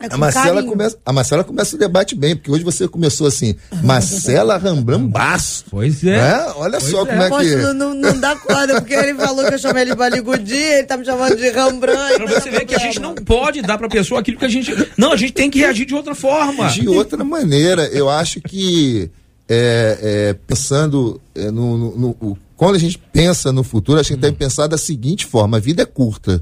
É 0.00 0.06
a, 0.10 0.16
Marcela 0.16 0.62
começa, 0.62 0.98
a 1.04 1.12
Marcela 1.12 1.44
começa 1.44 1.76
o 1.76 1.78
debate 1.78 2.14
bem, 2.14 2.34
porque 2.34 2.50
hoje 2.50 2.64
você 2.64 2.88
começou 2.88 3.26
assim, 3.26 3.54
Marcela 3.84 4.56
Rambrambaço. 4.56 5.66
Pois 5.70 6.02
é. 6.02 6.16
Né? 6.16 6.52
Olha 6.56 6.78
pois 6.80 6.90
só 6.90 7.02
é. 7.02 7.06
como 7.06 7.22
é 7.22 7.30
que. 7.30 7.56
Não, 7.56 7.74
não, 7.74 7.94
não 7.94 8.18
dá 8.18 8.34
corda, 8.34 8.80
porque 8.80 8.94
ele 8.94 9.14
falou 9.14 9.44
que 9.44 9.54
eu 9.54 9.58
chamei 9.58 9.82
ele 9.82 9.90
de 9.90 9.96
baligudinho, 9.96 10.72
ele 10.72 10.84
tá 10.84 10.96
me 10.96 11.04
chamando 11.04 11.36
de 11.36 11.50
Rembrandt. 11.50 12.16
Pra 12.16 12.26
você 12.26 12.50
ver 12.50 12.64
que 12.64 12.74
a 12.74 12.78
gente 12.78 12.98
não 12.98 13.14
pode 13.14 13.60
dar 13.60 13.76
pra 13.76 13.88
pessoa 13.88 14.20
aquilo 14.20 14.38
que 14.38 14.44
a 14.46 14.48
gente. 14.48 14.72
Não, 14.96 15.12
a 15.12 15.16
gente 15.16 15.34
tem 15.34 15.50
que 15.50 15.58
reagir 15.58 15.84
de 15.84 15.94
outra 15.94 16.14
forma. 16.14 16.68
De 16.68 16.88
outra 16.88 17.22
maneira. 17.22 17.84
Eu 17.88 18.08
acho 18.08 18.40
que 18.40 19.10
é, 19.46 19.98
é, 20.00 20.32
pensando 20.46 21.20
é, 21.34 21.50
no, 21.50 21.76
no, 21.76 22.16
no, 22.20 22.38
Quando 22.56 22.76
a 22.76 22.78
gente 22.78 22.96
pensa 23.12 23.52
no 23.52 23.62
futuro, 23.62 24.00
a 24.00 24.02
gente 24.02 24.16
hum. 24.16 24.20
tem 24.20 24.32
que 24.32 24.38
pensar 24.38 24.66
da 24.66 24.78
seguinte 24.78 25.26
forma: 25.26 25.58
a 25.58 25.60
vida 25.60 25.82
é 25.82 25.86
curta. 25.86 26.40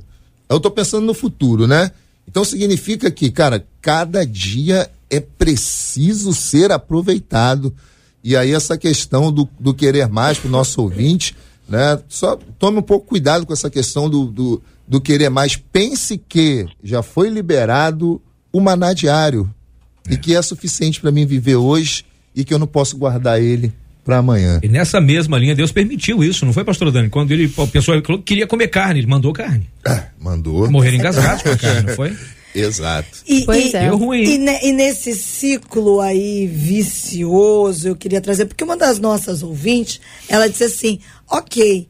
Eu 0.49 0.61
tô 0.61 0.71
pensando 0.71 1.05
no 1.05 1.13
futuro, 1.13 1.67
né? 1.67 1.91
Então 2.29 2.45
significa 2.45 3.11
que, 3.11 3.31
cara, 3.31 3.67
cada 3.81 4.25
dia 4.25 4.91
é 5.09 5.19
preciso 5.19 6.35
ser 6.35 6.71
aproveitado. 6.71 7.75
E 8.23 8.37
aí 8.37 8.53
essa 8.53 8.77
questão 8.77 9.33
do, 9.33 9.49
do 9.59 9.73
querer 9.73 10.09
mais 10.09 10.39
para 10.39 10.49
o 10.49 10.51
nosso 10.51 10.83
ouvinte, 10.83 11.35
né? 11.67 11.99
Só 12.07 12.39
tome 12.59 12.79
um 12.79 12.83
pouco 12.83 13.07
cuidado 13.07 13.47
com 13.47 13.53
essa 13.53 13.71
questão 13.71 14.11
do, 14.11 14.27
do, 14.27 14.63
do 14.87 15.01
querer 15.01 15.31
mais. 15.31 15.57
Pense 15.57 16.19
que 16.19 16.67
já 16.85 17.03
foi 17.03 17.31
liberado 17.31 18.21
o 18.53 18.61
maná 18.61 18.93
diário 18.93 19.49
é. 20.07 20.13
e 20.15 20.19
que 20.19 20.35
é 20.35 20.43
suficiente 20.43 21.01
para 21.01 21.11
mim 21.11 21.25
viver 21.25 21.57
hoje 21.57 22.05
e 22.37 22.45
que 22.45 22.53
eu 22.53 22.59
não 22.59 22.67
posso 22.67 22.99
guardar 22.99 23.41
ele 23.41 23.73
para 24.09 24.17
amanhã. 24.17 24.59
E 24.63 24.69
nessa 24.69 25.03
mesma 25.03 25.39
linha, 25.39 25.55
Deus 25.55 25.71
permitiu 25.71 26.25
isso, 26.25 26.47
não 26.47 26.53
foi, 26.55 26.65
pastor 26.65 26.91
Dani? 26.91 27.11
Quando 27.11 27.31
ele, 27.31 27.53
a 27.59 27.67
pessoa 27.67 28.01
queria 28.25 28.47
comer 28.47 28.69
carne, 28.69 29.01
ele 29.01 29.07
mandou 29.07 29.35
carne. 29.35 29.69
É, 29.87 30.05
mandou. 30.19 30.71
Morrer 30.71 30.95
engasgado 30.95 31.43
com 31.43 31.51
a 31.51 31.57
carne, 31.59 31.89
não 31.89 31.95
foi? 31.95 32.17
Exato. 32.55 33.19
E, 33.27 33.45
pois 33.45 33.75
e, 33.75 33.77
é. 33.77 33.89
ruim. 33.89 34.23
E, 34.23 34.69
e, 34.69 34.73
nesse 34.73 35.15
ciclo 35.15 36.01
aí 36.01 36.47
vicioso, 36.47 37.89
eu 37.89 37.95
queria 37.95 38.23
trazer, 38.23 38.47
porque 38.47 38.65
uma 38.65 38.79
das 38.79 38.99
nossas 38.99 39.43
ouvintes, 39.43 40.01
ela 40.27 40.49
disse 40.49 40.65
assim: 40.65 41.01
ok, 41.31 41.87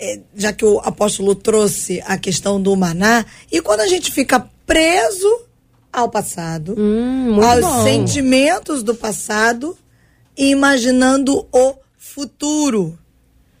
é, 0.00 0.20
já 0.34 0.54
que 0.54 0.64
o 0.64 0.78
apóstolo 0.78 1.34
trouxe 1.34 2.02
a 2.06 2.16
questão 2.16 2.58
do 2.58 2.74
maná, 2.74 3.26
e 3.52 3.60
quando 3.60 3.80
a 3.80 3.88
gente 3.88 4.10
fica 4.10 4.42
preso 4.64 5.42
ao 5.92 6.08
passado, 6.08 6.74
hum, 6.78 7.38
aos 7.42 7.60
bom. 7.60 7.84
sentimentos 7.84 8.82
do 8.82 8.94
passado, 8.94 9.76
imaginando 10.38 11.46
o 11.52 11.74
futuro, 11.96 12.98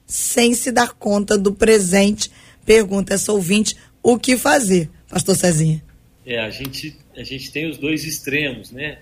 sem 0.06 0.54
se 0.54 0.70
dar 0.70 0.94
conta 0.94 1.36
do 1.36 1.52
presente. 1.52 2.30
Pergunta 2.64 3.14
essa 3.14 3.32
ouvinte 3.32 3.76
o 4.02 4.18
que 4.18 4.36
fazer, 4.36 4.88
Pastor 5.08 5.34
Cezinha. 5.34 5.82
É, 6.24 6.38
a 6.38 6.50
gente, 6.50 6.96
a 7.16 7.22
gente 7.22 7.50
tem 7.50 7.68
os 7.68 7.78
dois 7.78 8.04
extremos, 8.04 8.70
né? 8.70 8.98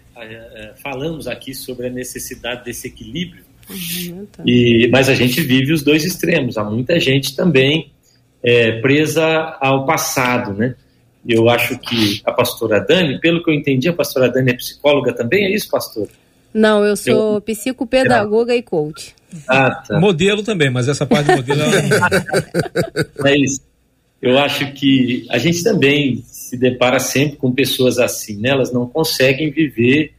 Falamos 0.82 1.26
aqui 1.26 1.54
sobre 1.54 1.88
a 1.88 1.90
necessidade 1.90 2.64
desse 2.64 2.86
equilíbrio, 2.86 3.44
uhum, 3.68 4.26
tá. 4.26 4.42
e, 4.46 4.88
mas 4.92 5.08
a 5.08 5.14
gente 5.14 5.40
vive 5.40 5.72
os 5.72 5.82
dois 5.82 6.04
extremos. 6.04 6.56
Há 6.56 6.64
muita 6.64 6.98
gente 7.00 7.34
também 7.34 7.90
é, 8.42 8.80
presa 8.80 9.58
ao 9.60 9.84
passado, 9.84 10.54
né? 10.54 10.76
Eu 11.28 11.48
acho 11.48 11.76
que 11.80 12.20
a 12.24 12.30
pastora 12.30 12.78
Dani, 12.78 13.18
pelo 13.20 13.42
que 13.42 13.50
eu 13.50 13.54
entendi, 13.54 13.88
a 13.88 13.92
pastora 13.92 14.28
Dani 14.30 14.52
é 14.52 14.54
psicóloga 14.54 15.12
também, 15.12 15.46
é 15.46 15.54
isso, 15.54 15.68
pastor? 15.68 16.08
Não, 16.52 16.84
eu 16.84 16.96
sou 16.96 17.34
eu... 17.34 17.40
psicopedagoga 17.40 18.54
e 18.54 18.62
coach. 18.62 19.14
Ah, 19.46 19.70
tá. 19.70 20.00
Modelo 20.00 20.42
também, 20.42 20.70
mas 20.70 20.88
essa 20.88 21.04
parte 21.04 21.26
do 21.26 21.36
modelo 21.36 21.62
é... 21.62 23.30
é 23.32 23.36
isso. 23.38 23.60
Eu 24.20 24.38
acho 24.38 24.72
que 24.72 25.26
a 25.30 25.38
gente 25.38 25.62
também 25.62 26.22
se 26.26 26.56
depara 26.56 26.98
sempre 26.98 27.36
com 27.36 27.52
pessoas 27.52 27.98
assim, 27.98 28.38
né? 28.38 28.50
Elas 28.50 28.72
não 28.72 28.86
conseguem 28.86 29.50
viver. 29.50 30.12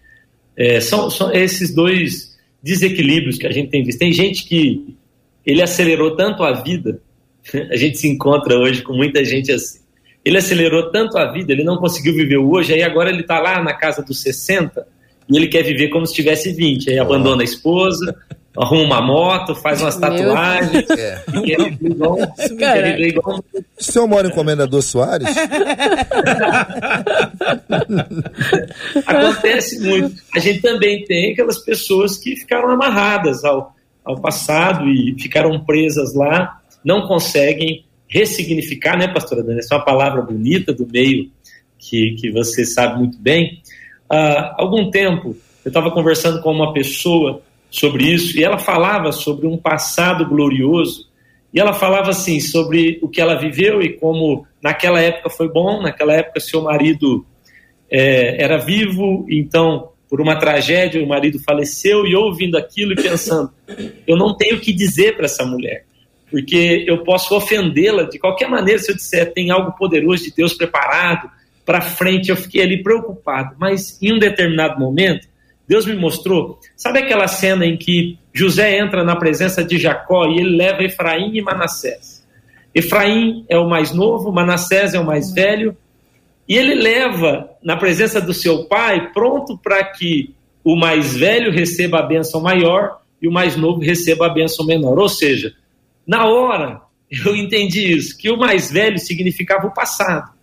É, 0.56 0.80
são, 0.80 1.10
são 1.10 1.32
esses 1.32 1.74
dois 1.74 2.38
desequilíbrios 2.62 3.38
que 3.38 3.48
a 3.48 3.52
gente 3.52 3.70
tem 3.70 3.84
visto. 3.84 4.00
Tem 4.00 4.14
gente 4.14 4.46
que 4.46 4.96
ele 5.46 5.62
acelerou 5.62 6.16
tanto 6.16 6.44
a 6.44 6.52
vida, 6.62 7.02
a 7.72 7.76
gente 7.76 7.98
se 7.98 8.08
encontra 8.08 8.58
hoje 8.58 8.82
com 8.82 8.94
muita 8.94 9.24
gente 9.24 9.52
assim. 9.52 9.80
Ele 10.24 10.38
acelerou 10.38 10.92
tanto 10.92 11.18
a 11.18 11.32
vida, 11.32 11.54
ele 11.54 11.64
não 11.64 11.78
conseguiu 11.78 12.14
viver 12.14 12.38
o 12.38 12.52
hoje, 12.52 12.74
aí 12.74 12.84
agora 12.84 13.10
ele 13.10 13.22
está 13.22 13.40
lá 13.40 13.64
na 13.64 13.74
casa 13.74 14.04
dos 14.04 14.22
60 14.22 14.86
e 15.30 15.38
ele 15.38 15.48
quer 15.48 15.64
viver 15.64 15.90
como 15.90 16.06
se 16.06 16.14
tivesse 16.14 16.54
20. 16.54 16.90
Aí 16.90 17.00
abandona 17.00 17.42
a 17.42 17.46
esposa, 17.46 18.16
arruma 18.58 18.84
uma 18.84 19.02
moto, 19.02 19.54
faz 19.56 19.82
umas 19.82 19.98
tatuagens. 20.00 20.90
É. 20.90 21.24
E 21.34 21.42
quer 21.42 21.70
viver 21.70 21.92
igual, 21.92 22.18
quer 22.58 22.92
viver 22.92 23.08
igual. 23.10 23.44
O 23.54 23.84
senhor 23.84 24.08
mora 24.08 24.28
em 24.28 24.32
Comendador 24.32 24.82
Soares? 24.82 25.28
Acontece 29.06 29.80
muito. 29.80 30.16
A 30.36 30.40
gente 30.40 30.62
também 30.62 31.04
tem 31.06 31.34
aquelas 31.34 31.60
pessoas 31.60 32.18
que 32.18 32.36
ficaram 32.36 32.70
amarradas 32.70 33.44
ao, 33.44 33.76
ao 34.04 34.20
passado 34.20 34.88
e 34.88 35.16
ficaram 35.20 35.64
presas 35.64 36.16
lá, 36.16 36.60
não 36.84 37.08
conseguem 37.08 37.86
ressignificar, 38.08 38.98
né, 38.98 39.08
pastora 39.08 39.44
Dani? 39.44 39.60
Essa 39.60 39.76
é 39.76 39.78
uma 39.78 39.86
palavra 39.86 40.22
bonita 40.22 40.74
do 40.74 40.88
meio 40.88 41.30
que, 41.78 42.16
que 42.20 42.32
você 42.32 42.66
sabe 42.66 42.98
muito 42.98 43.20
bem 43.20 43.62
há 44.10 44.56
algum 44.58 44.90
tempo 44.90 45.36
eu 45.66 45.70
estava 45.70 45.92
conversando 45.92 46.42
com 46.42 46.52
uma 46.52 46.72
pessoa 46.72 47.42
sobre 47.70 48.06
isso 48.06 48.40
e 48.40 48.44
ela 48.44 48.58
falava 48.58 49.12
sobre 49.12 49.46
um 49.46 49.58
passado 49.58 50.26
glorioso 50.26 51.08
e 51.54 51.60
ela 51.60 51.74
falava 51.74 52.12
assim 52.12 52.40
sobre 52.40 53.00
o 53.02 53.10
que 53.10 53.20
ela 53.20 53.36
viveu 53.36 53.82
e 53.82 53.94
como 53.94 54.46
naquela 54.62 55.02
época 55.02 55.30
foi 55.30 55.50
bom, 55.50 55.82
naquela 55.82 56.14
época 56.14 56.40
seu 56.40 56.62
marido 56.62 57.26
é, 57.90 58.42
era 58.42 58.58
vivo, 58.58 59.26
então 59.30 59.90
por 60.10 60.22
uma 60.22 60.38
tragédia 60.38 61.04
o 61.04 61.08
marido 61.08 61.40
faleceu 61.44 62.06
e 62.06 62.16
ouvindo 62.16 62.58
aquilo 62.58 62.94
e 62.94 62.96
pensando, 62.96 63.52
eu 64.06 64.16
não 64.16 64.36
tenho 64.36 64.56
o 64.56 64.60
que 64.60 64.72
dizer 64.72 65.16
para 65.18 65.26
essa 65.26 65.46
mulher, 65.46 65.86
porque 66.32 66.86
eu 66.88 67.04
posso 67.04 67.36
ofendê-la 67.36 68.04
de 68.04 68.18
qualquer 68.20 68.50
maneira 68.50 68.80
se 68.80 68.92
eu 68.92 68.96
disser 68.96 69.34
tem 69.34 69.52
algo 69.52 69.74
poderoso 69.74 70.24
de 70.24 70.34
Deus 70.34 70.54
preparado, 70.54 71.30
para 71.68 71.82
frente, 71.82 72.30
eu 72.30 72.38
fiquei 72.38 72.64
ali 72.64 72.82
preocupado. 72.82 73.54
Mas 73.60 74.02
em 74.02 74.14
um 74.14 74.20
determinado 74.20 74.80
momento, 74.80 75.28
Deus 75.68 75.86
me 75.86 75.98
mostrou, 75.98 76.58
sabe 76.78 77.00
aquela 77.00 77.28
cena 77.28 77.66
em 77.66 77.76
que 77.76 78.18
José 78.34 78.80
entra 78.80 79.04
na 79.04 79.18
presença 79.18 79.62
de 79.66 79.78
Jacó 79.78 80.26
e 80.28 80.40
ele 80.40 80.56
leva 80.56 80.82
Efraim 80.82 81.36
e 81.36 81.42
Manassés? 81.42 82.26
Efraim 82.74 83.46
é 83.50 83.58
o 83.58 83.68
mais 83.68 83.92
novo, 83.92 84.32
Manassés 84.32 84.94
é 84.94 85.00
o 85.00 85.06
mais 85.06 85.34
velho, 85.34 85.76
e 86.48 86.56
ele 86.56 86.74
leva 86.74 87.50
na 87.62 87.76
presença 87.76 88.22
do 88.22 88.34
seu 88.34 88.64
pai, 88.64 89.12
pronto 89.12 89.58
para 89.58 89.84
que 89.84 90.34
o 90.64 90.74
mais 90.74 91.18
velho 91.18 91.52
receba 91.52 92.00
a 92.00 92.04
bênção 92.04 92.40
maior 92.40 93.02
e 93.22 93.28
o 93.28 93.32
mais 93.32 93.58
novo 93.58 93.82
receba 93.82 94.28
a 94.28 94.34
bênção 94.34 94.66
menor. 94.66 94.98
Ou 94.98 95.10
seja, 95.10 95.54
na 96.08 96.28
hora 96.28 96.80
eu 97.12 97.36
entendi 97.36 97.94
isso, 97.94 98.18
que 98.18 98.32
o 98.32 98.38
mais 98.38 98.72
velho 98.72 98.98
significava 98.98 99.68
o 99.68 99.74
passado, 99.74 100.37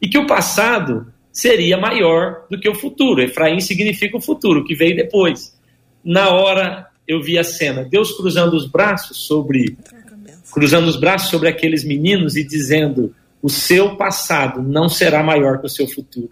e 0.00 0.08
que 0.08 0.18
o 0.18 0.26
passado 0.26 1.06
seria 1.32 1.76
maior 1.76 2.44
do 2.50 2.58
que 2.58 2.68
o 2.68 2.74
futuro. 2.74 3.20
Efraim 3.20 3.60
significa 3.60 4.16
o 4.16 4.20
futuro, 4.20 4.64
que 4.64 4.74
veio 4.74 4.96
depois. 4.96 5.54
Na 6.02 6.30
hora 6.30 6.86
eu 7.06 7.22
vi 7.22 7.38
a 7.38 7.44
cena, 7.44 7.84
Deus 7.84 8.12
cruzando 8.12 8.54
os 8.54 8.66
braços 8.66 9.18
sobre 9.18 9.76
cruzando 10.50 10.88
os 10.88 10.96
braços 10.96 11.28
sobre 11.28 11.48
aqueles 11.48 11.84
meninos 11.84 12.36
e 12.36 12.42
dizendo: 12.42 13.14
"O 13.42 13.50
seu 13.50 13.96
passado 13.96 14.62
não 14.62 14.88
será 14.88 15.22
maior 15.22 15.58
que 15.58 15.66
o 15.66 15.68
seu 15.68 15.86
futuro". 15.86 16.30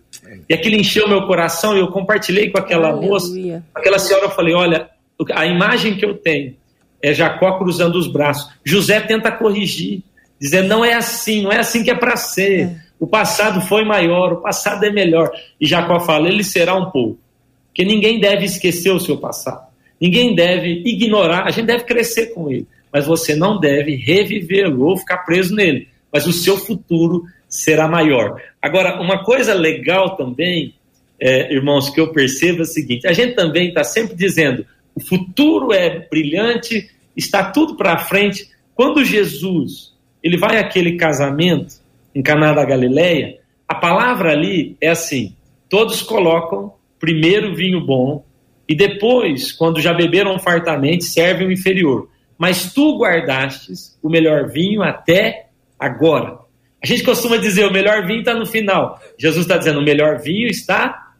E 0.48 0.54
aquilo 0.54 0.76
encheu 0.76 1.06
meu 1.06 1.26
coração 1.26 1.76
e 1.76 1.80
eu 1.80 1.88
compartilhei 1.88 2.50
com 2.50 2.58
aquela 2.58 2.88
Aleluia. 2.88 3.08
moça, 3.10 3.64
aquela 3.74 3.98
senhora, 3.98 4.26
eu 4.26 4.30
falei: 4.30 4.54
"Olha, 4.54 4.88
a 5.32 5.44
imagem 5.46 5.96
que 5.96 6.04
eu 6.04 6.14
tenho 6.14 6.56
é 7.02 7.12
Jacó 7.12 7.58
cruzando 7.58 7.96
os 7.96 8.10
braços. 8.10 8.50
José 8.64 9.00
tenta 9.00 9.30
corrigir, 9.30 10.02
dizendo: 10.40 10.68
"Não 10.68 10.82
é 10.82 10.94
assim, 10.94 11.42
não 11.42 11.52
é 11.52 11.58
assim 11.58 11.84
que 11.84 11.90
é 11.90 11.94
para 11.94 12.16
ser". 12.16 12.60
É. 12.68 12.83
O 13.04 13.06
passado 13.06 13.60
foi 13.60 13.84
maior, 13.84 14.32
o 14.32 14.36
passado 14.40 14.82
é 14.82 14.90
melhor. 14.90 15.30
E 15.60 15.66
Jacó 15.66 16.00
fala: 16.00 16.26
"Ele 16.26 16.42
será 16.42 16.74
um 16.74 16.90
pouco". 16.90 17.18
Porque 17.66 17.84
ninguém 17.84 18.18
deve 18.18 18.46
esquecer 18.46 18.90
o 18.92 18.98
seu 18.98 19.18
passado. 19.18 19.66
Ninguém 20.00 20.34
deve 20.34 20.80
ignorar, 20.86 21.44
a 21.46 21.50
gente 21.50 21.66
deve 21.66 21.84
crescer 21.84 22.28
com 22.28 22.50
ele, 22.50 22.66
mas 22.90 23.04
você 23.04 23.36
não 23.36 23.60
deve 23.60 23.94
revivê-lo 23.94 24.86
ou 24.86 24.96
ficar 24.96 25.18
preso 25.18 25.54
nele. 25.54 25.86
Mas 26.10 26.26
o 26.26 26.32
seu 26.32 26.56
futuro 26.56 27.24
será 27.46 27.86
maior. 27.86 28.40
Agora, 28.62 28.98
uma 28.98 29.22
coisa 29.22 29.52
legal 29.52 30.16
também, 30.16 30.72
é, 31.20 31.52
irmãos, 31.52 31.90
que 31.90 32.00
eu 32.00 32.10
percebo 32.10 32.60
é 32.60 32.62
o 32.62 32.64
seguinte: 32.64 33.06
a 33.06 33.12
gente 33.12 33.34
também 33.34 33.68
está 33.68 33.84
sempre 33.84 34.16
dizendo 34.16 34.64
o 34.94 35.00
futuro 35.00 35.74
é 35.74 36.08
brilhante, 36.08 36.88
está 37.14 37.50
tudo 37.50 37.76
para 37.76 37.98
frente. 37.98 38.48
Quando 38.74 39.04
Jesus 39.04 39.92
ele 40.22 40.38
vai 40.38 40.56
àquele 40.56 40.96
casamento 40.96 41.83
em 42.14 42.22
Caná 42.22 42.52
da 42.52 42.64
Galileia, 42.64 43.38
a 43.66 43.74
palavra 43.74 44.32
ali 44.32 44.76
é 44.80 44.90
assim: 44.90 45.36
todos 45.68 46.02
colocam 46.02 46.74
primeiro 46.98 47.54
vinho 47.54 47.84
bom 47.84 48.24
e 48.68 48.74
depois, 48.74 49.52
quando 49.52 49.80
já 49.80 49.92
beberam 49.92 50.38
fartamente, 50.38 51.04
servem 51.04 51.48
o 51.48 51.52
inferior. 51.52 52.08
Mas 52.38 52.72
tu 52.72 52.98
guardastes 52.98 53.98
o 54.02 54.08
melhor 54.08 54.48
vinho 54.48 54.82
até 54.82 55.48
agora. 55.78 56.38
A 56.82 56.86
gente 56.86 57.02
costuma 57.02 57.36
dizer 57.36 57.66
o 57.66 57.72
melhor 57.72 58.06
vinho 58.06 58.20
está 58.20 58.34
no 58.34 58.46
final. 58.46 59.00
Jesus 59.18 59.44
está 59.44 59.56
dizendo 59.56 59.80
o 59.80 59.84
melhor 59.84 60.18
vinho 60.18 60.48
está 60.48 61.12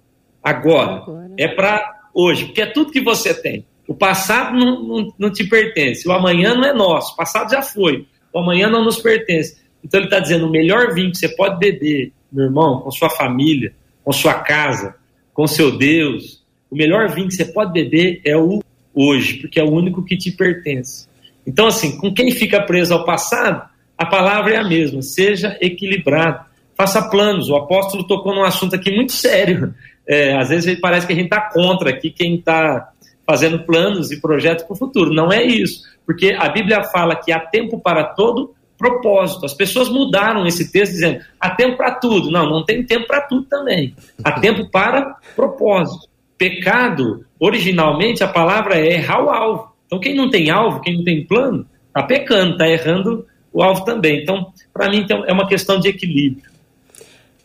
agora. 0.43 0.97
agora. 0.97 1.31
É 1.39 1.49
para 1.49 1.95
hoje, 2.13 2.47
porque 2.47 2.63
é 2.63 2.67
tudo 2.67 2.93
que 2.93 3.01
você 3.01 3.35
tem. 3.35 3.67
O 3.87 3.95
passado 3.95 4.57
não, 4.57 4.83
não, 4.83 5.15
não, 5.19 5.31
te 5.31 5.45
pertence, 5.45 6.09
o 6.09 6.13
amanhã 6.13 6.55
não 6.55 6.65
é 6.65 6.73
nosso, 6.73 7.13
o 7.13 7.17
passado 7.17 7.51
já 7.51 7.61
foi, 7.61 8.07
o 8.33 8.39
amanhã 8.39 8.71
não 8.71 8.83
nos 8.83 8.99
pertence. 8.99 9.63
Então 9.85 10.01
ele 10.01 10.07
está 10.07 10.19
dizendo: 10.19 10.47
o 10.47 10.51
melhor 10.51 10.95
vinho 10.95 11.11
que 11.11 11.19
você 11.19 11.29
pode 11.29 11.59
beber, 11.59 12.13
meu 12.33 12.47
irmão, 12.47 12.81
com 12.81 12.91
sua 12.91 13.11
família, 13.11 13.75
com 14.03 14.13
sua 14.13 14.35
casa, 14.35 14.95
com 15.33 15.47
seu 15.47 15.77
Deus, 15.77 16.43
o 16.71 16.77
melhor 16.77 17.09
vinho 17.11 17.29
que 17.29 17.35
você 17.35 17.45
pode 17.45 17.73
beber 17.73 18.21
é 18.25 18.37
o 18.37 18.63
hoje, 18.95 19.35
porque 19.35 19.61
é 19.61 19.65
o 19.65 19.71
único 19.71 20.05
que 20.05 20.17
te 20.17 20.31
pertence. 20.31 21.07
Então, 21.47 21.67
assim, 21.67 21.99
com 21.99 22.15
quem 22.15 22.31
fica 22.31 22.63
preso 22.63 22.95
ao 22.95 23.05
passado, 23.05 23.69
a 23.99 24.07
palavra 24.07 24.55
é 24.55 24.57
a 24.57 24.65
mesma, 24.65 25.03
seja 25.03 25.59
equilibrado, 25.61 26.45
faça 26.77 27.09
planos. 27.11 27.51
O 27.51 27.57
apóstolo 27.57 28.05
tocou 28.05 28.35
num 28.35 28.45
assunto 28.45 28.75
aqui 28.75 28.95
muito 28.95 29.13
sério. 29.13 29.75
É, 30.07 30.37
às 30.37 30.49
vezes 30.49 30.79
parece 30.81 31.07
que 31.07 31.13
a 31.13 31.17
gente 31.17 31.27
está 31.27 31.41
contra 31.41 31.91
aqui 31.91 32.11
quem 32.11 32.37
está 32.37 32.91
fazendo 33.27 33.65
planos 33.65 34.11
e 34.11 34.21
projetos 34.21 34.65
para 34.65 34.75
o 34.75 34.77
futuro. 34.77 35.13
Não 35.13 35.33
é 35.33 35.43
isso, 35.43 35.83
porque 36.07 36.37
a 36.39 36.49
Bíblia 36.49 36.85
fala 36.85 37.17
que 37.17 37.33
há 37.33 37.41
tempo 37.41 37.79
para 37.81 38.05
todo 38.05 38.55
propósito. 38.85 39.47
As 39.47 39.55
pessoas 39.55 39.89
mudaram 39.89 40.47
esse 40.47 40.71
texto 40.71 40.93
dizendo 40.93 41.25
há 41.41 41.51
tempo 41.51 41.79
para 41.79 41.93
tudo. 41.93 42.31
Não, 42.31 42.49
não 42.49 42.65
tem 42.65 42.85
tempo 42.85 43.07
para 43.07 43.23
tudo 43.23 43.47
também. 43.47 43.95
Há 44.23 44.33
tempo 44.33 44.71
para 44.71 45.17
propósito. 45.35 46.07
Pecado, 46.37 47.25
originalmente, 47.41 48.23
a 48.23 48.29
palavra 48.29 48.79
é 48.79 48.95
errar 48.95 49.25
o 49.25 49.31
alvo. 49.31 49.73
Então, 49.87 49.99
quem 49.99 50.15
não 50.15 50.29
tem 50.29 50.51
alvo, 50.51 50.81
quem 50.81 50.99
não 50.99 51.05
tem 51.05 51.25
plano, 51.25 51.67
está 51.89 52.03
pecando, 52.03 52.53
está 52.53 52.69
errando 52.69 53.27
o 53.53 53.63
alvo 53.63 53.85
também. 53.85 54.23
Então, 54.23 54.53
para 54.73 54.91
mim, 54.91 54.99
então, 54.99 55.25
é 55.25 55.33
uma 55.33 55.49
questão 55.49 55.81
de 55.81 55.89
equilíbrio. 55.89 56.53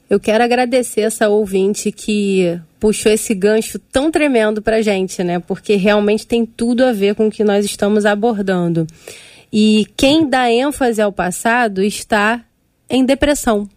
Eu 0.09 0.19
quero 0.19 0.43
agradecer 0.43 1.01
essa 1.01 1.29
ouvinte 1.29 1.91
que 1.91 2.59
puxou 2.79 3.11
esse 3.11 3.33
gancho 3.35 3.77
tão 3.77 4.11
tremendo 4.11 4.61
para 4.61 4.81
gente, 4.81 5.23
né? 5.23 5.39
Porque 5.39 5.75
realmente 5.75 6.25
tem 6.25 6.45
tudo 6.45 6.83
a 6.83 6.91
ver 6.91 7.13
com 7.13 7.27
o 7.27 7.31
que 7.31 7.43
nós 7.43 7.63
estamos 7.63 8.05
abordando. 8.05 8.87
E 9.51 9.87
quem 9.97 10.29
dá 10.29 10.51
ênfase 10.51 11.01
ao 11.01 11.11
passado 11.11 11.81
está 11.81 12.43
em 12.89 13.03
depressão. 13.03 13.67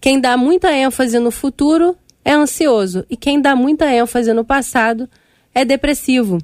Quem 0.00 0.20
dá 0.20 0.36
muita 0.36 0.72
ênfase 0.72 1.18
no 1.18 1.30
futuro 1.30 1.96
é 2.24 2.32
ansioso 2.32 3.04
e 3.08 3.16
quem 3.16 3.40
dá 3.40 3.54
muita 3.54 3.86
ênfase 3.86 4.32
no 4.32 4.44
passado 4.44 5.08
é 5.54 5.64
depressivo. 5.64 6.38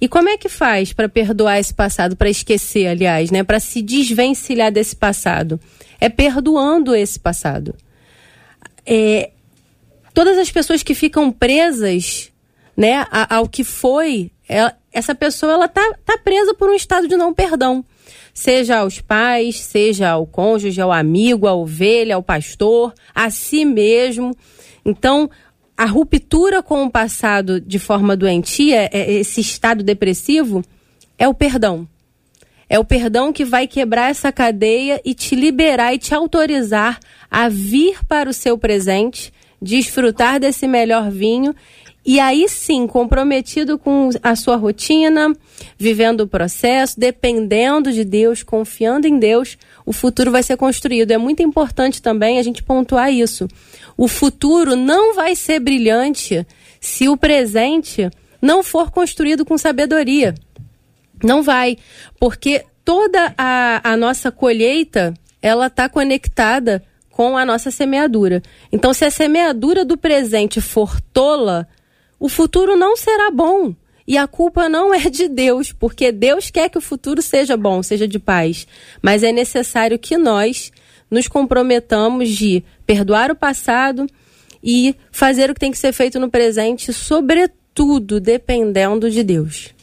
E 0.00 0.08
como 0.08 0.28
é 0.28 0.36
que 0.36 0.48
faz 0.48 0.92
para 0.92 1.08
perdoar 1.08 1.58
esse 1.58 1.72
passado, 1.72 2.16
para 2.16 2.28
esquecer, 2.28 2.86
aliás, 2.86 3.30
né, 3.30 3.44
para 3.44 3.60
se 3.60 3.80
desvencilhar 3.82 4.72
desse 4.72 4.96
passado? 4.96 5.60
É 6.00 6.08
perdoando 6.08 6.94
esse 6.94 7.20
passado. 7.20 7.74
É, 8.84 9.30
todas 10.12 10.38
as 10.38 10.50
pessoas 10.50 10.82
que 10.82 10.94
ficam 10.94 11.30
presas, 11.30 12.32
né, 12.76 13.06
ao 13.30 13.48
que 13.48 13.62
foi, 13.62 14.30
ela, 14.48 14.76
essa 14.92 15.14
pessoa 15.14 15.52
ela 15.52 15.68
tá, 15.68 15.94
tá 16.04 16.18
presa 16.18 16.54
por 16.54 16.68
um 16.68 16.74
estado 16.74 17.06
de 17.06 17.16
não 17.16 17.32
perdão 17.32 17.84
seja 18.32 18.78
aos 18.78 19.00
pais, 19.00 19.60
seja 19.60 20.10
ao 20.10 20.26
cônjuge, 20.26 20.80
ao 20.80 20.92
amigo, 20.92 21.46
à 21.46 21.54
ovelha, 21.54 22.16
ao 22.16 22.22
pastor, 22.22 22.92
a 23.14 23.30
si 23.30 23.64
mesmo. 23.64 24.36
Então, 24.84 25.30
a 25.76 25.84
ruptura 25.84 26.62
com 26.62 26.84
o 26.84 26.90
passado 26.90 27.60
de 27.60 27.78
forma 27.78 28.16
doentia, 28.16 28.88
é, 28.92 29.12
esse 29.12 29.40
estado 29.40 29.82
depressivo, 29.82 30.64
é 31.18 31.28
o 31.28 31.34
perdão. 31.34 31.86
É 32.68 32.78
o 32.78 32.84
perdão 32.84 33.32
que 33.32 33.44
vai 33.44 33.66
quebrar 33.66 34.10
essa 34.10 34.32
cadeia 34.32 35.00
e 35.04 35.14
te 35.14 35.36
liberar 35.36 35.94
e 35.94 35.98
te 35.98 36.14
autorizar 36.14 36.98
a 37.30 37.48
vir 37.48 38.04
para 38.06 38.28
o 38.28 38.32
seu 38.32 38.58
presente, 38.58 39.32
desfrutar 39.62 40.40
desse 40.40 40.66
melhor 40.66 41.10
vinho 41.10 41.54
e 42.06 42.20
aí 42.20 42.48
sim, 42.48 42.86
comprometido 42.86 43.76
com 43.76 44.10
a 44.22 44.36
sua 44.36 44.54
rotina, 44.54 45.34
vivendo 45.76 46.20
o 46.20 46.28
processo, 46.28 47.00
dependendo 47.00 47.90
de 47.90 48.04
Deus, 48.04 48.44
confiando 48.44 49.08
em 49.08 49.18
Deus, 49.18 49.58
o 49.84 49.92
futuro 49.92 50.30
vai 50.30 50.44
ser 50.44 50.56
construído. 50.56 51.10
É 51.10 51.18
muito 51.18 51.42
importante 51.42 52.00
também 52.00 52.38
a 52.38 52.42
gente 52.44 52.62
pontuar 52.62 53.12
isso. 53.12 53.48
O 53.96 54.06
futuro 54.06 54.76
não 54.76 55.16
vai 55.16 55.34
ser 55.34 55.58
brilhante 55.58 56.46
se 56.80 57.08
o 57.08 57.16
presente 57.16 58.08
não 58.40 58.62
for 58.62 58.92
construído 58.92 59.44
com 59.44 59.58
sabedoria. 59.58 60.32
Não 61.24 61.42
vai, 61.42 61.76
porque 62.20 62.64
toda 62.84 63.34
a, 63.36 63.80
a 63.82 63.96
nossa 63.96 64.30
colheita 64.30 65.12
ela 65.42 65.66
está 65.66 65.88
conectada 65.88 66.84
com 67.10 67.36
a 67.36 67.44
nossa 67.44 67.70
semeadura. 67.70 68.42
Então, 68.70 68.92
se 68.92 69.04
a 69.04 69.10
semeadura 69.10 69.84
do 69.84 69.96
presente 69.96 70.60
for 70.60 71.00
tola, 71.00 71.66
o 72.18 72.28
futuro 72.28 72.76
não 72.76 72.96
será 72.96 73.30
bom. 73.30 73.74
E 74.06 74.16
a 74.16 74.26
culpa 74.28 74.68
não 74.68 74.94
é 74.94 75.10
de 75.10 75.28
Deus, 75.28 75.72
porque 75.72 76.12
Deus 76.12 76.48
quer 76.48 76.68
que 76.68 76.78
o 76.78 76.80
futuro 76.80 77.20
seja 77.20 77.56
bom, 77.56 77.82
seja 77.82 78.06
de 78.06 78.20
paz. 78.20 78.66
Mas 79.02 79.24
é 79.24 79.32
necessário 79.32 79.98
que 79.98 80.16
nós 80.16 80.70
nos 81.10 81.26
comprometamos 81.26 82.30
de 82.30 82.62
perdoar 82.86 83.30
o 83.32 83.36
passado 83.36 84.06
e 84.62 84.94
fazer 85.10 85.50
o 85.50 85.54
que 85.54 85.60
tem 85.60 85.72
que 85.72 85.78
ser 85.78 85.92
feito 85.92 86.20
no 86.20 86.30
presente, 86.30 86.92
sobretudo 86.92 88.20
dependendo 88.20 89.10
de 89.10 89.24
Deus. 89.24 89.74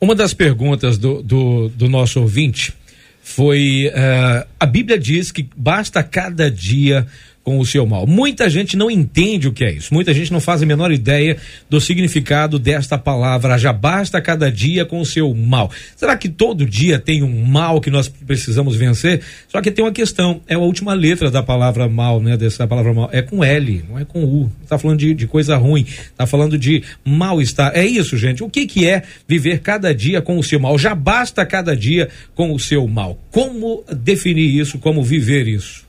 Uma 0.00 0.14
das 0.14 0.34
perguntas 0.34 0.98
do, 0.98 1.22
do, 1.22 1.68
do 1.68 1.88
nosso 1.88 2.20
ouvinte 2.20 2.72
foi: 3.20 3.88
uh, 3.88 4.48
a 4.58 4.66
Bíblia 4.66 4.98
diz 4.98 5.30
que 5.30 5.48
basta 5.56 6.02
cada 6.02 6.50
dia 6.50 7.06
com 7.48 7.58
o 7.58 7.64
seu 7.64 7.86
mal. 7.86 8.06
Muita 8.06 8.50
gente 8.50 8.76
não 8.76 8.90
entende 8.90 9.48
o 9.48 9.52
que 9.54 9.64
é 9.64 9.72
isso. 9.72 9.94
Muita 9.94 10.12
gente 10.12 10.30
não 10.30 10.38
faz 10.38 10.62
a 10.62 10.66
menor 10.66 10.92
ideia 10.92 11.38
do 11.70 11.80
significado 11.80 12.58
desta 12.58 12.98
palavra. 12.98 13.56
Já 13.56 13.72
basta 13.72 14.20
cada 14.20 14.52
dia 14.52 14.84
com 14.84 15.00
o 15.00 15.06
seu 15.06 15.34
mal. 15.34 15.70
Será 15.96 16.14
que 16.14 16.28
todo 16.28 16.66
dia 16.66 16.98
tem 16.98 17.22
um 17.22 17.46
mal 17.46 17.80
que 17.80 17.90
nós 17.90 18.06
precisamos 18.06 18.76
vencer? 18.76 19.22
Só 19.48 19.62
que 19.62 19.70
tem 19.70 19.82
uma 19.82 19.92
questão. 19.92 20.42
É 20.46 20.56
a 20.56 20.58
última 20.58 20.92
letra 20.92 21.30
da 21.30 21.42
palavra 21.42 21.88
mal, 21.88 22.20
né? 22.20 22.36
Dessa 22.36 22.66
palavra 22.66 22.92
mal. 22.92 23.08
É 23.14 23.22
com 23.22 23.42
L, 23.42 23.82
não 23.88 23.98
é 23.98 24.04
com 24.04 24.22
U. 24.22 24.52
Está 24.62 24.76
falando 24.76 24.98
de, 24.98 25.14
de 25.14 25.26
coisa 25.26 25.56
ruim. 25.56 25.86
Está 25.88 26.26
falando 26.26 26.58
de 26.58 26.82
mal-estar. 27.02 27.72
É 27.74 27.86
isso, 27.86 28.14
gente. 28.18 28.44
O 28.44 28.50
que, 28.50 28.66
que 28.66 28.86
é 28.86 29.04
viver 29.26 29.60
cada 29.60 29.94
dia 29.94 30.20
com 30.20 30.36
o 30.36 30.44
seu 30.44 30.60
mal? 30.60 30.78
Já 30.78 30.94
basta 30.94 31.46
cada 31.46 31.74
dia 31.74 32.10
com 32.34 32.52
o 32.52 32.60
seu 32.60 32.86
mal. 32.86 33.18
Como 33.30 33.82
definir 33.90 34.54
isso? 34.60 34.78
Como 34.78 35.02
viver 35.02 35.48
isso? 35.48 35.87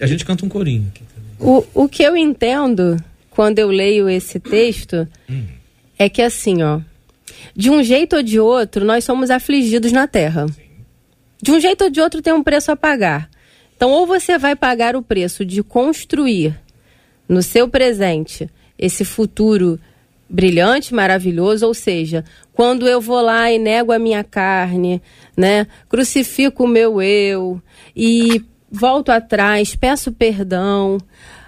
A 0.00 0.06
gente 0.06 0.24
canta 0.24 0.44
um 0.44 0.48
corinho 0.48 0.90
aqui 0.94 1.02
O, 1.38 1.64
o 1.74 1.88
que 1.88 2.02
eu 2.02 2.16
entendo 2.16 2.96
quando 3.30 3.58
eu 3.58 3.68
leio 3.68 4.08
esse 4.08 4.38
texto 4.38 5.08
hum. 5.28 5.46
é 5.98 6.08
que 6.08 6.22
assim, 6.22 6.62
ó, 6.62 6.80
de 7.54 7.70
um 7.70 7.82
jeito 7.82 8.16
ou 8.16 8.22
de 8.22 8.38
outro, 8.38 8.84
nós 8.84 9.04
somos 9.04 9.30
afligidos 9.30 9.92
na 9.92 10.06
terra. 10.06 10.46
Sim. 10.48 10.62
De 11.42 11.52
um 11.52 11.60
jeito 11.60 11.84
ou 11.84 11.90
de 11.90 12.00
outro 12.00 12.22
tem 12.22 12.32
um 12.32 12.42
preço 12.42 12.72
a 12.72 12.76
pagar. 12.76 13.28
Então, 13.76 13.90
ou 13.90 14.06
você 14.06 14.38
vai 14.38 14.56
pagar 14.56 14.96
o 14.96 15.02
preço 15.02 15.44
de 15.44 15.62
construir 15.62 16.58
no 17.28 17.42
seu 17.42 17.68
presente 17.68 18.48
esse 18.78 19.04
futuro 19.04 19.78
brilhante, 20.28 20.94
maravilhoso, 20.94 21.66
ou 21.66 21.74
seja, 21.74 22.24
quando 22.52 22.88
eu 22.88 23.00
vou 23.00 23.20
lá 23.20 23.52
e 23.52 23.58
nego 23.58 23.92
a 23.92 23.98
minha 23.98 24.24
carne, 24.24 25.02
né, 25.36 25.66
crucifico 25.88 26.64
o 26.64 26.68
meu 26.68 27.00
eu 27.00 27.60
e 27.94 28.42
volto 28.74 29.10
atrás, 29.10 29.76
peço 29.76 30.10
perdão, 30.10 30.98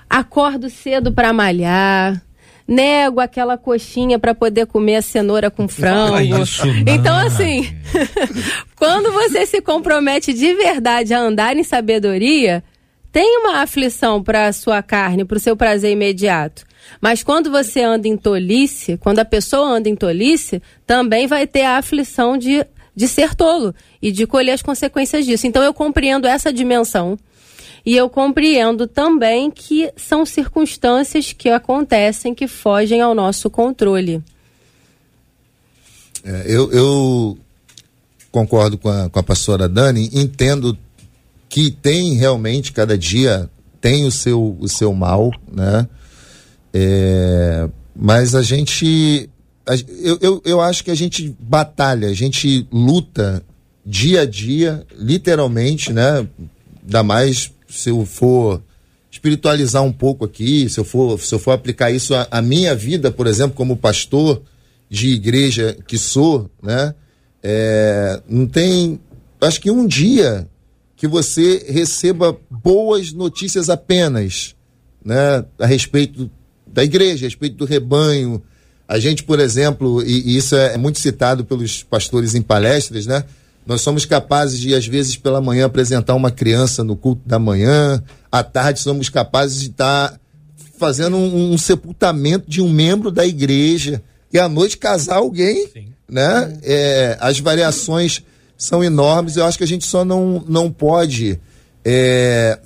acordo 0.08 0.70
cedo 0.70 1.12
para 1.12 1.32
malhar, 1.32 2.22
nego 2.66 3.20
aquela 3.20 3.58
coxinha 3.58 4.18
para 4.18 4.34
poder 4.34 4.66
comer 4.66 4.96
a 4.96 5.02
cenoura 5.02 5.50
com 5.50 5.66
frango. 5.66 6.42
Isso, 6.42 6.66
então, 6.86 7.16
assim, 7.16 7.68
quando 8.76 9.12
você 9.12 9.44
se 9.44 9.60
compromete 9.60 10.32
de 10.32 10.54
verdade 10.54 11.12
a 11.12 11.20
andar 11.20 11.56
em 11.56 11.64
sabedoria, 11.64 12.62
tem 13.12 13.38
uma 13.38 13.62
aflição 13.62 14.22
para 14.22 14.46
a 14.46 14.52
sua 14.52 14.82
carne, 14.82 15.24
para 15.24 15.36
o 15.36 15.40
seu 15.40 15.56
prazer 15.56 15.92
imediato. 15.92 16.64
Mas 17.00 17.22
quando 17.22 17.50
você 17.50 17.82
anda 17.82 18.06
em 18.06 18.16
tolice, 18.16 18.96
quando 18.98 19.18
a 19.18 19.24
pessoa 19.24 19.66
anda 19.66 19.88
em 19.88 19.96
tolice, 19.96 20.62
também 20.86 21.26
vai 21.26 21.46
ter 21.46 21.62
a 21.62 21.78
aflição 21.78 22.38
de 22.38 22.64
de 22.96 23.06
ser 23.06 23.34
tolo 23.34 23.74
e 24.00 24.10
de 24.10 24.26
colher 24.26 24.52
as 24.52 24.62
consequências 24.62 25.26
disso. 25.26 25.46
Então 25.46 25.62
eu 25.62 25.74
compreendo 25.74 26.26
essa 26.26 26.50
dimensão. 26.50 27.18
E 27.84 27.94
eu 27.94 28.08
compreendo 28.08 28.88
também 28.88 29.50
que 29.50 29.92
são 29.96 30.26
circunstâncias 30.26 31.32
que 31.32 31.48
acontecem 31.48 32.34
que 32.34 32.48
fogem 32.48 33.00
ao 33.00 33.14
nosso 33.14 33.48
controle. 33.48 34.20
É, 36.24 36.44
eu, 36.46 36.72
eu, 36.72 37.38
concordo 38.32 38.76
com 38.76 38.88
a, 38.88 39.08
com 39.08 39.18
a 39.18 39.22
pastora 39.22 39.68
Dani, 39.68 40.10
entendo 40.12 40.76
que 41.48 41.70
tem 41.70 42.14
realmente, 42.14 42.72
cada 42.72 42.98
dia 42.98 43.48
tem 43.80 44.04
o 44.04 44.10
seu, 44.10 44.56
o 44.58 44.68
seu 44.68 44.92
mal, 44.92 45.30
né? 45.50 45.86
É, 46.74 47.68
mas 47.94 48.34
a 48.34 48.42
gente 48.42 49.30
eu, 49.88 50.18
eu, 50.20 50.42
eu 50.44 50.60
acho 50.60 50.84
que 50.84 50.90
a 50.90 50.94
gente 50.94 51.34
batalha, 51.40 52.08
a 52.08 52.14
gente 52.14 52.66
luta 52.70 53.42
dia 53.84 54.22
a 54.22 54.26
dia, 54.26 54.86
literalmente, 54.96 55.92
né? 55.92 56.26
Ainda 56.84 57.02
mais 57.02 57.52
se 57.68 57.90
eu 57.90 58.06
for 58.06 58.62
espiritualizar 59.10 59.82
um 59.82 59.92
pouco 59.92 60.24
aqui, 60.24 60.68
se 60.68 60.78
eu 60.78 60.84
for, 60.84 61.18
se 61.20 61.34
eu 61.34 61.38
for 61.38 61.52
aplicar 61.52 61.90
isso 61.90 62.14
à, 62.14 62.28
à 62.30 62.42
minha 62.42 62.74
vida, 62.74 63.10
por 63.10 63.26
exemplo, 63.26 63.56
como 63.56 63.76
pastor 63.76 64.42
de 64.88 65.08
igreja 65.08 65.76
que 65.86 65.98
sou, 65.98 66.50
né? 66.62 66.94
É, 67.42 68.20
não 68.28 68.46
tem, 68.46 69.00
acho 69.40 69.60
que 69.60 69.70
um 69.70 69.86
dia 69.86 70.48
que 70.96 71.06
você 71.06 71.64
receba 71.68 72.36
boas 72.50 73.12
notícias 73.12 73.68
apenas, 73.68 74.54
né? 75.04 75.44
A 75.58 75.66
respeito 75.66 76.30
da 76.66 76.84
igreja, 76.84 77.26
a 77.26 77.28
respeito 77.28 77.56
do 77.56 77.64
rebanho, 77.64 78.42
a 78.88 78.98
gente, 78.98 79.24
por 79.24 79.40
exemplo, 79.40 80.02
e, 80.02 80.32
e 80.32 80.36
isso 80.36 80.54
é 80.54 80.76
muito 80.76 80.98
citado 80.98 81.44
pelos 81.44 81.82
pastores 81.82 82.34
em 82.34 82.42
palestras, 82.42 83.06
né? 83.06 83.24
Nós 83.66 83.80
somos 83.80 84.04
capazes 84.04 84.60
de, 84.60 84.74
às 84.74 84.86
vezes, 84.86 85.16
pela 85.16 85.40
manhã, 85.40 85.66
apresentar 85.66 86.14
uma 86.14 86.30
criança 86.30 86.84
no 86.84 86.94
culto 86.94 87.22
da 87.26 87.38
manhã, 87.38 88.00
à 88.30 88.44
tarde 88.44 88.78
somos 88.78 89.08
capazes 89.08 89.60
de 89.60 89.70
estar 89.70 90.10
tá 90.10 90.20
fazendo 90.78 91.16
um, 91.16 91.52
um, 91.52 91.58
sepultamento 91.58 92.48
de 92.48 92.62
um 92.62 92.68
membro 92.68 93.10
da 93.10 93.26
igreja 93.26 94.02
e 94.32 94.38
à 94.38 94.48
noite 94.48 94.78
casar 94.78 95.16
alguém, 95.16 95.66
Sim. 95.72 95.88
né? 96.08 96.56
É, 96.62 97.16
as 97.20 97.40
variações 97.40 98.22
são 98.56 98.84
enormes. 98.84 99.36
Eu 99.36 99.44
acho 99.44 99.58
que 99.58 99.64
a 99.64 99.68
gente 99.68 99.84
só 99.84 100.04
não, 100.04 100.44
não 100.46 100.70
pode 100.70 101.40
é, 101.84 102.60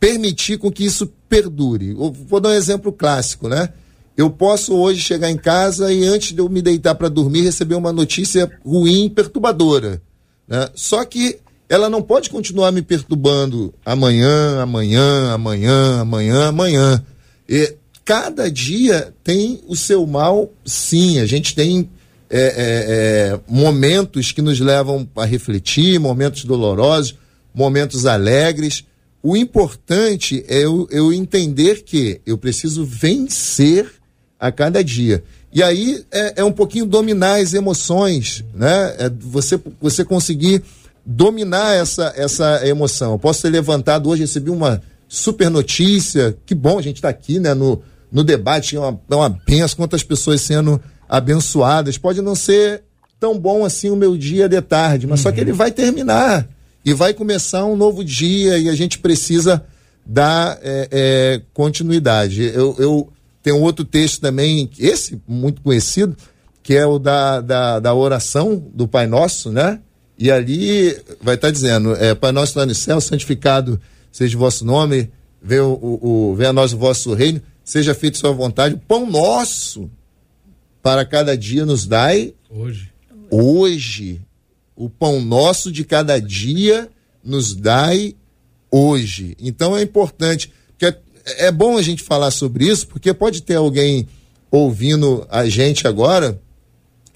permitir 0.00 0.56
com 0.56 0.70
que 0.70 0.84
isso 0.84 1.06
perdure. 1.28 1.92
vou 1.92 2.40
dar 2.40 2.50
um 2.50 2.54
exemplo 2.54 2.90
clássico, 2.90 3.48
né? 3.48 3.68
Eu 4.16 4.30
posso 4.30 4.74
hoje 4.74 5.00
chegar 5.00 5.30
em 5.30 5.36
casa 5.36 5.92
e 5.92 6.04
antes 6.04 6.32
de 6.32 6.40
eu 6.40 6.48
me 6.48 6.60
deitar 6.60 6.94
para 6.94 7.08
dormir 7.08 7.42
receber 7.42 7.74
uma 7.74 7.92
notícia 7.92 8.50
ruim, 8.64 9.08
perturbadora. 9.08 10.02
Né? 10.46 10.68
Só 10.74 11.04
que 11.04 11.38
ela 11.68 11.88
não 11.88 12.02
pode 12.02 12.28
continuar 12.28 12.70
me 12.70 12.82
perturbando 12.82 13.72
amanhã, 13.84 14.60
amanhã, 14.60 15.32
amanhã, 15.32 16.00
amanhã, 16.00 16.48
amanhã. 16.48 17.02
E 17.48 17.74
cada 18.04 18.50
dia 18.50 19.14
tem 19.24 19.62
o 19.66 19.74
seu 19.74 20.06
mal, 20.06 20.52
sim. 20.66 21.18
A 21.18 21.24
gente 21.24 21.54
tem 21.54 21.88
é, 22.28 22.40
é, 22.40 22.48
é, 22.48 23.40
momentos 23.48 24.32
que 24.32 24.42
nos 24.42 24.60
levam 24.60 25.08
a 25.16 25.24
refletir, 25.24 25.98
momentos 25.98 26.44
dolorosos, 26.44 27.14
momentos 27.54 28.04
alegres. 28.04 28.84
O 29.22 29.34
importante 29.34 30.44
é 30.48 30.58
eu, 30.58 30.86
eu 30.90 31.10
entender 31.10 31.84
que 31.84 32.20
eu 32.26 32.36
preciso 32.36 32.84
vencer 32.84 34.01
a 34.42 34.50
cada 34.50 34.82
dia. 34.82 35.22
E 35.52 35.62
aí 35.62 36.04
é, 36.10 36.40
é 36.40 36.44
um 36.44 36.50
pouquinho 36.50 36.84
dominar 36.84 37.40
as 37.40 37.54
emoções, 37.54 38.44
né? 38.52 38.96
É 38.98 39.08
você, 39.08 39.60
você 39.80 40.04
conseguir 40.04 40.64
dominar 41.06 41.76
essa, 41.76 42.12
essa 42.16 42.66
emoção. 42.66 43.12
Eu 43.12 43.20
posso 43.20 43.42
ter 43.42 43.50
levantado 43.50 44.08
hoje, 44.10 44.22
recebi 44.22 44.50
uma 44.50 44.82
super 45.06 45.48
notícia, 45.48 46.36
que 46.44 46.56
bom 46.56 46.76
a 46.76 46.82
gente 46.82 46.96
está 46.96 47.08
aqui, 47.08 47.38
né? 47.38 47.54
No, 47.54 47.82
no 48.10 48.24
debate, 48.24 48.74
é 48.74 48.80
uma, 48.80 49.00
é 49.08 49.14
uma 49.14 49.28
benção, 49.28 49.76
quantas 49.76 50.02
pessoas 50.02 50.40
sendo 50.40 50.80
abençoadas. 51.08 51.96
Pode 51.96 52.20
não 52.20 52.34
ser 52.34 52.82
tão 53.20 53.38
bom 53.38 53.64
assim 53.64 53.90
o 53.90 53.96
meu 53.96 54.16
dia 54.16 54.48
de 54.48 54.60
tarde, 54.60 55.06
mas 55.06 55.20
uhum. 55.20 55.22
só 55.22 55.30
que 55.30 55.40
ele 55.40 55.52
vai 55.52 55.70
terminar 55.70 56.48
e 56.84 56.92
vai 56.92 57.14
começar 57.14 57.64
um 57.64 57.76
novo 57.76 58.02
dia 58.02 58.58
e 58.58 58.68
a 58.68 58.74
gente 58.74 58.98
precisa 58.98 59.64
dar 60.04 60.58
é, 60.64 60.88
é, 60.90 61.42
continuidade. 61.54 62.42
Eu, 62.42 62.74
eu 62.80 63.12
tem 63.42 63.52
um 63.52 63.62
outro 63.62 63.84
texto 63.84 64.20
também, 64.20 64.70
esse 64.78 65.20
muito 65.26 65.60
conhecido, 65.62 66.16
que 66.62 66.74
é 66.74 66.86
o 66.86 66.98
da, 66.98 67.40
da, 67.40 67.80
da 67.80 67.94
oração 67.94 68.70
do 68.72 68.86
Pai 68.86 69.06
Nosso, 69.06 69.50
né? 69.50 69.80
E 70.16 70.30
ali 70.30 70.96
vai 71.20 71.34
estar 71.34 71.48
tá 71.48 71.50
dizendo: 71.50 71.94
é, 71.96 72.14
Pai 72.14 72.30
Nosso 72.30 72.52
está 72.52 72.64
no 72.64 72.74
céu, 72.74 73.00
santificado 73.00 73.80
seja 74.12 74.36
o 74.36 74.40
vosso 74.40 74.64
nome, 74.64 75.10
venha, 75.42 75.64
o, 75.64 76.30
o, 76.30 76.34
venha 76.36 76.50
a 76.50 76.52
nós 76.52 76.72
o 76.72 76.78
vosso 76.78 77.14
reino, 77.14 77.40
seja 77.64 77.94
feita 77.94 78.18
sua 78.18 78.32
vontade. 78.32 78.74
O 78.74 78.78
pão 78.78 79.10
nosso 79.10 79.90
para 80.82 81.04
cada 81.04 81.36
dia 81.36 81.64
nos 81.64 81.86
dai 81.86 82.34
hoje. 82.48 82.92
Hoje. 83.30 84.20
O 84.76 84.90
pão 84.90 85.20
nosso 85.20 85.72
de 85.72 85.84
cada 85.84 86.20
dia 86.20 86.88
nos 87.24 87.54
dai 87.54 88.14
hoje. 88.70 89.36
Então 89.40 89.76
é 89.76 89.82
importante 89.82 90.52
é 91.24 91.50
bom 91.50 91.76
a 91.76 91.82
gente 91.82 92.02
falar 92.02 92.30
sobre 92.30 92.68
isso, 92.68 92.86
porque 92.86 93.12
pode 93.14 93.42
ter 93.42 93.56
alguém 93.56 94.08
ouvindo 94.50 95.26
a 95.30 95.48
gente 95.48 95.86
agora 95.86 96.40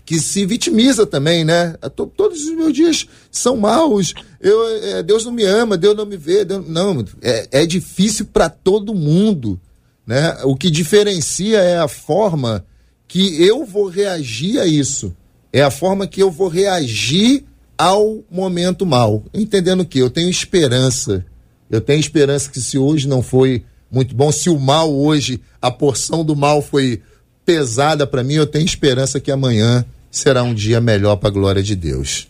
que 0.06 0.20
se 0.20 0.46
vitimiza 0.46 1.04
também, 1.04 1.44
né? 1.44 1.74
Todos 2.16 2.44
os 2.44 2.54
meus 2.54 2.72
dias 2.72 3.08
são 3.28 3.56
maus. 3.56 4.14
Eu, 4.40 4.68
é, 4.84 5.02
Deus 5.02 5.24
não 5.24 5.32
me 5.32 5.42
ama, 5.42 5.76
Deus 5.76 5.96
não 5.96 6.06
me 6.06 6.16
vê. 6.16 6.44
Deus... 6.44 6.66
Não, 6.66 7.04
é, 7.20 7.48
é 7.50 7.66
difícil 7.66 8.26
para 8.26 8.48
todo 8.48 8.94
mundo, 8.94 9.60
né? 10.06 10.38
O 10.44 10.54
que 10.54 10.70
diferencia 10.70 11.58
é 11.58 11.76
a 11.76 11.88
forma 11.88 12.64
que 13.08 13.42
eu 13.44 13.64
vou 13.64 13.88
reagir 13.88 14.60
a 14.60 14.66
isso. 14.66 15.14
É 15.52 15.62
a 15.62 15.72
forma 15.72 16.06
que 16.06 16.22
eu 16.22 16.30
vou 16.30 16.48
reagir 16.48 17.44
ao 17.76 18.24
momento 18.30 18.86
mal. 18.86 19.24
Entendendo 19.34 19.84
que 19.84 19.98
eu 19.98 20.08
tenho 20.08 20.30
esperança. 20.30 21.26
Eu 21.68 21.80
tenho 21.80 21.98
esperança 21.98 22.48
que 22.48 22.60
se 22.60 22.78
hoje 22.78 23.08
não 23.08 23.22
foi 23.22 23.64
muito 23.96 24.14
bom. 24.14 24.30
Se 24.30 24.50
o 24.50 24.58
mal 24.58 24.94
hoje, 24.94 25.40
a 25.60 25.70
porção 25.70 26.22
do 26.22 26.36
mal 26.36 26.60
foi 26.60 27.02
pesada 27.46 28.06
para 28.06 28.22
mim, 28.22 28.34
eu 28.34 28.46
tenho 28.46 28.64
esperança 28.64 29.18
que 29.18 29.30
amanhã 29.30 29.84
será 30.10 30.42
um 30.42 30.52
dia 30.52 30.80
melhor 30.80 31.16
para 31.16 31.28
a 31.28 31.32
glória 31.32 31.62
de 31.62 31.74
Deus. 31.74 32.28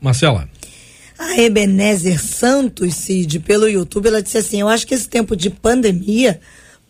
Marcela. 0.00 0.48
Ah, 1.18 1.24
A 1.24 1.40
Ebenezer 1.40 2.20
Santos, 2.20 2.94
Cid, 2.94 3.38
pelo 3.40 3.68
YouTube, 3.68 4.08
ela 4.08 4.22
disse 4.22 4.38
assim: 4.38 4.60
Eu 4.60 4.68
acho 4.68 4.86
que 4.86 4.94
esse 4.94 5.08
tempo 5.08 5.36
de 5.36 5.48
pandemia 5.48 6.40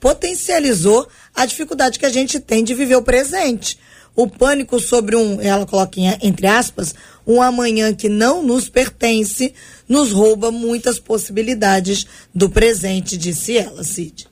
potencializou 0.01 1.07
a 1.35 1.45
dificuldade 1.45 1.99
que 1.99 2.07
a 2.07 2.11
gente 2.11 2.41
tem 2.41 2.65
de 2.65 2.75
viver 2.75 2.97
o 2.97 3.03
presente. 3.03 3.79
O 4.17 4.27
pânico 4.27 4.81
sobre 4.81 5.15
um, 5.15 5.41
ela 5.41 5.67
coloca 5.67 6.01
em, 6.01 6.09
entre 6.23 6.47
aspas, 6.47 6.95
um 7.27 7.43
amanhã 7.43 7.95
que 7.95 8.09
não 8.09 8.43
nos 8.43 8.69
pertence, 8.69 9.53
nos 9.87 10.11
rouba 10.11 10.51
muitas 10.51 10.99
possibilidades 10.99 12.07
do 12.35 12.49
presente, 12.49 13.17
disse 13.19 13.59
ela, 13.59 13.85
Cid. 13.85 14.27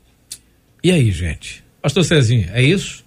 E 0.83 0.91
aí, 0.91 1.13
gente? 1.13 1.63
Pastor 1.83 2.03
Cezinha, 2.05 2.51
é 2.55 2.63
isso? 2.63 3.05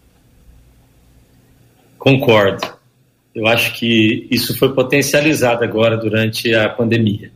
Concordo. 1.97 2.78
Eu 3.34 3.47
acho 3.47 3.73
que 3.73 4.28
isso 4.32 4.57
foi 4.57 4.73
potencializado 4.73 5.63
agora 5.63 5.97
durante 5.97 6.53
a 6.53 6.69
pandemia. 6.69 7.32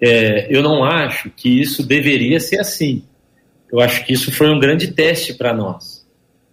É, 0.00 0.46
eu 0.48 0.62
não 0.62 0.82
acho 0.82 1.30
que 1.30 1.60
isso 1.60 1.86
deveria 1.86 2.40
ser 2.40 2.58
assim. 2.58 3.02
Eu 3.70 3.80
acho 3.80 4.04
que 4.04 4.12
isso 4.12 4.32
foi 4.32 4.50
um 4.50 4.58
grande 4.58 4.88
teste 4.92 5.34
para 5.34 5.54
nós, 5.54 5.99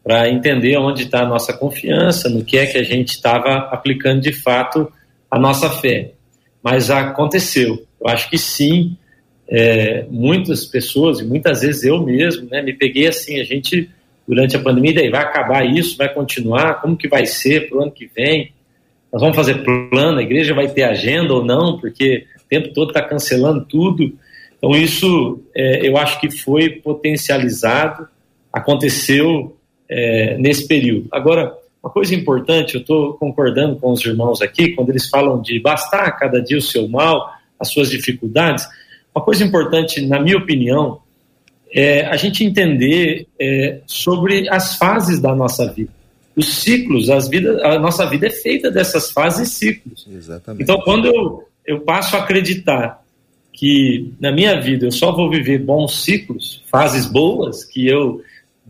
para 0.08 0.30
entender 0.30 0.78
onde 0.78 1.03
está 1.03 1.24
a 1.24 1.28
nossa 1.28 1.51
confiança, 1.51 2.30
no 2.30 2.41
que 2.41 2.58
é 2.58 2.66
que 2.66 2.78
a 2.78 2.84
gente 2.84 3.10
estava 3.10 3.68
aplicando 3.70 4.22
de 4.22 4.32
fato 4.32 4.89
a 5.30 5.38
nossa 5.38 5.70
fé. 5.70 6.12
Mas 6.64 6.89
aconteceu. 6.89 7.86
Eu 7.99 8.08
acho 8.08 8.30
que 8.30 8.38
sim, 8.38 8.95
é, 9.49 10.05
muitas 10.10 10.64
pessoas, 10.64 11.20
e 11.20 11.26
muitas 11.26 11.60
vezes 11.60 11.84
eu 11.84 12.01
mesmo, 12.01 12.47
né, 12.49 12.62
me 12.62 12.72
peguei 12.72 13.08
assim, 13.08 13.38
a 13.41 13.43
gente, 13.43 13.89
durante 14.26 14.55
a 14.55 14.62
pandemia, 14.62 14.93
daí 14.93 15.10
vai 15.10 15.24
acabar 15.24 15.66
isso, 15.66 15.97
vai 15.97 16.08
continuar, 16.14 16.80
como 16.80 16.95
que 16.95 17.10
vai 17.10 17.26
ser 17.26 17.68
para 17.68 17.78
o 17.78 17.82
ano 17.82 17.91
que 17.91 18.10
vem? 18.16 18.53
Nós 19.12 19.22
vamos 19.22 19.36
fazer 19.36 19.62
plano, 19.62 20.20
a 20.20 20.24
igreja 20.24 20.53
vai 20.53 20.70
ter 20.70 20.84
agenda 20.84 21.34
ou 21.34 21.43
não, 21.43 21.82
porque 21.82 22.26
o 22.45 22.47
tempo 22.47 22.72
todo 22.74 22.91
está 22.91 23.01
cancelando 23.01 23.66
tudo. 23.66 24.18
Então, 24.58 24.72
isso 24.72 25.43
é, 25.53 25.86
eu 25.86 25.97
acho 25.97 26.18
que 26.22 26.32
foi 26.32 26.70
potencializado, 26.70 28.08
aconteceu 28.53 29.57
é, 29.90 30.38
nesse 30.38 30.68
período. 30.68 31.08
Agora, 31.12 31.56
uma 31.82 31.92
coisa 31.92 32.14
importante, 32.16 32.76
eu 32.76 32.82
estou 32.82 33.14
concordando 33.14 33.78
com 33.78 33.92
os 33.92 34.04
irmãos 34.06 34.42
aqui, 34.42 34.72
quando 34.72 34.90
eles 34.90 35.10
falam 35.10 35.42
de 35.42 35.60
bastar 35.60 36.12
cada 36.18 36.42
dia 36.42 36.58
o 36.58 36.62
seu 36.62 36.88
mal, 36.88 37.32
as 37.60 37.70
suas 37.70 37.90
dificuldades. 37.90 38.66
Uma 39.16 39.24
coisa 39.24 39.44
importante, 39.44 40.06
na 40.06 40.20
minha 40.20 40.38
opinião, 40.38 41.00
é 41.72 42.06
a 42.06 42.16
gente 42.16 42.44
entender 42.44 43.28
é, 43.40 43.80
sobre 43.86 44.50
as 44.50 44.76
fases 44.76 45.20
da 45.20 45.36
nossa 45.36 45.72
vida 45.72 45.98
os 46.38 46.54
ciclos, 46.60 47.10
as 47.10 47.28
vidas, 47.28 47.60
a 47.64 47.80
nossa 47.80 48.06
vida 48.06 48.28
é 48.28 48.30
feita 48.30 48.70
dessas 48.70 49.12
fases 49.12 49.50
e 49.50 49.52
ciclos. 49.52 50.08
Exatamente. 50.08 50.62
Então, 50.62 50.80
quando 50.82 51.08
eu, 51.08 51.44
eu 51.66 51.80
passo 51.80 52.16
a 52.16 52.20
acreditar 52.20 53.04
que 53.52 54.14
na 54.20 54.32
minha 54.32 54.62
vida 54.62 54.86
eu 54.86 54.92
só 54.92 55.12
vou 55.12 55.32
viver 55.32 55.58
bons 55.58 56.04
ciclos, 56.04 56.62
fases 56.70 57.08
boas, 57.08 57.66
que 57.66 57.88
eu 57.88 58.22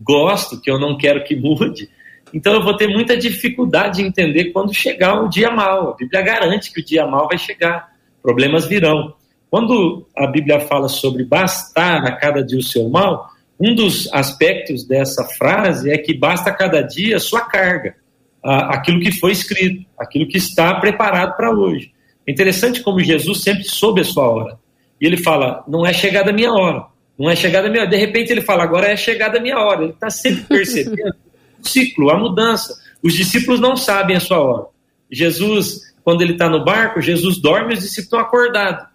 gosto, 0.02 0.60
que 0.60 0.70
eu 0.70 0.78
não 0.78 0.96
quero 0.96 1.24
que 1.24 1.34
mude, 1.34 1.88
então 2.32 2.52
eu 2.52 2.62
vou 2.62 2.76
ter 2.76 2.88
muita 2.88 3.16
dificuldade 3.16 3.98
de 3.98 4.02
entender 4.02 4.46
quando 4.46 4.74
chegar 4.74 5.22
o 5.22 5.28
dia 5.28 5.50
mal. 5.50 5.90
A 5.90 5.96
Bíblia 5.96 6.22
garante 6.22 6.72
que 6.72 6.80
o 6.80 6.84
dia 6.84 7.06
mal 7.06 7.26
vai 7.28 7.38
chegar, 7.38 7.90
problemas 8.22 8.66
virão. 8.66 9.14
Quando 9.50 10.06
a 10.16 10.26
Bíblia 10.26 10.60
fala 10.60 10.88
sobre 10.88 11.24
bastar 11.24 12.04
a 12.04 12.12
cada 12.12 12.44
dia 12.44 12.58
o 12.58 12.62
seu 12.62 12.88
mal, 12.88 13.30
um 13.58 13.74
dos 13.74 14.12
aspectos 14.12 14.86
dessa 14.86 15.24
frase 15.24 15.90
é 15.90 15.98
que 15.98 16.14
basta 16.14 16.52
cada 16.52 16.82
dia 16.82 17.16
a 17.16 17.20
sua 17.20 17.40
carga, 17.40 17.96
aquilo 18.42 19.00
que 19.00 19.10
foi 19.10 19.32
escrito, 19.32 19.84
aquilo 19.98 20.28
que 20.28 20.36
está 20.36 20.74
preparado 20.74 21.36
para 21.36 21.50
hoje. 21.50 21.92
É 22.26 22.30
interessante 22.30 22.82
como 22.82 23.00
Jesus 23.00 23.42
sempre 23.42 23.64
soube 23.64 24.02
a 24.02 24.04
sua 24.04 24.28
hora. 24.28 24.58
E 25.00 25.06
ele 25.06 25.16
fala: 25.16 25.64
não 25.66 25.86
é 25.86 25.92
chegada 25.94 26.30
a 26.30 26.32
minha 26.32 26.52
hora, 26.52 26.84
não 27.18 27.28
é 27.28 27.34
chegada 27.34 27.68
minha 27.68 27.82
hora. 27.82 27.90
De 27.90 27.96
repente 27.96 28.30
ele 28.30 28.40
fala: 28.40 28.62
agora 28.62 28.88
é 28.88 28.96
chegada 28.96 29.38
a 29.38 29.40
minha 29.40 29.58
hora. 29.58 29.82
Ele 29.82 29.92
está 29.92 30.08
sempre 30.08 30.44
percebendo 30.48 31.16
o 31.62 31.68
ciclo, 31.68 32.10
a 32.10 32.18
mudança. 32.18 32.78
Os 33.02 33.14
discípulos 33.14 33.60
não 33.60 33.76
sabem 33.76 34.16
a 34.16 34.20
sua 34.20 34.38
hora. 34.38 34.66
Jesus, 35.10 35.92
quando 36.04 36.22
ele 36.22 36.32
está 36.32 36.48
no 36.48 36.64
barco, 36.64 37.00
Jesus 37.00 37.38
dorme 37.40 37.72
e 37.72 37.74
os 37.74 37.80
discípulos 37.80 38.04
estão 38.04 38.20
acordados. 38.20 38.86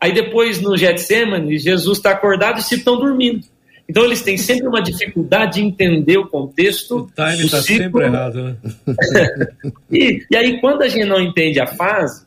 Aí 0.00 0.12
depois 0.12 0.60
no 0.60 0.76
Getsemane, 0.76 1.58
Jesus 1.58 1.98
está 1.98 2.12
acordado 2.12 2.56
e 2.56 2.58
os 2.58 2.64
discípulos 2.64 2.80
estão 2.80 2.98
dormindo. 2.98 3.46
Então 3.88 4.04
eles 4.04 4.20
têm 4.22 4.36
sempre 4.36 4.68
uma 4.68 4.82
dificuldade 4.82 5.54
de 5.54 5.62
entender 5.62 6.18
o 6.18 6.28
contexto. 6.28 6.98
O 6.98 7.06
time 7.06 7.46
está 7.46 7.62
sempre 7.62 8.04
errado, 8.04 8.42
né? 8.42 8.56
e, 9.90 10.22
e 10.30 10.36
aí, 10.36 10.60
quando 10.60 10.82
a 10.82 10.88
gente 10.88 11.06
não 11.06 11.20
entende 11.20 11.58
a 11.58 11.66
fase, 11.66 12.26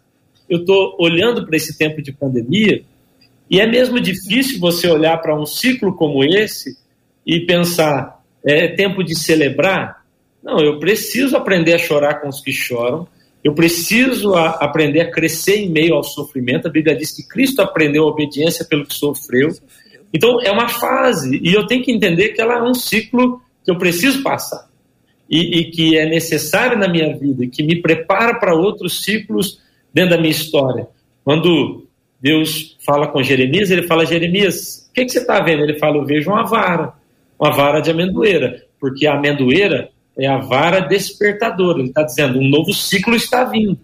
eu 0.49 0.59
estou 0.59 0.97
olhando 0.99 1.45
para 1.45 1.55
esse 1.55 1.77
tempo 1.77 2.01
de 2.01 2.11
pandemia, 2.11 2.83
e 3.51 3.59
é 3.59 3.67
mesmo 3.67 3.99
difícil 3.99 4.61
você 4.61 4.87
olhar 4.87 5.17
para 5.17 5.37
um 5.37 5.45
ciclo 5.45 5.93
como 5.93 6.23
esse 6.23 6.77
e 7.27 7.41
pensar, 7.41 8.23
é 8.45 8.69
tempo 8.69 9.03
de 9.03 9.13
celebrar? 9.13 10.05
Não, 10.41 10.57
eu 10.59 10.79
preciso 10.79 11.35
aprender 11.35 11.73
a 11.73 11.77
chorar 11.77 12.21
com 12.21 12.29
os 12.29 12.39
que 12.39 12.53
choram, 12.53 13.05
eu 13.43 13.53
preciso 13.53 14.35
a, 14.35 14.51
aprender 14.51 15.01
a 15.01 15.11
crescer 15.11 15.57
em 15.57 15.69
meio 15.69 15.95
ao 15.95 16.03
sofrimento. 16.03 16.69
A 16.69 16.71
Bíblia 16.71 16.95
diz 16.95 17.13
que 17.13 17.27
Cristo 17.27 17.61
aprendeu 17.61 18.05
a 18.05 18.07
obediência 18.07 18.63
pelo 18.63 18.85
que 18.85 18.93
sofreu. 18.93 19.49
Então, 20.13 20.39
é 20.41 20.49
uma 20.49 20.69
fase, 20.69 21.37
e 21.43 21.53
eu 21.53 21.67
tenho 21.67 21.83
que 21.83 21.91
entender 21.91 22.29
que 22.29 22.39
ela 22.39 22.59
é 22.59 22.61
um 22.61 22.73
ciclo 22.73 23.41
que 23.65 23.69
eu 23.69 23.77
preciso 23.77 24.23
passar, 24.23 24.69
e, 25.29 25.59
e 25.59 25.71
que 25.71 25.97
é 25.97 26.05
necessário 26.05 26.77
na 26.77 26.87
minha 26.87 27.17
vida, 27.17 27.45
que 27.47 27.63
me 27.63 27.81
prepara 27.81 28.39
para 28.39 28.55
outros 28.55 29.03
ciclos 29.03 29.59
dentro 29.93 30.11
da 30.11 30.17
minha 30.17 30.31
história. 30.31 30.87
Quando 31.23 31.85
Deus 32.21 32.77
fala 32.85 33.07
com 33.07 33.23
Jeremias, 33.23 33.71
ele 33.71 33.83
fala: 33.83 34.05
Jeremias, 34.05 34.87
o 34.89 34.93
que, 34.93 35.05
que 35.05 35.11
você 35.11 35.19
está 35.19 35.41
vendo? 35.41 35.63
Ele 35.63 35.79
fala: 35.79 35.97
Eu 35.97 36.05
vejo 36.05 36.29
uma 36.29 36.43
vara, 36.43 36.93
uma 37.39 37.51
vara 37.51 37.79
de 37.79 37.89
amendoeira, 37.89 38.63
porque 38.79 39.07
a 39.07 39.15
amendoeira 39.15 39.89
é 40.17 40.27
a 40.27 40.37
vara 40.37 40.81
despertadora. 40.81 41.79
Ele 41.79 41.87
está 41.87 42.03
dizendo: 42.03 42.39
um 42.39 42.47
novo 42.47 42.71
ciclo 42.73 43.15
está 43.15 43.43
vindo, 43.43 43.79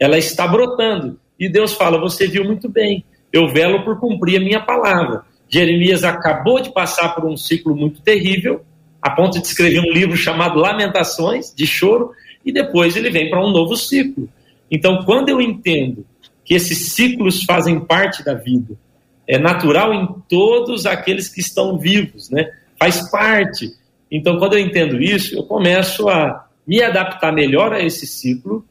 ela 0.00 0.16
está 0.16 0.48
brotando. 0.48 1.20
E 1.38 1.50
Deus 1.50 1.74
fala: 1.74 2.00
Você 2.00 2.26
viu 2.26 2.44
muito 2.44 2.66
bem, 2.66 3.04
eu 3.30 3.46
velo 3.48 3.84
por 3.84 4.00
cumprir 4.00 4.40
a 4.40 4.44
minha 4.44 4.60
palavra. 4.60 5.22
Jeremias 5.46 6.02
acabou 6.02 6.60
de 6.60 6.72
passar 6.72 7.14
por 7.14 7.26
um 7.26 7.36
ciclo 7.36 7.76
muito 7.76 8.00
terrível, 8.00 8.64
a 9.02 9.10
ponto 9.10 9.38
de 9.38 9.46
escrever 9.46 9.80
um 9.80 9.92
livro 9.92 10.16
chamado 10.16 10.58
Lamentações, 10.58 11.52
de 11.54 11.66
choro, 11.66 12.12
e 12.42 12.50
depois 12.50 12.96
ele 12.96 13.10
vem 13.10 13.28
para 13.28 13.44
um 13.44 13.50
novo 13.50 13.76
ciclo. 13.76 14.30
Então, 14.70 15.04
quando 15.04 15.28
eu 15.28 15.42
entendo 15.42 16.06
que 16.52 16.56
esses 16.56 16.92
ciclos 16.92 17.44
fazem 17.44 17.80
parte 17.80 18.22
da 18.22 18.34
vida, 18.34 18.74
é 19.26 19.38
natural 19.38 19.94
em 19.94 20.06
todos 20.28 20.84
aqueles 20.84 21.26
que 21.26 21.40
estão 21.40 21.78
vivos, 21.78 22.28
né? 22.28 22.50
Faz 22.78 23.10
parte. 23.10 23.70
Então, 24.10 24.38
quando 24.38 24.52
eu 24.54 24.58
entendo 24.58 25.00
isso, 25.00 25.34
eu 25.34 25.44
começo 25.44 26.10
a 26.10 26.46
me 26.66 26.82
adaptar 26.82 27.32
melhor 27.32 27.72
a 27.72 27.82
esse 27.82 28.06
ciclo 28.06 28.62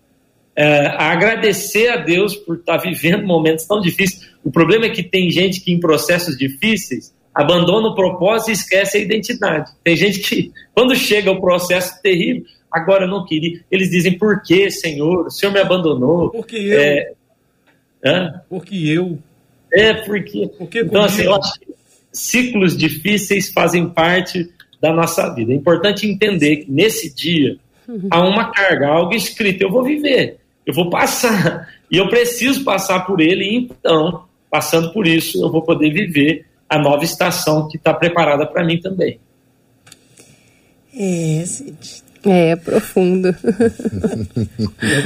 é, 0.55 0.87
a 0.89 1.11
agradecer 1.11 1.87
a 1.87 1.97
Deus 1.97 2.35
por 2.35 2.57
estar 2.57 2.77
vivendo 2.77 3.25
momentos 3.25 3.65
tão 3.65 3.81
difíceis. 3.81 4.29
O 4.43 4.51
problema 4.51 4.85
é 4.85 4.89
que 4.89 5.01
tem 5.01 5.31
gente 5.31 5.61
que 5.61 5.71
em 5.71 5.79
processos 5.79 6.37
difíceis 6.37 7.11
abandona 7.33 7.87
o 7.87 7.95
propósito 7.95 8.49
e 8.49 8.53
esquece 8.53 8.97
a 8.97 9.01
identidade. 9.01 9.71
Tem 9.83 9.95
gente 9.95 10.19
que, 10.19 10.51
quando 10.75 10.95
chega 10.95 11.31
o 11.31 11.41
processo 11.41 11.99
terrível, 12.03 12.43
agora 12.71 13.05
eu 13.05 13.09
não 13.09 13.25
queria. 13.25 13.59
Eles 13.71 13.89
dizem, 13.89 14.19
por 14.19 14.43
que, 14.43 14.69
Senhor? 14.69 15.25
O 15.25 15.31
Senhor 15.31 15.51
me 15.51 15.59
abandonou. 15.59 16.29
Porque 16.29 16.57
eu. 16.57 16.79
É... 16.79 17.13
Hã? 18.03 18.41
Porque 18.49 18.75
eu. 18.75 19.19
É, 19.71 19.93
porque. 19.93 20.49
porque 20.57 20.79
então, 20.81 21.03
assim, 21.03 21.23
eu 21.23 21.35
acho 21.35 21.59
que 21.59 21.67
ciclos 22.11 22.75
difíceis 22.75 23.51
fazem 23.51 23.89
parte 23.89 24.49
da 24.81 24.91
nossa 24.91 25.33
vida. 25.33 25.51
É 25.51 25.55
importante 25.55 26.07
entender 26.07 26.57
que 26.57 26.71
nesse 26.71 27.13
dia 27.13 27.57
há 28.09 28.21
uma 28.21 28.51
carga, 28.51 28.87
algo 28.87 29.13
escrito. 29.13 29.61
Eu 29.61 29.71
vou 29.71 29.83
viver 29.83 30.41
eu 30.65 30.73
vou 30.73 30.89
passar. 30.89 31.69
E 31.89 31.97
eu 31.97 32.07
preciso 32.09 32.63
passar 32.63 33.01
por 33.01 33.19
ele, 33.19 33.53
então, 33.53 34.25
passando 34.49 34.93
por 34.93 35.05
isso, 35.05 35.43
eu 35.43 35.51
vou 35.51 35.61
poder 35.61 35.91
viver 35.91 36.45
a 36.69 36.79
nova 36.79 37.03
estação 37.03 37.67
que 37.67 37.77
está 37.77 37.93
preparada 37.93 38.45
para 38.45 38.63
mim 38.63 38.79
também. 38.79 39.19
É, 40.93 41.43
É, 42.25 42.55
profundo. 42.55 43.35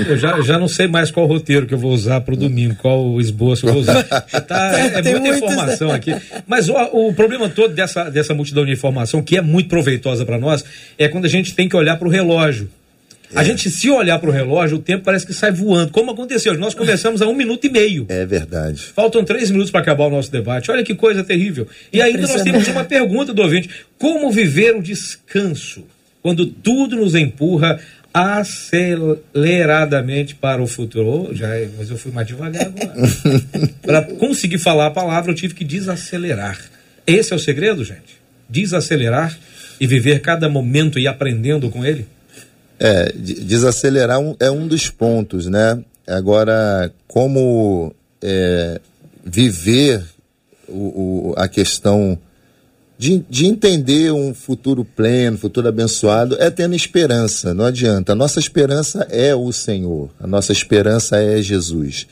eu, 0.10 0.18
já, 0.18 0.42
já 0.42 0.60
não 0.60 0.68
sei 0.68 0.88
mais 0.88 1.10
qual 1.12 1.26
roteiro 1.26 1.66
que 1.66 1.74
eu 1.74 1.78
vou 1.78 1.92
usar 1.92 2.20
para 2.22 2.34
o 2.34 2.38
domingo, 2.38 2.76
qual 2.76 3.20
esboço 3.22 3.66
eu 3.66 3.74
vou 3.74 3.82
usar. 3.82 4.04
Tá, 4.46 4.78
é, 4.78 5.00
é 5.00 5.20
muita 5.20 5.38
informação 5.38 5.92
aqui. 5.92 6.14
Mas 6.46 6.68
o, 6.70 6.74
o, 6.74 7.14
problema 7.14 7.48
todo 7.50 7.74
dessa, 7.74 8.10
dessa 8.10 8.34
multidão 8.34 8.66
de 8.66 8.72
informação, 8.72 9.22
que 9.22 9.38
é 9.38 9.42
muito 9.42 9.70
proveitosa 9.70 10.26
para 10.26 10.38
nós, 10.38 10.64
é 10.98 11.08
quando 11.08 11.26
a 11.26 11.30
gente 11.30 11.56
tem 11.56 11.70
que 11.70 11.76
olhar 11.76 11.98
para 11.98 12.08
o 12.08 12.12
relógio. 12.12 12.70
A 13.34 13.42
é. 13.42 13.46
gente, 13.46 13.70
se 13.70 13.90
olhar 13.90 14.20
para 14.20 14.30
o 14.30 14.34
relógio, 14.34 14.78
o 14.78 14.82
tempo 14.82 15.04
parece 15.04 15.26
que 15.26 15.34
sai 15.34 15.52
voando. 15.52 15.92
Como 15.92 16.12
aconteceu? 16.12 16.58
Nós 16.58 16.74
começamos 16.74 17.22
a 17.22 17.28
um 17.28 17.34
minuto 17.34 17.66
e 17.66 17.70
meio. 17.70 18.06
É 18.10 18.26
verdade. 18.26 18.82
Faltam 18.96 19.24
três 19.24 19.50
minutos 19.50 19.72
para 19.72 19.82
acabar 19.82 20.06
o 20.06 20.10
nosso 20.10 20.32
debate. 20.32 20.70
Olha 20.70 20.84
que 20.84 20.94
coisa 20.94 21.24
terrível. 21.24 21.68
E 21.92 22.02
ainda 22.02 22.28
nós 22.28 22.42
temos 22.44 22.68
uma 22.68 22.84
pergunta 22.84 23.34
do 23.34 23.42
ouvinte: 23.42 23.70
Como 23.98 24.30
viver 24.32 24.76
o 24.76 24.82
descanso 24.82 25.84
quando 26.26 26.48
tudo 26.48 26.96
nos 26.96 27.14
empurra 27.14 27.80
aceleradamente 28.12 30.34
para 30.34 30.60
o 30.60 30.66
futuro. 30.66 31.30
Já, 31.36 31.54
é, 31.54 31.70
mas 31.78 31.92
eu 31.92 32.00
fui 32.00 32.12
mais 32.12 32.26
devagar 32.26 32.66
agora. 32.66 32.96
para 33.84 34.02
conseguir 34.02 34.58
falar 34.58 34.88
a 34.88 34.90
palavra, 34.90 35.30
eu 35.30 35.36
tive 35.36 35.54
que 35.54 35.64
desacelerar. 35.64 36.60
Esse 37.06 37.32
é 37.32 37.36
o 37.36 37.40
segredo, 37.40 37.84
gente? 37.84 38.20
Desacelerar 38.50 39.38
e 39.80 39.86
viver 39.86 40.20
cada 40.20 40.50
momento 40.50 40.98
e 40.98 41.06
aprendendo 41.06 41.70
com 41.70 41.86
ele? 41.86 42.08
É, 42.80 43.12
desacelerar 43.14 44.20
é 44.40 44.50
um 44.50 44.68
dos 44.68 44.90
pontos, 44.90 45.46
né? 45.46 45.80
Agora, 46.08 46.92
como 47.08 47.94
é, 48.20 48.82
viver 49.24 50.02
o, 50.68 51.34
o, 51.34 51.36
a 51.38 51.48
questão 51.48 52.18
de, 52.98 53.26
de 53.30 53.46
entender 53.46 54.12
um 54.12 54.34
futuro 54.34 54.86
pleno, 54.86 55.38
futuro 55.38 55.68
abençoado, 55.68 56.38
é 56.40 56.50
tendo 56.50 56.76
esperança, 56.76 57.54
não 57.54 57.66
adianta. 57.66 58.14
A 58.14 58.16
nossa 58.16 58.40
esperança 58.40 59.06
é 59.10 59.36
o 59.36 59.52
Senhor, 59.52 60.10
a 60.20 60.26
nossa 60.26 60.52
esperança 60.52 61.18
é 61.18 61.42
Jesus. 61.42 62.08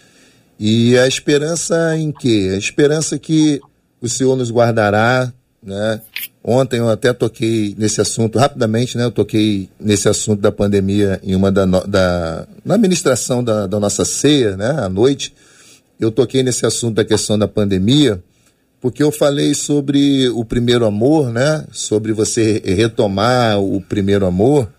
E 0.59 0.97
a 0.97 1.07
esperança 1.07 1.97
em 1.97 2.11
quê? 2.11 2.51
A 2.53 2.57
esperança 2.57 3.17
que 3.17 3.61
o 4.01 4.09
Senhor 4.09 4.35
nos 4.35 4.51
guardará, 4.51 5.31
né? 5.61 6.01
Ontem 6.43 6.79
eu 6.79 6.89
até 6.89 7.13
toquei 7.13 7.73
nesse 7.77 8.01
assunto 8.01 8.37
rapidamente, 8.37 8.97
né? 8.97 9.05
Eu 9.05 9.11
toquei 9.11 9.69
nesse 9.79 10.09
assunto 10.09 10.41
da 10.41 10.51
pandemia 10.51 11.19
em 11.23 11.35
uma 11.35 11.49
da, 11.49 11.65
da 11.65 12.47
na 12.65 12.75
administração 12.75 13.41
da, 13.41 13.65
da 13.65 13.79
nossa 13.79 14.03
ceia, 14.03 14.57
né? 14.57 14.71
À 14.71 14.89
noite, 14.89 15.33
eu 15.99 16.11
toquei 16.11 16.43
nesse 16.43 16.65
assunto 16.65 16.95
da 16.95 17.05
questão 17.05 17.39
da 17.39 17.47
pandemia 17.47 18.21
porque 18.83 19.01
eu 19.01 19.13
falei 19.13 19.53
sobre 19.53 20.27
o 20.27 20.43
primeiro 20.43 20.85
amor, 20.85 21.31
né? 21.31 21.65
Sobre 21.71 22.11
você 22.11 22.61
retomar 22.65 23.57
o 23.57 23.79
primeiro 23.79 24.25
amor. 24.25 24.69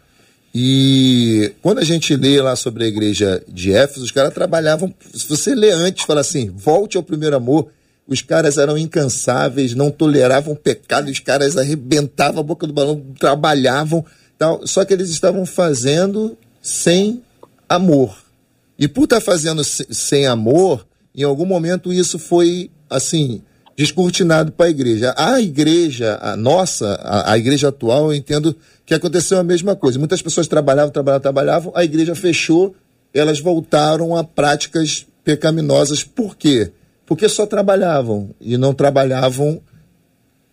E 0.54 1.54
quando 1.62 1.78
a 1.78 1.84
gente 1.84 2.14
lê 2.14 2.38
lá 2.42 2.54
sobre 2.54 2.84
a 2.84 2.86
igreja 2.86 3.42
de 3.48 3.72
Éfeso, 3.72 4.04
os 4.04 4.10
caras 4.10 4.34
trabalhavam. 4.34 4.94
Se 5.14 5.26
você 5.26 5.54
lê 5.54 5.70
antes, 5.70 6.04
fala 6.04 6.20
assim: 6.20 6.50
volte 6.50 6.98
ao 6.98 7.02
primeiro 7.02 7.34
amor. 7.34 7.68
Os 8.06 8.20
caras 8.20 8.58
eram 8.58 8.76
incansáveis, 8.76 9.74
não 9.74 9.90
toleravam 9.90 10.54
pecado, 10.54 11.10
os 11.10 11.18
caras 11.18 11.56
arrebentavam 11.56 12.40
a 12.40 12.44
boca 12.44 12.66
do 12.66 12.74
balão, 12.74 13.02
trabalhavam, 13.18 14.04
tal. 14.36 14.66
Só 14.66 14.84
que 14.84 14.92
eles 14.92 15.08
estavam 15.08 15.46
fazendo 15.46 16.36
sem 16.60 17.22
amor. 17.66 18.14
E 18.78 18.86
por 18.86 19.04
estar 19.04 19.22
fazendo 19.22 19.64
sem 19.64 20.26
amor, 20.26 20.86
em 21.16 21.22
algum 21.22 21.46
momento 21.46 21.90
isso 21.90 22.18
foi 22.18 22.70
assim 22.90 23.40
descortinado 23.76 24.52
para 24.52 24.66
a 24.66 24.70
igreja. 24.70 25.14
A 25.16 25.40
igreja, 25.40 26.18
a 26.22 26.36
nossa, 26.36 26.94
a, 27.02 27.32
a, 27.32 27.38
igreja 27.38 27.68
atual, 27.68 28.06
eu 28.06 28.14
entendo 28.14 28.56
que 28.86 28.94
aconteceu 28.94 29.38
a 29.38 29.44
mesma 29.44 29.74
coisa. 29.74 29.98
Muitas 29.98 30.22
pessoas 30.22 30.46
trabalhavam, 30.46 30.90
trabalhavam, 30.90 31.22
trabalhavam, 31.22 31.72
a 31.74 31.84
igreja 31.84 32.14
fechou, 32.14 32.74
elas 33.12 33.40
voltaram 33.40 34.16
a 34.16 34.22
práticas 34.22 35.06
pecaminosas. 35.24 36.04
Por 36.04 36.36
quê? 36.36 36.72
Porque 37.06 37.28
só 37.28 37.46
trabalhavam 37.46 38.30
e 38.40 38.56
não 38.56 38.72
trabalhavam 38.72 39.60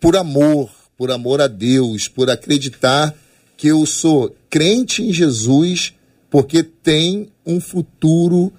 por 0.00 0.16
amor, 0.16 0.70
por 0.96 1.10
amor 1.10 1.40
a 1.40 1.46
Deus, 1.46 2.08
por 2.08 2.28
acreditar 2.28 3.14
que 3.56 3.68
eu 3.68 3.86
sou 3.86 4.34
crente 4.50 5.02
em 5.02 5.12
Jesus 5.12 5.94
porque 6.32 6.62
tem 6.62 7.28
um 7.44 7.60
futuro 7.60 8.50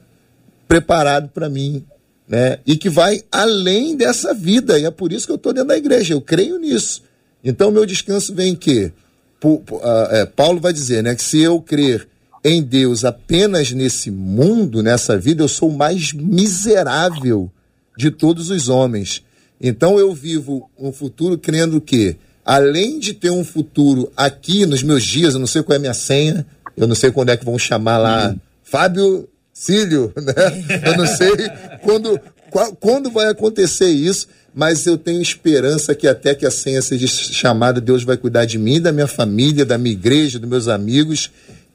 preparado 0.68 1.30
para 1.30 1.50
mim 1.50 1.84
né? 2.28 2.60
E 2.66 2.76
que 2.76 2.90
vai 2.90 3.24
além 3.32 3.96
dessa 3.96 4.34
vida. 4.34 4.80
E 4.80 4.86
é 4.86 4.92
por 4.92 5.12
isso 5.12 5.26
que 5.26 5.32
eu 5.32 5.38
estou 5.38 5.54
dentro 5.54 5.70
da 5.70 5.78
igreja. 5.78 6.14
Eu 6.14 6.22
creio 6.22 6.58
nisso. 6.58 7.04
Então, 7.44 7.72
meu 7.72 7.86
descanso 7.86 8.34
vem 8.34 8.54
em 8.54 8.56
quê? 8.56 8.92
É, 10.12 10.26
Paulo 10.26 10.60
vai 10.60 10.72
dizer, 10.72 11.04
né, 11.04 11.14
que 11.16 11.24
se 11.24 11.42
eu 11.42 11.60
crer 11.62 12.08
em 12.44 12.62
Deus 12.62 13.04
apenas 13.04 13.72
nesse 13.72 14.10
mundo, 14.10 14.82
nessa 14.82 15.18
vida, 15.18 15.44
eu 15.44 15.48
sou 15.48 15.70
o 15.70 15.78
mais 15.78 16.14
miserável 16.14 17.52
de 17.98 18.10
todos 18.10 18.50
os 18.50 18.70
homens. 18.70 19.24
Então 19.62 19.98
eu 20.00 20.14
vivo 20.14 20.70
um 20.78 20.92
futuro 20.92 21.38
crendo 21.38 21.80
que, 21.80 22.18
além 22.44 23.00
de 23.00 23.14
ter 23.14 23.30
um 23.30 23.44
futuro 23.44 24.12
aqui 24.16 24.66
nos 24.66 24.84
meus 24.84 25.04
dias, 25.04 25.34
eu 25.34 25.40
não 25.40 25.48
sei 25.48 25.64
qual 25.64 25.74
é 25.74 25.78
a 25.78 25.82
minha 25.82 25.94
senha, 25.94 26.46
eu 26.76 26.88
não 26.88 26.96
sei 26.96 27.12
quando 27.12 27.30
é 27.30 27.38
que 27.38 27.46
vão 27.46 27.58
chamar 27.58 27.98
lá, 27.98 28.30
uhum. 28.30 28.40
Fábio 28.64 29.30
Cílio, 29.54 30.12
né? 30.18 30.84
Eu 30.86 30.98
não 30.98 31.06
sei 31.06 31.30
quando, 31.84 32.20
quando 32.80 33.12
vai 33.12 33.28
acontecer 33.28 33.90
isso, 33.90 34.28
mas 34.54 34.86
eu 34.86 34.98
tenho 34.98 35.22
esperança 35.22 35.94
que 35.94 36.08
até 36.08 36.34
que 36.34 36.46
a 36.46 36.52
senha 36.52 36.82
seja 36.82 37.08
chamada, 37.08 37.80
Deus 37.80 38.04
vai 38.04 38.18
cuidar 38.18 38.46
de 38.46 38.58
mim, 38.58 38.82
da 38.82 38.92
minha 38.92 39.08
família, 39.08 39.66
da 39.66 39.78
minha 39.78 39.94
igreja, 39.94 40.40
dos 40.40 40.50
meus 40.50 40.68
amigos. 40.68 41.32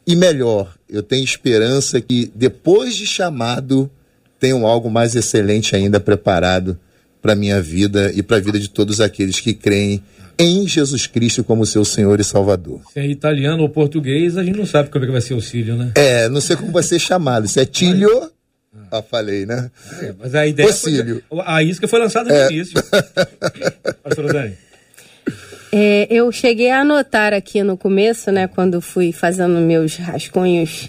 E 0.07 0.17
melhor, 0.17 0.75
eu 0.89 1.03
tenho 1.03 1.25
esperança 1.25 2.01
que 2.01 2.31
depois 2.35 2.97
de 2.97 3.07
chamado, 3.07 3.91
tenham 4.39 4.67
algo 4.67 4.91
mais 4.91 5.15
excelente 5.15 5.75
ainda 5.75 6.01
preparado 6.01 6.79
para 7.21 7.35
minha 7.35 7.61
vida 7.61 8.13
e 8.15 8.23
para 8.23 8.37
a 8.37 8.41
vida 8.41 8.59
de 8.59 8.69
todos 8.69 9.01
aqueles 9.01 9.41
que 9.41 9.53
creem 9.53 10.03
em 10.39 10.67
Jesus 10.67 11.07
Cristo 11.07 11.43
como 11.43 11.67
seu 11.67 11.85
Senhor 11.85 12.21
e 12.21 12.25
Salvador. 12.25 12.81
Se 12.93 13.01
é 13.01 13.07
italiano 13.07 13.63
ou 13.63 13.69
português, 13.69 14.37
a 14.37 14.45
gente 14.45 14.57
não 14.57 14.67
sabe 14.67 14.89
como 14.89 15.05
é 15.05 15.07
que 15.07 15.13
vai 15.13 15.21
ser 15.21 15.35
o 15.35 15.41
cílio, 15.41 15.77
né? 15.77 15.93
É, 15.97 16.29
não 16.29 16.41
sei 16.41 16.57
como 16.57 16.71
vai 16.71 16.83
ser 16.83 16.99
chamado. 16.99 17.49
Se 17.49 17.61
é 17.61 17.65
tilho, 17.65 18.31
ah, 18.91 19.03
falei, 19.03 19.45
né? 19.45 19.71
É, 20.01 20.15
mas 20.19 20.35
a 20.35 20.47
ideia 20.47 20.73
foi, 20.73 21.23
a 21.45 21.63
isca 21.63 21.89
foi 21.89 21.99
lançada 21.99 22.31
no 22.31 22.35
é. 22.35 22.53
início. 22.53 22.81
Pastora 24.03 24.33
Dani. 24.33 24.55
É, 25.71 26.07
eu 26.11 26.31
cheguei 26.33 26.71
a 26.71 26.81
anotar 26.81 27.35
aqui 27.35 27.63
no 27.63 27.77
começo, 27.77 28.33
né, 28.33 28.47
quando 28.47 28.81
fui 28.81 29.13
fazendo 29.13 29.61
meus 29.61 29.97
rascunhos, 29.97 30.89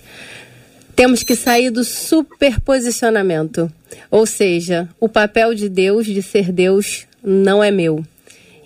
temos 0.95 1.21
que 1.21 1.35
sair 1.35 1.69
do 1.69 1.83
superposicionamento. 1.83 3.69
Ou 4.09 4.25
seja, 4.25 4.87
o 4.99 5.09
papel 5.09 5.53
de 5.53 5.67
Deus, 5.67 6.05
de 6.05 6.21
ser 6.21 6.51
Deus, 6.51 7.05
não 7.21 7.61
é 7.61 7.71
meu. 7.71 8.05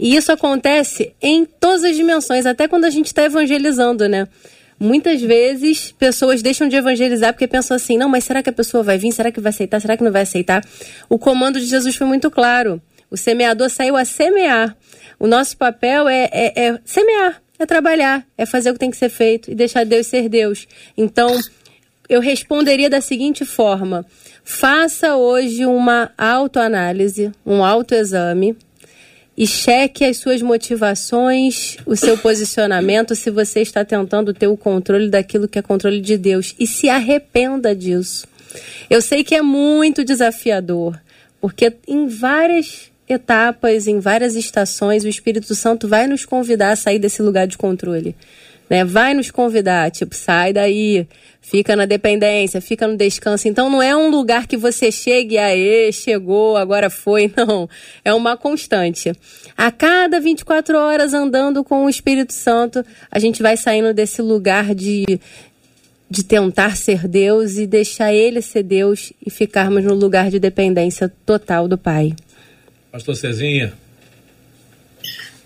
E 0.03 0.17
isso 0.17 0.33
acontece 0.33 1.15
em 1.21 1.45
todas 1.45 1.85
as 1.85 1.95
dimensões, 1.95 2.45
até 2.45 2.67
quando 2.67 2.83
a 2.83 2.89
gente 2.89 3.05
está 3.05 3.23
evangelizando, 3.23 4.09
né? 4.09 4.27
Muitas 4.77 5.21
vezes 5.21 5.93
pessoas 5.93 6.41
deixam 6.41 6.67
de 6.67 6.75
evangelizar 6.75 7.31
porque 7.31 7.47
pensam 7.47 7.77
assim: 7.77 7.97
não, 7.97 8.09
mas 8.09 8.25
será 8.25 8.43
que 8.43 8.49
a 8.49 8.53
pessoa 8.53 8.83
vai 8.83 8.97
vir? 8.97 9.13
Será 9.13 9.31
que 9.31 9.39
vai 9.39 9.51
aceitar? 9.51 9.79
Será 9.79 9.95
que 9.95 10.03
não 10.03 10.11
vai 10.11 10.23
aceitar? 10.23 10.61
O 11.07 11.17
comando 11.17 11.57
de 11.57 11.67
Jesus 11.67 11.95
foi 11.95 12.05
muito 12.05 12.29
claro. 12.29 12.81
O 13.09 13.15
semeador 13.15 13.69
saiu 13.69 13.95
a 13.95 14.03
semear. 14.03 14.75
O 15.17 15.25
nosso 15.25 15.55
papel 15.55 16.09
é, 16.09 16.29
é, 16.33 16.65
é 16.65 16.79
semear, 16.83 17.41
é 17.57 17.65
trabalhar, 17.65 18.27
é 18.37 18.45
fazer 18.45 18.71
o 18.71 18.73
que 18.73 18.79
tem 18.79 18.91
que 18.91 18.97
ser 18.97 19.07
feito 19.07 19.49
e 19.51 19.55
deixar 19.55 19.85
Deus 19.85 20.07
ser 20.07 20.27
Deus. 20.27 20.67
Então, 20.97 21.39
eu 22.09 22.19
responderia 22.19 22.89
da 22.89 22.99
seguinte 22.99 23.45
forma: 23.45 24.05
faça 24.43 25.15
hoje 25.15 25.65
uma 25.65 26.11
autoanálise, 26.17 27.31
um 27.45 27.63
autoexame 27.63 28.57
e 29.35 29.47
cheque 29.47 30.05
as 30.05 30.17
suas 30.17 30.41
motivações, 30.41 31.77
o 31.85 31.95
seu 31.95 32.17
posicionamento, 32.17 33.15
se 33.15 33.31
você 33.31 33.61
está 33.61 33.83
tentando 33.83 34.33
ter 34.33 34.47
o 34.47 34.55
controle 34.55 35.09
daquilo 35.09 35.47
que 35.47 35.57
é 35.57 35.61
controle 35.61 35.99
de 35.99 36.17
Deus. 36.17 36.53
E 36.59 36.67
se 36.67 36.87
arrependa 36.87 37.75
disso. 37.75 38.27
Eu 38.89 39.01
sei 39.01 39.23
que 39.23 39.33
é 39.33 39.41
muito 39.41 40.03
desafiador, 40.03 40.99
porque 41.41 41.73
em 41.87 42.07
várias 42.07 42.91
etapas, 43.09 43.87
em 43.87 43.99
várias 43.99 44.35
estações, 44.35 45.03
o 45.03 45.07
Espírito 45.09 45.55
Santo 45.55 45.87
vai 45.87 46.07
nos 46.07 46.25
convidar 46.25 46.71
a 46.71 46.75
sair 46.75 46.99
desse 46.99 47.21
lugar 47.21 47.47
de 47.47 47.57
controle. 47.57 48.15
Né? 48.73 48.83
Vai 48.83 49.13
nos 49.13 49.29
convidar, 49.29 49.91
tipo, 49.91 50.15
sai 50.15 50.51
daí, 50.51 51.07
fica 51.39 51.75
na 51.75 51.85
dependência, 51.85 52.59
fica 52.59 52.87
no 52.87 52.97
descanso. 52.97 53.47
Então 53.47 53.69
não 53.69 53.83
é 53.83 53.95
um 53.95 54.09
lugar 54.09 54.47
que 54.47 54.57
você 54.57 54.91
chegue, 54.91 55.37
aê, 55.37 55.91
chegou, 55.91 56.57
agora 56.57 56.89
foi, 56.89 57.31
não. 57.37 57.69
É 58.03 58.11
uma 58.15 58.35
constante. 58.35 59.11
A 59.55 59.69
cada 59.69 60.19
24 60.19 60.75
horas 60.75 61.13
andando 61.13 61.63
com 61.63 61.85
o 61.85 61.89
Espírito 61.89 62.33
Santo, 62.33 62.83
a 63.11 63.19
gente 63.19 63.43
vai 63.43 63.55
saindo 63.55 63.93
desse 63.93 64.23
lugar 64.23 64.73
de 64.73 65.19
de 66.09 66.23
tentar 66.23 66.75
ser 66.75 67.07
Deus 67.07 67.57
e 67.57 67.65
deixar 67.65 68.13
ele 68.13 68.39
ser 68.39 68.61
Deus 68.61 69.11
e 69.25 69.31
ficarmos 69.31 69.83
no 69.83 69.95
lugar 69.95 70.29
de 70.29 70.37
dependência 70.37 71.11
total 71.25 71.67
do 71.67 71.75
Pai. 71.75 72.13
Pastor 72.91 73.15
Cezinha. 73.15 73.73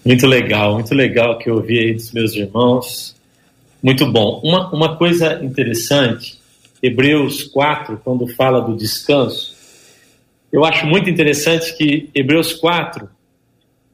Muito 0.03 0.27
legal, 0.27 0.73
muito 0.73 0.93
legal 0.93 1.37
que 1.37 1.49
eu 1.49 1.55
ouvi 1.55 1.79
aí 1.79 1.93
dos 1.93 2.11
meus 2.11 2.33
irmãos. 2.33 3.16
Muito 3.87 4.05
bom. 4.05 4.41
Uma, 4.43 4.69
uma 4.69 4.97
coisa 4.97 5.41
interessante, 5.41 6.37
Hebreus 6.83 7.43
4, 7.43 8.01
quando 8.03 8.27
fala 8.27 8.59
do 8.59 8.75
descanso, 8.75 9.55
eu 10.51 10.65
acho 10.65 10.85
muito 10.85 11.09
interessante 11.09 11.73
que 11.77 12.09
Hebreus 12.13 12.51
4, 12.51 13.07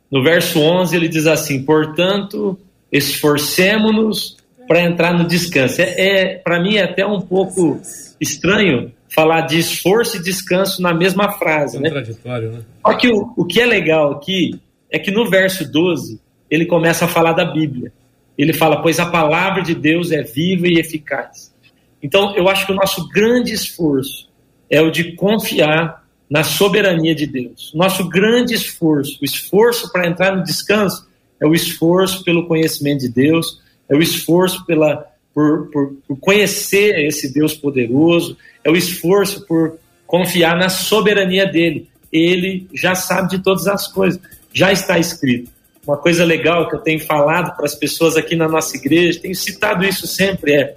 no 0.10 0.24
verso 0.24 0.60
11, 0.60 0.96
ele 0.96 1.08
diz 1.08 1.28
assim: 1.28 1.64
portanto, 1.64 2.60
esforcemos-nos 2.92 4.36
para 4.68 4.82
entrar 4.82 5.16
no 5.16 5.28
descanso. 5.28 5.80
É, 5.80 5.94
é 6.08 6.36
para 6.40 6.60
mim 6.60 6.78
é 6.78 6.86
até 6.86 7.06
um 7.06 7.22
pouco 7.22 7.80
estranho 8.20 8.92
falar 9.08 9.42
de 9.42 9.60
esforço 9.60 10.18
e 10.18 10.24
descanso 10.24 10.82
na 10.82 10.92
mesma 10.92 11.34
frase, 11.34 11.80
né? 11.80 11.92
né? 11.92 12.64
Só 12.82 12.96
que 12.96 13.10
o, 13.10 13.32
o 13.38 13.46
que 13.46 13.62
é 13.62 13.66
legal 13.68 14.14
aqui 14.14 14.60
é 14.90 14.98
que 14.98 15.12
no 15.12 15.30
verso 15.30 15.72
12 15.72 16.20
ele 16.50 16.66
começa 16.66 17.06
a 17.06 17.08
falar 17.08 17.34
da 17.34 17.46
Bíblia. 17.46 17.94
Ele 18.38 18.54
fala: 18.54 18.82
Pois 18.82 19.00
a 19.00 19.06
palavra 19.06 19.62
de 19.62 19.76
Deus 19.76 20.12
é 20.12 20.24
viva 20.24 20.68
e 20.68 20.80
eficaz. 20.80 21.54
Então, 22.02 22.36
eu 22.36 22.50
acho 22.50 22.66
que 22.66 22.72
o 22.72 22.76
nosso 22.76 23.08
grande 23.10 23.54
esforço 23.54 24.30
é 24.70 24.82
o 24.82 24.92
de 24.92 25.14
confiar 25.14 26.04
na 26.30 26.44
soberania 26.44 27.14
de 27.14 27.28
Deus. 27.28 27.72
Nosso 27.76 28.10
grande 28.10 28.54
esforço, 28.54 29.20
o 29.22 29.26
esforço 29.26 29.92
para 29.92 30.08
entrar 30.08 30.36
no 30.36 30.44
descanso, 30.44 31.08
é 31.40 31.46
o 31.46 31.54
esforço 31.54 32.24
pelo 32.24 32.48
conhecimento 32.48 33.02
de 33.02 33.10
Deus, 33.10 33.62
é 33.88 33.96
o 33.96 34.02
esforço 34.02 34.66
pela, 34.66 35.06
por, 35.34 35.70
por, 35.70 35.94
por 36.08 36.18
conhecer 36.18 37.06
esse 37.06 37.32
Deus 37.32 37.54
poderoso, 37.54 38.36
é 38.64 38.72
o 38.72 38.76
esforço 38.76 39.46
por 39.46 39.78
confiar 40.08 40.58
na 40.58 40.70
soberania 40.70 41.46
dele. 41.46 41.88
Ele 42.12 42.68
já 42.74 42.96
sabe 42.96 43.30
de 43.30 43.44
todas 43.44 43.68
as 43.68 43.88
coisas, 43.88 44.20
já 44.52 44.72
está 44.72 44.98
escrito. 44.98 45.52
Uma 45.86 45.98
coisa 45.98 46.24
legal 46.24 46.70
que 46.70 46.76
eu 46.76 46.80
tenho 46.80 47.00
falado 47.00 47.56
para 47.56 47.66
as 47.66 47.76
pessoas 47.76 48.16
aqui 48.16 48.36
na 48.36 48.48
nossa 48.48 48.76
igreja, 48.78 49.20
tenho 49.20 49.36
citado 49.36 49.84
isso 49.84 50.08
sempre, 50.08 50.54
é: 50.54 50.76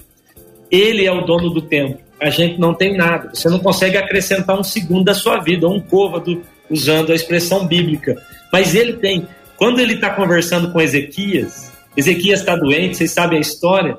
Ele 0.70 1.06
é 1.06 1.12
o 1.12 1.22
dono 1.22 1.50
do 1.50 1.62
tempo. 1.62 1.98
A 2.20 2.30
gente 2.30 2.58
não 2.58 2.74
tem 2.74 2.96
nada. 2.96 3.30
Você 3.32 3.48
não 3.48 3.58
consegue 3.58 3.96
acrescentar 3.96 4.58
um 4.58 4.64
segundo 4.64 5.04
da 5.04 5.14
sua 5.14 5.38
vida, 5.38 5.68
um 5.68 5.80
côvado, 5.80 6.42
usando 6.68 7.12
a 7.12 7.14
expressão 7.14 7.66
bíblica. 7.66 8.16
Mas 8.52 8.74
ele 8.74 8.94
tem. 8.94 9.28
Quando 9.56 9.80
ele 9.80 9.94
está 9.94 10.10
conversando 10.10 10.72
com 10.72 10.80
Ezequias, 10.80 11.72
Ezequias 11.96 12.40
está 12.40 12.56
doente, 12.56 12.96
vocês 12.96 13.12
sabem 13.12 13.38
a 13.38 13.40
história. 13.40 13.98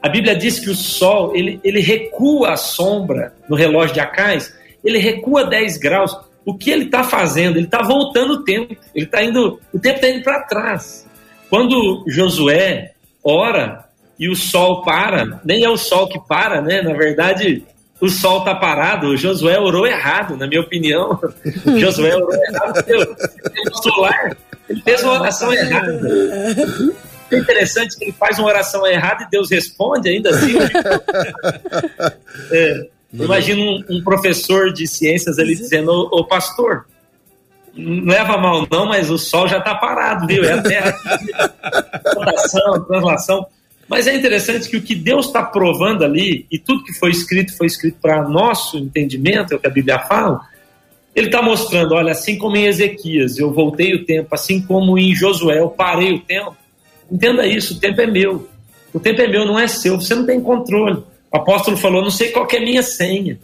A 0.00 0.08
Bíblia 0.08 0.36
diz 0.36 0.60
que 0.60 0.70
o 0.70 0.74
sol 0.74 1.34
ele, 1.34 1.58
ele 1.64 1.80
recua 1.80 2.52
a 2.52 2.56
sombra 2.56 3.34
no 3.48 3.56
relógio 3.56 3.94
de 3.94 4.00
Acais, 4.00 4.54
ele 4.84 4.98
recua 4.98 5.44
10 5.44 5.78
graus 5.78 6.16
o 6.46 6.56
que 6.56 6.70
ele 6.70 6.84
está 6.84 7.02
fazendo? 7.02 7.56
Ele 7.56 7.66
está 7.66 7.82
voltando 7.82 8.34
o 8.34 8.44
tempo. 8.44 8.76
Ele 8.94 9.04
está 9.04 9.22
indo, 9.22 9.60
o 9.72 9.78
tempo 9.80 9.96
está 9.96 10.08
indo 10.08 10.22
para 10.22 10.42
trás. 10.44 11.04
Quando 11.50 12.04
Josué 12.06 12.92
ora 13.22 13.84
e 14.16 14.28
o 14.28 14.36
sol 14.36 14.82
para, 14.82 15.40
nem 15.44 15.64
é 15.64 15.68
o 15.68 15.76
sol 15.76 16.08
que 16.08 16.20
para, 16.20 16.62
né? 16.62 16.80
Na 16.82 16.94
verdade, 16.94 17.64
o 18.00 18.08
sol 18.08 18.38
está 18.38 18.54
parado. 18.54 19.08
O 19.08 19.16
Josué 19.16 19.58
orou 19.58 19.88
errado, 19.88 20.36
na 20.36 20.46
minha 20.46 20.60
opinião. 20.60 21.18
Josué 21.78 22.14
orou 22.14 22.32
errado. 22.32 22.84
O 23.72 23.82
solar, 23.82 24.36
ele 24.68 24.80
fez 24.82 25.02
uma 25.02 25.14
oração 25.14 25.52
errada. 25.52 26.00
É 27.28 27.38
interessante 27.38 27.96
que 27.96 28.04
ele 28.04 28.12
faz 28.12 28.38
uma 28.38 28.46
oração 28.46 28.86
errada 28.86 29.24
e 29.24 29.30
Deus 29.30 29.50
responde 29.50 30.08
ainda 30.08 30.30
assim. 30.30 30.54
é, 32.52 32.86
Imagina 33.24 33.60
um, 33.60 33.84
um, 33.96 34.04
professor 34.04 34.72
de 34.72 34.86
ciências 34.86 35.38
ali 35.38 35.54
dizendo, 35.54 35.90
ô, 35.90 36.20
ô, 36.20 36.24
pastor, 36.24 36.86
não 37.74 38.12
leva 38.12 38.36
mal 38.38 38.66
não, 38.70 38.86
mas 38.86 39.10
o 39.10 39.18
sol 39.18 39.48
já 39.48 39.58
está 39.58 39.74
parado, 39.74 40.26
viu? 40.26 40.44
É 40.44 40.52
a 40.52 40.62
terra, 40.62 40.96
rotação, 42.14 42.84
translação. 42.84 43.46
Mas 43.88 44.06
é 44.06 44.14
interessante 44.14 44.68
que 44.68 44.76
o 44.76 44.82
que 44.82 44.94
Deus 44.94 45.26
está 45.26 45.42
provando 45.42 46.04
ali, 46.04 46.46
e 46.50 46.58
tudo 46.58 46.82
que 46.82 46.92
foi 46.92 47.10
escrito 47.10 47.56
foi 47.56 47.66
escrito 47.66 47.98
para 48.00 48.28
nosso 48.28 48.78
entendimento, 48.78 49.52
é 49.52 49.56
o 49.56 49.60
que 49.60 49.66
a 49.66 49.70
Bíblia 49.70 49.98
fala, 50.00 50.40
ele 51.14 51.26
está 51.26 51.40
mostrando, 51.40 51.94
olha, 51.94 52.12
assim 52.12 52.36
como 52.36 52.56
em 52.56 52.66
Ezequias 52.66 53.38
eu 53.38 53.52
voltei 53.52 53.94
o 53.94 54.04
tempo, 54.04 54.34
assim 54.34 54.60
como 54.60 54.98
em 54.98 55.14
Josué 55.14 55.60
eu 55.60 55.70
parei 55.70 56.12
o 56.12 56.20
tempo, 56.20 56.56
entenda 57.10 57.46
isso, 57.46 57.74
o 57.74 57.80
tempo 57.80 58.00
é 58.00 58.06
meu. 58.06 58.48
O 58.92 59.00
tempo 59.00 59.22
é 59.22 59.28
meu, 59.28 59.46
não 59.46 59.58
é 59.58 59.66
seu, 59.66 60.00
você 60.00 60.14
não 60.14 60.26
tem 60.26 60.40
controle. 60.40 61.02
O 61.32 61.36
apóstolo 61.36 61.76
falou: 61.76 62.02
não 62.02 62.10
sei 62.10 62.30
qual 62.30 62.46
é 62.50 62.56
a 62.56 62.60
minha 62.60 62.82
senha. 62.82 63.38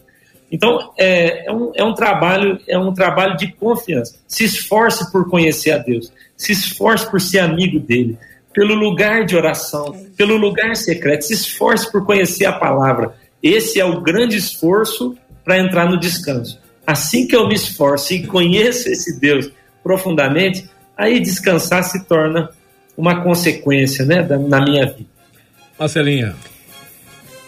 Então 0.50 0.92
é, 0.98 1.46
é, 1.46 1.52
um, 1.52 1.72
é 1.74 1.82
um 1.82 1.94
trabalho 1.94 2.60
é 2.68 2.78
um 2.78 2.92
trabalho 2.92 3.36
de 3.36 3.52
confiança. 3.52 4.16
Se 4.28 4.44
esforce 4.44 5.10
por 5.10 5.28
conhecer 5.30 5.72
a 5.72 5.78
Deus. 5.78 6.12
Se 6.36 6.52
esforce 6.52 7.10
por 7.10 7.20
ser 7.20 7.38
amigo 7.38 7.80
dele. 7.80 8.18
Pelo 8.52 8.74
lugar 8.74 9.24
de 9.24 9.34
oração, 9.34 9.96
pelo 10.14 10.36
lugar 10.36 10.76
secreto. 10.76 11.22
Se 11.22 11.32
esforce 11.32 11.90
por 11.90 12.04
conhecer 12.04 12.44
a 12.44 12.52
palavra. 12.52 13.14
Esse 13.42 13.80
é 13.80 13.84
o 13.84 14.02
grande 14.02 14.36
esforço 14.36 15.16
para 15.42 15.58
entrar 15.58 15.88
no 15.88 15.98
descanso. 15.98 16.60
Assim 16.86 17.26
que 17.26 17.34
eu 17.34 17.48
me 17.48 17.54
esforço 17.54 18.12
e 18.12 18.26
conheço 18.26 18.88
esse 18.88 19.18
Deus 19.18 19.50
profundamente, 19.82 20.68
aí 20.96 21.18
descansar 21.18 21.82
se 21.82 22.04
torna 22.04 22.50
uma 22.96 23.22
consequência 23.22 24.04
né, 24.04 24.22
da, 24.22 24.38
na 24.38 24.60
minha 24.60 24.86
vida. 24.86 25.08
Marcelinha. 25.78 26.36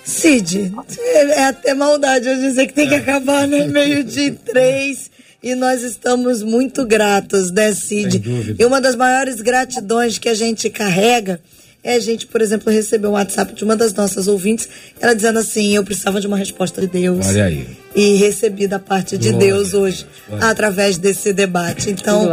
Cid, 0.05 0.73
é 1.09 1.45
até 1.45 1.73
maldade 1.75 2.29
eu 2.29 2.37
dizer 2.37 2.67
que 2.67 2.75
tem 2.75 2.89
que 2.89 2.95
acabar, 2.95 3.49
né? 3.49 3.67
Meio 3.69 4.05
de 4.05 4.33
três. 4.33 5.11
E 5.43 5.55
nós 5.55 5.83
estamos 5.83 6.43
muito 6.43 6.87
gratos, 6.87 7.51
né, 7.51 7.73
Cid? 7.73 8.57
E 8.59 8.65
uma 8.65 8.81
das 8.81 8.97
maiores 8.97 9.41
gratidões 9.41 10.19
que 10.19 10.29
a 10.29 10.35
gente 10.35 10.71
carrega 10.71 11.41
é 11.85 11.97
a 11.97 12.01
gente, 12.01 12.27
por 12.27 12.41
exemplo, 12.41 12.73
receber 12.73 13.07
um 13.09 13.11
WhatsApp 13.11 13.55
de 13.55 13.63
uma 13.63 13.77
das 13.77 13.93
nossas 13.93 14.27
ouvintes, 14.27 14.67
ela 14.99 15.15
dizendo 15.15 15.39
assim: 15.39 15.77
eu 15.77 15.85
precisava 15.85 16.19
de 16.19 16.27
uma 16.27 16.39
resposta 16.39 16.81
de 16.81 16.87
Deus. 16.87 17.27
Olha 17.27 17.45
aí. 17.45 17.67
E 17.95 18.15
recebi 18.15 18.67
da 18.67 18.79
parte 18.79 19.19
de 19.19 19.29
Glória 19.29 19.49
Deus 19.49 19.75
hoje, 19.75 20.07
Glória. 20.27 20.47
através 20.47 20.97
desse 20.97 21.33
debate. 21.35 21.91
Então, 21.91 22.27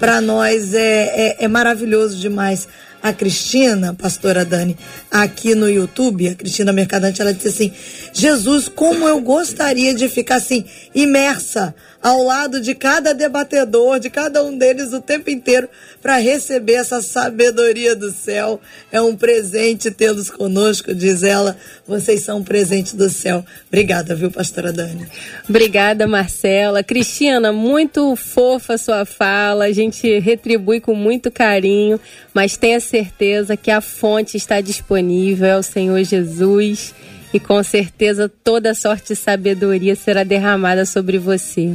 para 0.00 0.22
nós 0.22 0.72
é, 0.72 1.36
é, 1.38 1.44
é 1.44 1.48
maravilhoso 1.48 2.16
demais 2.16 2.66
a 3.04 3.12
Cristina, 3.12 3.92
pastora 3.92 4.46
Dani, 4.46 4.74
aqui 5.10 5.54
no 5.54 5.68
YouTube, 5.68 6.26
a 6.26 6.34
Cristina 6.34 6.72
Mercadante, 6.72 7.20
ela 7.20 7.34
disse 7.34 7.48
assim: 7.48 7.72
Jesus, 8.14 8.68
como 8.68 9.08
eu 9.08 9.20
gostaria 9.20 9.92
de 9.92 10.08
ficar 10.08 10.36
assim, 10.36 10.64
imersa 10.94 11.74
ao 12.00 12.22
lado 12.22 12.60
de 12.60 12.74
cada 12.74 13.12
debatedor, 13.12 13.98
de 13.98 14.08
cada 14.08 14.44
um 14.44 14.56
deles 14.56 14.92
o 14.92 15.00
tempo 15.00 15.30
inteiro, 15.30 15.68
para 16.00 16.18
receber 16.18 16.74
essa 16.74 17.02
sabedoria 17.02 17.96
do 17.96 18.12
céu. 18.12 18.60
É 18.92 19.00
um 19.00 19.16
presente 19.16 19.90
tê-los 19.90 20.30
conosco, 20.30 20.94
diz 20.94 21.24
ela. 21.24 21.56
Vocês 21.88 22.22
são 22.22 22.38
um 22.38 22.44
presente 22.44 22.94
do 22.94 23.10
céu. 23.10 23.44
Obrigada, 23.66 24.14
viu, 24.14 24.30
pastora 24.30 24.72
Dani? 24.72 25.08
Obrigada, 25.48 26.06
Marcela. 26.06 26.84
Cristina, 26.84 27.52
muito 27.52 28.14
fofa 28.14 28.74
a 28.74 28.78
sua 28.78 29.04
fala. 29.04 29.64
A 29.64 29.72
gente 29.72 30.20
retribui 30.20 30.78
com 30.78 30.94
muito 30.94 31.32
carinho, 31.32 31.98
mas 32.32 32.56
tenha 32.56 32.78
certeza 32.78 33.56
que 33.56 33.72
a 33.72 33.80
fonte 33.80 34.36
está 34.36 34.60
disponível, 34.60 35.46
é 35.46 35.56
o 35.56 35.62
Senhor 35.62 36.04
Jesus. 36.04 36.94
E 37.34 37.40
com 37.40 37.60
certeza 37.64 38.30
toda 38.44 38.74
sorte 38.74 39.08
de 39.08 39.16
sabedoria 39.16 39.96
será 39.96 40.22
derramada 40.22 40.86
sobre 40.86 41.18
você. 41.18 41.74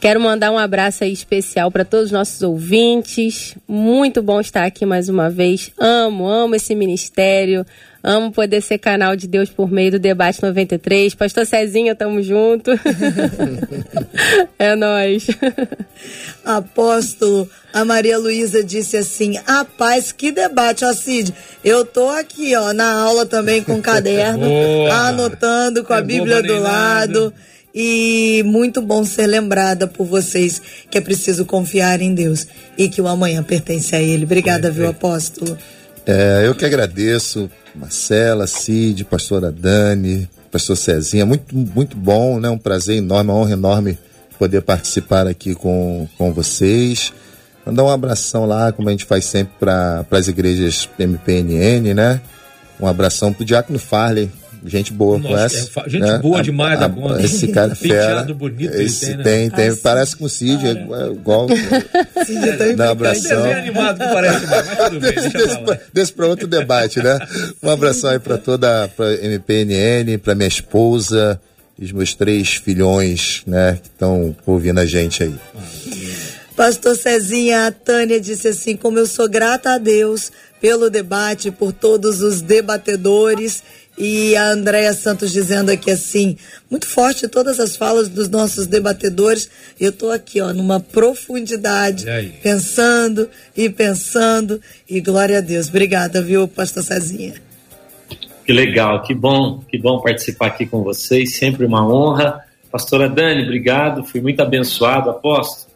Quero 0.00 0.20
mandar 0.20 0.50
um 0.50 0.58
abraço 0.58 1.04
aí 1.04 1.12
especial 1.12 1.70
para 1.70 1.84
todos 1.84 2.06
os 2.06 2.12
nossos 2.12 2.42
ouvintes. 2.42 3.56
Muito 3.68 4.20
bom 4.20 4.40
estar 4.40 4.64
aqui 4.64 4.84
mais 4.84 5.08
uma 5.08 5.30
vez. 5.30 5.70
Amo, 5.78 6.26
amo 6.26 6.56
esse 6.56 6.74
ministério. 6.74 7.64
Amo 8.06 8.30
poder 8.30 8.60
ser 8.60 8.76
canal 8.76 9.16
de 9.16 9.26
Deus 9.26 9.48
por 9.48 9.70
meio 9.70 9.92
do 9.92 9.98
Debate 9.98 10.42
93. 10.42 11.14
Pastor 11.14 11.46
Cezinha, 11.46 11.94
tamo 11.94 12.22
junto. 12.22 12.70
é 14.58 14.76
nós. 14.76 15.26
Apóstolo, 16.44 17.48
a 17.72 17.82
Maria 17.82 18.18
Luísa 18.18 18.62
disse 18.62 18.98
assim: 18.98 19.38
"A 19.46 19.64
paz, 19.64 20.12
que 20.12 20.30
debate, 20.30 20.84
ó 20.84 20.92
Cid. 20.92 21.32
Eu 21.64 21.82
tô 21.86 22.10
aqui, 22.10 22.54
ó, 22.54 22.74
na 22.74 22.92
aula 22.92 23.24
também 23.24 23.62
com 23.62 23.80
caderno, 23.80 24.44
Boa. 24.46 24.92
anotando 25.08 25.82
com 25.82 25.94
a 25.94 26.00
é 26.00 26.02
Bíblia 26.02 26.42
do 26.42 26.60
lado. 26.60 27.32
E 27.74 28.42
muito 28.44 28.82
bom 28.82 29.02
ser 29.02 29.26
lembrada 29.26 29.86
por 29.86 30.04
vocês 30.06 30.60
que 30.90 30.98
é 30.98 31.00
preciso 31.00 31.46
confiar 31.46 32.02
em 32.02 32.14
Deus 32.14 32.46
e 32.76 32.88
que 32.88 33.00
o 33.00 33.08
amanhã 33.08 33.42
pertence 33.42 33.96
a 33.96 34.00
Ele. 34.00 34.24
Obrigada, 34.24 34.68
é, 34.68 34.70
viu, 34.70 34.88
apóstolo? 34.88 35.56
É, 36.06 36.42
eu 36.46 36.54
que 36.54 36.64
agradeço, 36.64 37.50
Marcela, 37.74 38.46
Cid, 38.46 39.04
pastora 39.04 39.50
Dani, 39.50 40.28
pastor 40.52 40.76
Cezinha, 40.76 41.24
muito, 41.24 41.56
muito 41.56 41.96
bom, 41.96 42.38
né? 42.38 42.48
Um 42.50 42.58
prazer 42.58 42.98
enorme, 42.98 43.30
uma 43.30 43.38
honra 43.38 43.52
enorme 43.52 43.98
poder 44.38 44.60
participar 44.62 45.26
aqui 45.26 45.54
com, 45.54 46.06
com 46.18 46.32
vocês. 46.32 47.12
Mandar 47.64 47.84
um 47.84 47.88
abração 47.88 48.44
lá, 48.44 48.70
como 48.72 48.88
a 48.88 48.92
gente 48.92 49.06
faz 49.06 49.24
sempre 49.24 49.54
para 49.58 50.04
as 50.10 50.28
igrejas 50.28 50.88
MPNN, 50.98 51.94
né? 51.94 52.20
Um 52.78 52.86
abração 52.86 53.32
pro 53.32 53.44
Diácono 53.44 53.78
Farley, 53.78 54.30
gente 54.64 54.92
boa 54.92 55.18
Nossa, 55.18 55.34
conhece. 55.34 55.70
É, 55.76 55.90
gente 55.90 56.02
né? 56.02 56.18
boa 56.18 56.42
demais 56.42 56.80
a, 56.80 56.84
a, 56.84 56.88
da 56.88 56.94
conta. 56.94 57.22
Esse 57.22 57.48
cara 57.48 57.72
é 57.72 57.74
fera. 57.74 58.22
bonito 58.34 58.74
esse 58.74 59.06
tem, 59.06 59.16
né? 59.16 59.22
tem, 59.22 59.50
tem 59.50 59.68
ah, 59.70 59.76
parece 59.82 60.16
com 60.16 60.24
o 60.24 60.28
Cid, 60.28 60.66
é, 60.66 60.70
é 60.70 61.12
igual. 61.12 61.48
Cid 62.24 62.48
é 62.48 62.72
dá 62.72 62.88
um 62.88 62.90
abração. 62.90 63.46
É 63.46 63.54
animado 63.54 63.98
que 63.98 64.04
parece 64.04 64.46
mais, 64.46 64.66
mas 64.66 64.78
tudo 64.78 65.00
bem, 65.00 65.12
deixa 65.12 65.78
desse, 65.92 66.12
pra 66.12 66.26
outro 66.26 66.46
debate, 66.46 67.02
né? 67.02 67.18
Um 67.62 67.70
abração 67.70 68.10
aí 68.10 68.18
pra 68.18 68.38
toda, 68.38 68.88
pra 68.88 69.12
MPNN, 69.14 70.18
pra 70.18 70.34
minha 70.34 70.48
esposa 70.48 71.40
e 71.78 71.84
os 71.84 71.92
meus 71.92 72.14
três 72.14 72.54
filhões, 72.54 73.42
né, 73.46 73.78
que 73.82 73.88
estão 73.88 74.34
ouvindo 74.46 74.78
a 74.78 74.86
gente 74.86 75.22
aí. 75.22 75.34
Pastor 76.56 76.96
Cezinha, 76.96 77.66
a 77.66 77.72
Tânia 77.72 78.20
disse 78.20 78.48
assim: 78.48 78.76
como 78.76 78.98
eu 78.98 79.06
sou 79.06 79.28
grata 79.28 79.72
a 79.72 79.78
Deus 79.78 80.30
pelo 80.60 80.88
debate, 80.88 81.50
por 81.50 81.72
todos 81.72 82.22
os 82.22 82.40
debatedores 82.40 83.62
E 83.96 84.34
a 84.34 84.50
Andréia 84.50 84.92
Santos 84.92 85.32
dizendo 85.32 85.70
aqui 85.70 85.90
assim, 85.90 86.36
muito 86.68 86.86
forte 86.86 87.28
todas 87.28 87.60
as 87.60 87.76
falas 87.76 88.08
dos 88.08 88.28
nossos 88.28 88.66
debatedores. 88.66 89.48
Eu 89.78 89.90
estou 89.90 90.10
aqui, 90.10 90.40
ó, 90.40 90.52
numa 90.52 90.80
profundidade, 90.80 92.04
pensando 92.42 93.28
e 93.56 93.68
pensando. 93.70 94.60
E 94.88 95.00
glória 95.00 95.38
a 95.38 95.40
Deus. 95.40 95.68
Obrigada, 95.68 96.20
viu, 96.20 96.48
pastor 96.48 96.82
Cezinha? 96.82 97.34
Que 98.44 98.52
legal, 98.52 99.02
que 99.02 99.14
bom, 99.14 99.60
que 99.70 99.78
bom 99.78 100.00
participar 100.00 100.48
aqui 100.48 100.66
com 100.66 100.82
vocês, 100.82 101.36
sempre 101.36 101.64
uma 101.64 101.86
honra. 101.86 102.44
Pastora 102.70 103.08
Dani, 103.08 103.44
obrigado, 103.44 104.04
fui 104.04 104.20
muito 104.20 104.40
abençoado, 104.40 105.08
aposto. 105.08 105.68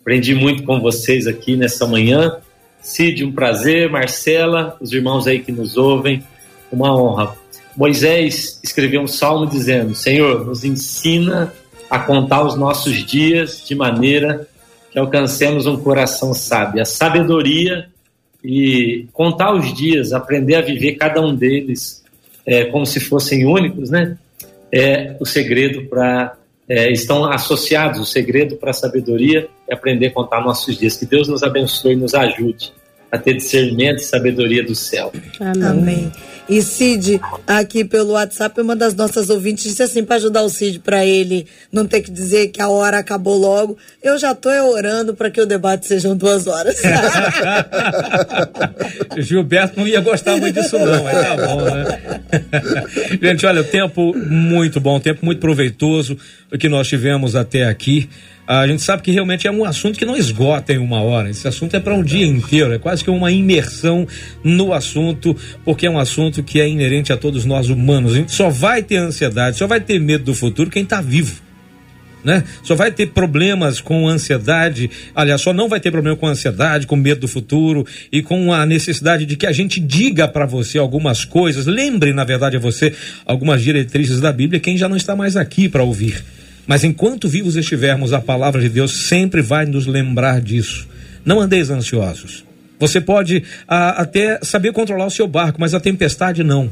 Aprendi 0.00 0.36
muito 0.36 0.62
com 0.62 0.80
vocês 0.80 1.26
aqui 1.26 1.56
nessa 1.56 1.84
manhã. 1.84 2.36
Cid, 2.80 3.24
um 3.24 3.32
prazer. 3.32 3.90
Marcela, 3.90 4.76
os 4.80 4.92
irmãos 4.92 5.26
aí 5.26 5.40
que 5.40 5.50
nos 5.50 5.76
ouvem, 5.76 6.22
uma 6.70 6.96
honra. 6.96 7.34
Moisés 7.76 8.58
escreveu 8.62 9.02
um 9.02 9.06
salmo 9.06 9.46
dizendo: 9.46 9.94
Senhor, 9.94 10.44
nos 10.46 10.64
ensina 10.64 11.52
a 11.90 11.98
contar 11.98 12.44
os 12.44 12.56
nossos 12.56 13.04
dias 13.04 13.62
de 13.66 13.74
maneira 13.74 14.48
que 14.90 14.98
alcancemos 14.98 15.66
um 15.66 15.76
coração 15.76 16.32
sábio. 16.32 16.80
A 16.80 16.84
sabedoria 16.84 17.88
e 18.42 19.06
contar 19.12 19.54
os 19.54 19.74
dias, 19.74 20.12
aprender 20.12 20.54
a 20.54 20.60
viver 20.60 20.94
cada 20.94 21.20
um 21.20 21.34
deles 21.34 22.02
é, 22.46 22.64
como 22.66 22.86
se 22.86 23.00
fossem 23.00 23.44
únicos, 23.44 23.90
né? 23.90 24.16
É 24.72 25.16
o 25.20 25.26
segredo 25.26 25.84
para 25.86 26.36
é, 26.68 26.90
estão 26.90 27.24
associados 27.30 28.00
o 28.00 28.04
segredo 28.04 28.56
para 28.56 28.70
a 28.70 28.74
sabedoria 28.74 29.48
é 29.68 29.74
aprender 29.74 30.08
a 30.08 30.12
contar 30.12 30.40
nossos 30.40 30.76
dias. 30.76 30.96
Que 30.96 31.06
Deus 31.06 31.28
nos 31.28 31.42
abençoe 31.42 31.92
e 31.92 31.96
nos 31.96 32.14
ajude 32.14 32.72
a 33.10 33.18
ter 33.18 33.34
discernimento 33.34 33.98
e 33.98 34.04
sabedoria 34.04 34.64
do 34.64 34.74
céu. 34.74 35.12
Amém. 35.40 35.64
Amém. 35.64 36.12
E 36.48 36.62
Cid, 36.62 37.20
aqui 37.46 37.84
pelo 37.84 38.12
WhatsApp, 38.12 38.60
uma 38.60 38.76
das 38.76 38.94
nossas 38.94 39.28
ouvintes 39.30 39.64
disse 39.64 39.82
assim, 39.82 40.04
para 40.04 40.16
ajudar 40.16 40.42
o 40.42 40.48
Cid, 40.48 40.78
para 40.78 41.04
ele 41.04 41.46
não 41.72 41.86
ter 41.86 42.02
que 42.02 42.10
dizer 42.10 42.48
que 42.48 42.62
a 42.62 42.68
hora 42.68 42.98
acabou 42.98 43.36
logo, 43.36 43.76
eu 44.02 44.16
já 44.16 44.32
estou 44.32 44.52
orando 44.70 45.14
para 45.14 45.30
que 45.30 45.40
o 45.40 45.46
debate 45.46 45.86
sejam 45.86 46.16
duas 46.16 46.46
horas. 46.46 46.80
Gilberto 49.18 49.80
não 49.80 49.86
ia 49.86 50.00
gostar 50.00 50.36
muito 50.36 50.60
disso 50.60 50.78
não, 50.78 51.02
mas 51.02 51.18
tá 51.18 51.36
bom, 51.36 51.62
né? 51.62 52.00
Gente, 53.20 53.46
olha, 53.46 53.62
o 53.62 53.64
tempo 53.64 54.16
muito 54.16 54.80
bom, 54.80 55.00
tempo 55.00 55.24
muito 55.24 55.40
proveitoso 55.40 56.16
que 56.58 56.68
nós 56.68 56.86
tivemos 56.86 57.34
até 57.34 57.64
aqui 57.64 58.08
a 58.46 58.66
gente 58.66 58.80
sabe 58.80 59.02
que 59.02 59.10
realmente 59.10 59.46
é 59.46 59.50
um 59.50 59.64
assunto 59.64 59.98
que 59.98 60.04
não 60.04 60.16
esgota 60.16 60.72
em 60.72 60.78
uma 60.78 61.00
hora. 61.00 61.28
Esse 61.28 61.48
assunto 61.48 61.74
é 61.74 61.80
para 61.80 61.94
um 61.94 62.02
dia 62.02 62.24
inteiro, 62.24 62.72
é 62.72 62.78
quase 62.78 63.02
que 63.02 63.10
uma 63.10 63.32
imersão 63.32 64.06
no 64.44 64.72
assunto, 64.72 65.36
porque 65.64 65.86
é 65.86 65.90
um 65.90 65.98
assunto 65.98 66.42
que 66.42 66.60
é 66.60 66.68
inerente 66.68 67.12
a 67.12 67.16
todos 67.16 67.44
nós 67.44 67.68
humanos. 67.68 68.12
A 68.12 68.16
gente 68.16 68.32
só 68.32 68.48
vai 68.48 68.82
ter 68.82 68.96
ansiedade, 68.96 69.56
só 69.56 69.66
vai 69.66 69.80
ter 69.80 69.98
medo 69.98 70.24
do 70.24 70.34
futuro 70.34 70.70
quem 70.70 70.84
está 70.84 71.00
vivo. 71.00 71.44
Né? 72.22 72.42
Só 72.62 72.74
vai 72.74 72.90
ter 72.90 73.08
problemas 73.08 73.80
com 73.80 74.08
ansiedade, 74.08 74.90
aliás, 75.14 75.40
só 75.40 75.52
não 75.52 75.68
vai 75.68 75.78
ter 75.78 75.92
problema 75.92 76.16
com 76.16 76.26
ansiedade, 76.26 76.86
com 76.86 76.96
medo 76.96 77.20
do 77.20 77.28
futuro 77.28 77.86
e 78.10 78.20
com 78.20 78.52
a 78.52 78.66
necessidade 78.66 79.24
de 79.24 79.36
que 79.36 79.46
a 79.46 79.52
gente 79.52 79.78
diga 79.78 80.26
para 80.26 80.44
você 80.44 80.76
algumas 80.76 81.24
coisas, 81.24 81.66
lembre, 81.66 82.12
na 82.12 82.24
verdade, 82.24 82.56
a 82.56 82.60
você 82.60 82.92
algumas 83.24 83.62
diretrizes 83.62 84.20
da 84.20 84.32
Bíblia, 84.32 84.58
quem 84.58 84.76
já 84.76 84.88
não 84.88 84.96
está 84.96 85.14
mais 85.14 85.36
aqui 85.36 85.68
para 85.68 85.84
ouvir. 85.84 86.35
Mas 86.66 86.84
enquanto 86.84 87.28
vivos 87.28 87.56
estivermos, 87.56 88.12
a 88.12 88.20
palavra 88.20 88.60
de 88.60 88.68
Deus 88.68 88.92
sempre 88.92 89.40
vai 89.40 89.66
nos 89.66 89.86
lembrar 89.86 90.40
disso. 90.40 90.88
Não 91.24 91.40
andeis 91.40 91.70
ansiosos. 91.70 92.44
Você 92.78 93.00
pode 93.00 93.42
a, 93.66 94.02
até 94.02 94.38
saber 94.42 94.72
controlar 94.72 95.06
o 95.06 95.10
seu 95.10 95.26
barco, 95.26 95.60
mas 95.60 95.74
a 95.74 95.80
tempestade 95.80 96.42
não. 96.42 96.70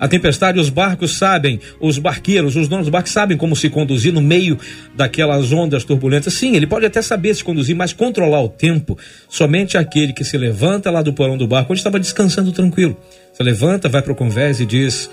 A 0.00 0.06
tempestade, 0.06 0.60
os 0.60 0.70
barcos 0.70 1.18
sabem, 1.18 1.58
os 1.80 1.98
barqueiros, 1.98 2.54
os 2.54 2.68
donos 2.68 2.86
do 2.86 2.92
barco 2.92 3.08
sabem 3.08 3.36
como 3.36 3.56
se 3.56 3.68
conduzir 3.68 4.12
no 4.12 4.20
meio 4.20 4.56
daquelas 4.94 5.50
ondas 5.52 5.82
turbulentas. 5.82 6.34
Sim, 6.34 6.54
ele 6.54 6.68
pode 6.68 6.86
até 6.86 7.02
saber 7.02 7.34
se 7.34 7.42
conduzir, 7.42 7.74
mas 7.74 7.92
controlar 7.92 8.40
o 8.40 8.48
tempo, 8.48 8.96
somente 9.28 9.76
aquele 9.76 10.12
que 10.12 10.22
se 10.22 10.38
levanta 10.38 10.88
lá 10.90 11.02
do 11.02 11.12
porão 11.12 11.36
do 11.36 11.48
barco, 11.48 11.72
onde 11.72 11.80
estava 11.80 11.98
descansando 11.98 12.52
tranquilo. 12.52 12.96
Se 13.34 13.42
levanta, 13.42 13.88
vai 13.88 14.00
para 14.00 14.12
o 14.12 14.16
convés 14.16 14.60
e 14.60 14.66
diz: 14.66 15.10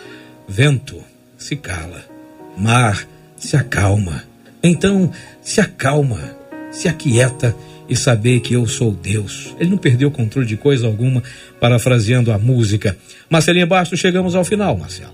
Vento, 0.47 1.01
se 1.35 1.55
cala. 1.55 2.05
Mar, 2.55 3.07
se 3.45 3.55
acalma. 3.55 4.23
Então, 4.63 5.11
se 5.41 5.61
acalma, 5.61 6.19
se 6.71 6.87
aquieta 6.87 7.55
e 7.87 7.95
saber 7.95 8.39
que 8.39 8.55
eu 8.55 8.67
sou 8.67 8.91
Deus. 8.91 9.55
Ele 9.59 9.69
não 9.69 9.77
perdeu 9.77 10.07
o 10.07 10.11
controle 10.11 10.47
de 10.47 10.57
coisa 10.57 10.87
alguma, 10.87 11.21
parafraseando 11.59 12.31
a 12.31 12.39
música. 12.39 12.97
Marcelinha 13.29 13.67
Bastos, 13.67 13.99
chegamos 13.99 14.33
ao 14.33 14.43
final, 14.43 14.75
Marcela. 14.75 15.13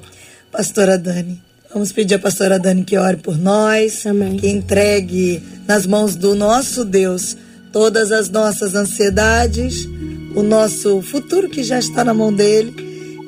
Pastora 0.49 0.97
Dani, 0.97 1.41
vamos 1.73 1.91
pedir 1.91 2.15
à 2.15 2.19
pastora 2.19 2.57
Dani 2.57 2.83
que 2.83 2.97
ore 2.97 3.17
por 3.17 3.37
nós, 3.37 4.05
Amém. 4.05 4.37
que 4.37 4.47
entregue 4.47 5.43
nas 5.67 5.85
mãos 5.85 6.15
do 6.15 6.33
nosso 6.33 6.85
Deus 6.85 7.35
todas 7.73 8.11
as 8.11 8.29
nossas 8.29 8.75
ansiedades, 8.75 9.85
o 10.35 10.41
nosso 10.41 11.01
futuro 11.01 11.49
que 11.49 11.63
já 11.63 11.79
está 11.79 12.03
na 12.03 12.13
mão 12.13 12.33
dele 12.33 12.73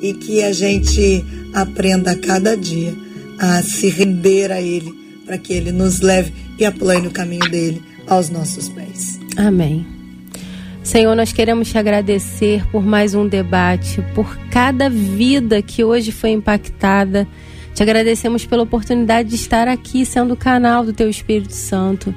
e 0.02 0.14
que 0.14 0.42
a 0.42 0.52
gente 0.52 1.24
aprenda 1.54 2.12
a 2.12 2.16
cada 2.16 2.56
dia 2.56 3.04
a 3.38 3.62
se 3.62 3.88
render 3.88 4.50
a 4.52 4.60
Ele, 4.60 4.92
para 5.24 5.38
que 5.38 5.52
Ele 5.52 5.72
nos 5.72 6.00
leve 6.00 6.32
e 6.58 6.64
aplane 6.64 7.08
o 7.08 7.10
caminho 7.10 7.48
dele 7.50 7.82
aos 8.06 8.30
nossos 8.30 8.68
pés. 8.68 9.18
Amém. 9.36 9.86
Senhor, 10.82 11.14
nós 11.16 11.32
queremos 11.32 11.70
te 11.70 11.78
agradecer 11.78 12.66
por 12.70 12.84
mais 12.84 13.14
um 13.14 13.26
debate, 13.26 14.04
por 14.14 14.36
cada 14.50 14.90
vida 14.90 15.62
que 15.62 15.82
hoje 15.82 16.12
foi 16.12 16.30
impactada. 16.30 17.26
Te 17.74 17.82
agradecemos 17.82 18.44
pela 18.44 18.62
oportunidade 18.62 19.30
de 19.30 19.34
estar 19.34 19.66
aqui 19.66 20.04
sendo 20.04 20.34
o 20.34 20.36
canal 20.36 20.84
do 20.84 20.92
Teu 20.92 21.08
Espírito 21.08 21.54
Santo. 21.54 22.14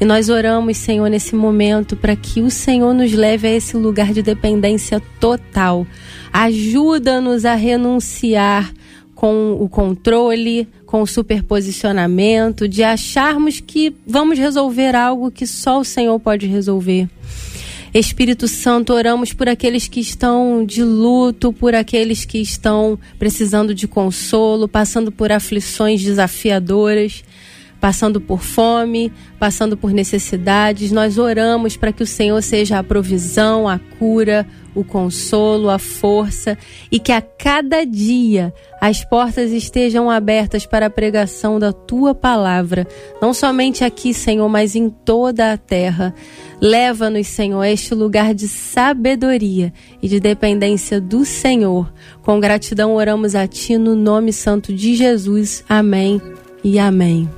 E 0.00 0.04
nós 0.04 0.28
oramos, 0.28 0.76
Senhor, 0.76 1.08
nesse 1.08 1.34
momento 1.34 1.96
para 1.96 2.14
que 2.16 2.40
o 2.40 2.50
Senhor 2.50 2.92
nos 2.92 3.12
leve 3.12 3.48
a 3.48 3.52
esse 3.52 3.76
lugar 3.76 4.12
de 4.12 4.22
dependência 4.22 5.00
total. 5.20 5.86
Ajuda-nos 6.32 7.44
a 7.44 7.54
renunciar 7.54 8.72
com 9.18 9.56
o 9.60 9.68
controle, 9.68 10.68
com 10.86 11.02
o 11.02 11.06
superposicionamento, 11.06 12.68
de 12.68 12.84
acharmos 12.84 13.58
que 13.58 13.92
vamos 14.06 14.38
resolver 14.38 14.94
algo 14.94 15.28
que 15.28 15.44
só 15.44 15.80
o 15.80 15.84
Senhor 15.84 16.20
pode 16.20 16.46
resolver. 16.46 17.08
Espírito 17.92 18.46
Santo, 18.46 18.92
oramos 18.92 19.32
por 19.32 19.48
aqueles 19.48 19.88
que 19.88 19.98
estão 19.98 20.64
de 20.64 20.84
luto, 20.84 21.52
por 21.52 21.74
aqueles 21.74 22.24
que 22.24 22.38
estão 22.38 22.96
precisando 23.18 23.74
de 23.74 23.88
consolo, 23.88 24.68
passando 24.68 25.10
por 25.10 25.32
aflições 25.32 26.00
desafiadoras 26.00 27.24
passando 27.80 28.20
por 28.20 28.42
fome, 28.42 29.12
passando 29.38 29.76
por 29.76 29.92
necessidades. 29.92 30.90
Nós 30.90 31.18
oramos 31.18 31.76
para 31.76 31.92
que 31.92 32.02
o 32.02 32.06
Senhor 32.06 32.42
seja 32.42 32.78
a 32.78 32.84
provisão, 32.84 33.68
a 33.68 33.78
cura, 33.98 34.46
o 34.74 34.84
consolo, 34.84 35.70
a 35.70 35.78
força 35.78 36.56
e 36.90 36.98
que 36.98 37.12
a 37.12 37.20
cada 37.20 37.84
dia 37.84 38.52
as 38.80 39.04
portas 39.04 39.50
estejam 39.50 40.08
abertas 40.08 40.66
para 40.66 40.86
a 40.86 40.90
pregação 40.90 41.58
da 41.58 41.72
tua 41.72 42.14
palavra, 42.14 42.86
não 43.20 43.34
somente 43.34 43.82
aqui, 43.82 44.14
Senhor, 44.14 44.48
mas 44.48 44.76
em 44.76 44.88
toda 44.88 45.52
a 45.52 45.56
terra. 45.56 46.14
Leva-nos, 46.60 47.26
Senhor, 47.26 47.60
a 47.60 47.70
este 47.70 47.94
lugar 47.94 48.34
de 48.34 48.48
sabedoria 48.48 49.72
e 50.02 50.08
de 50.08 50.20
dependência 50.20 51.00
do 51.00 51.24
Senhor. 51.24 51.92
Com 52.22 52.40
gratidão 52.40 52.94
oramos 52.94 53.34
a 53.34 53.46
Ti 53.46 53.78
no 53.78 53.94
nome 53.94 54.32
santo 54.32 54.72
de 54.72 54.94
Jesus. 54.94 55.64
Amém 55.68 56.20
e 56.62 56.78
amém. 56.78 57.37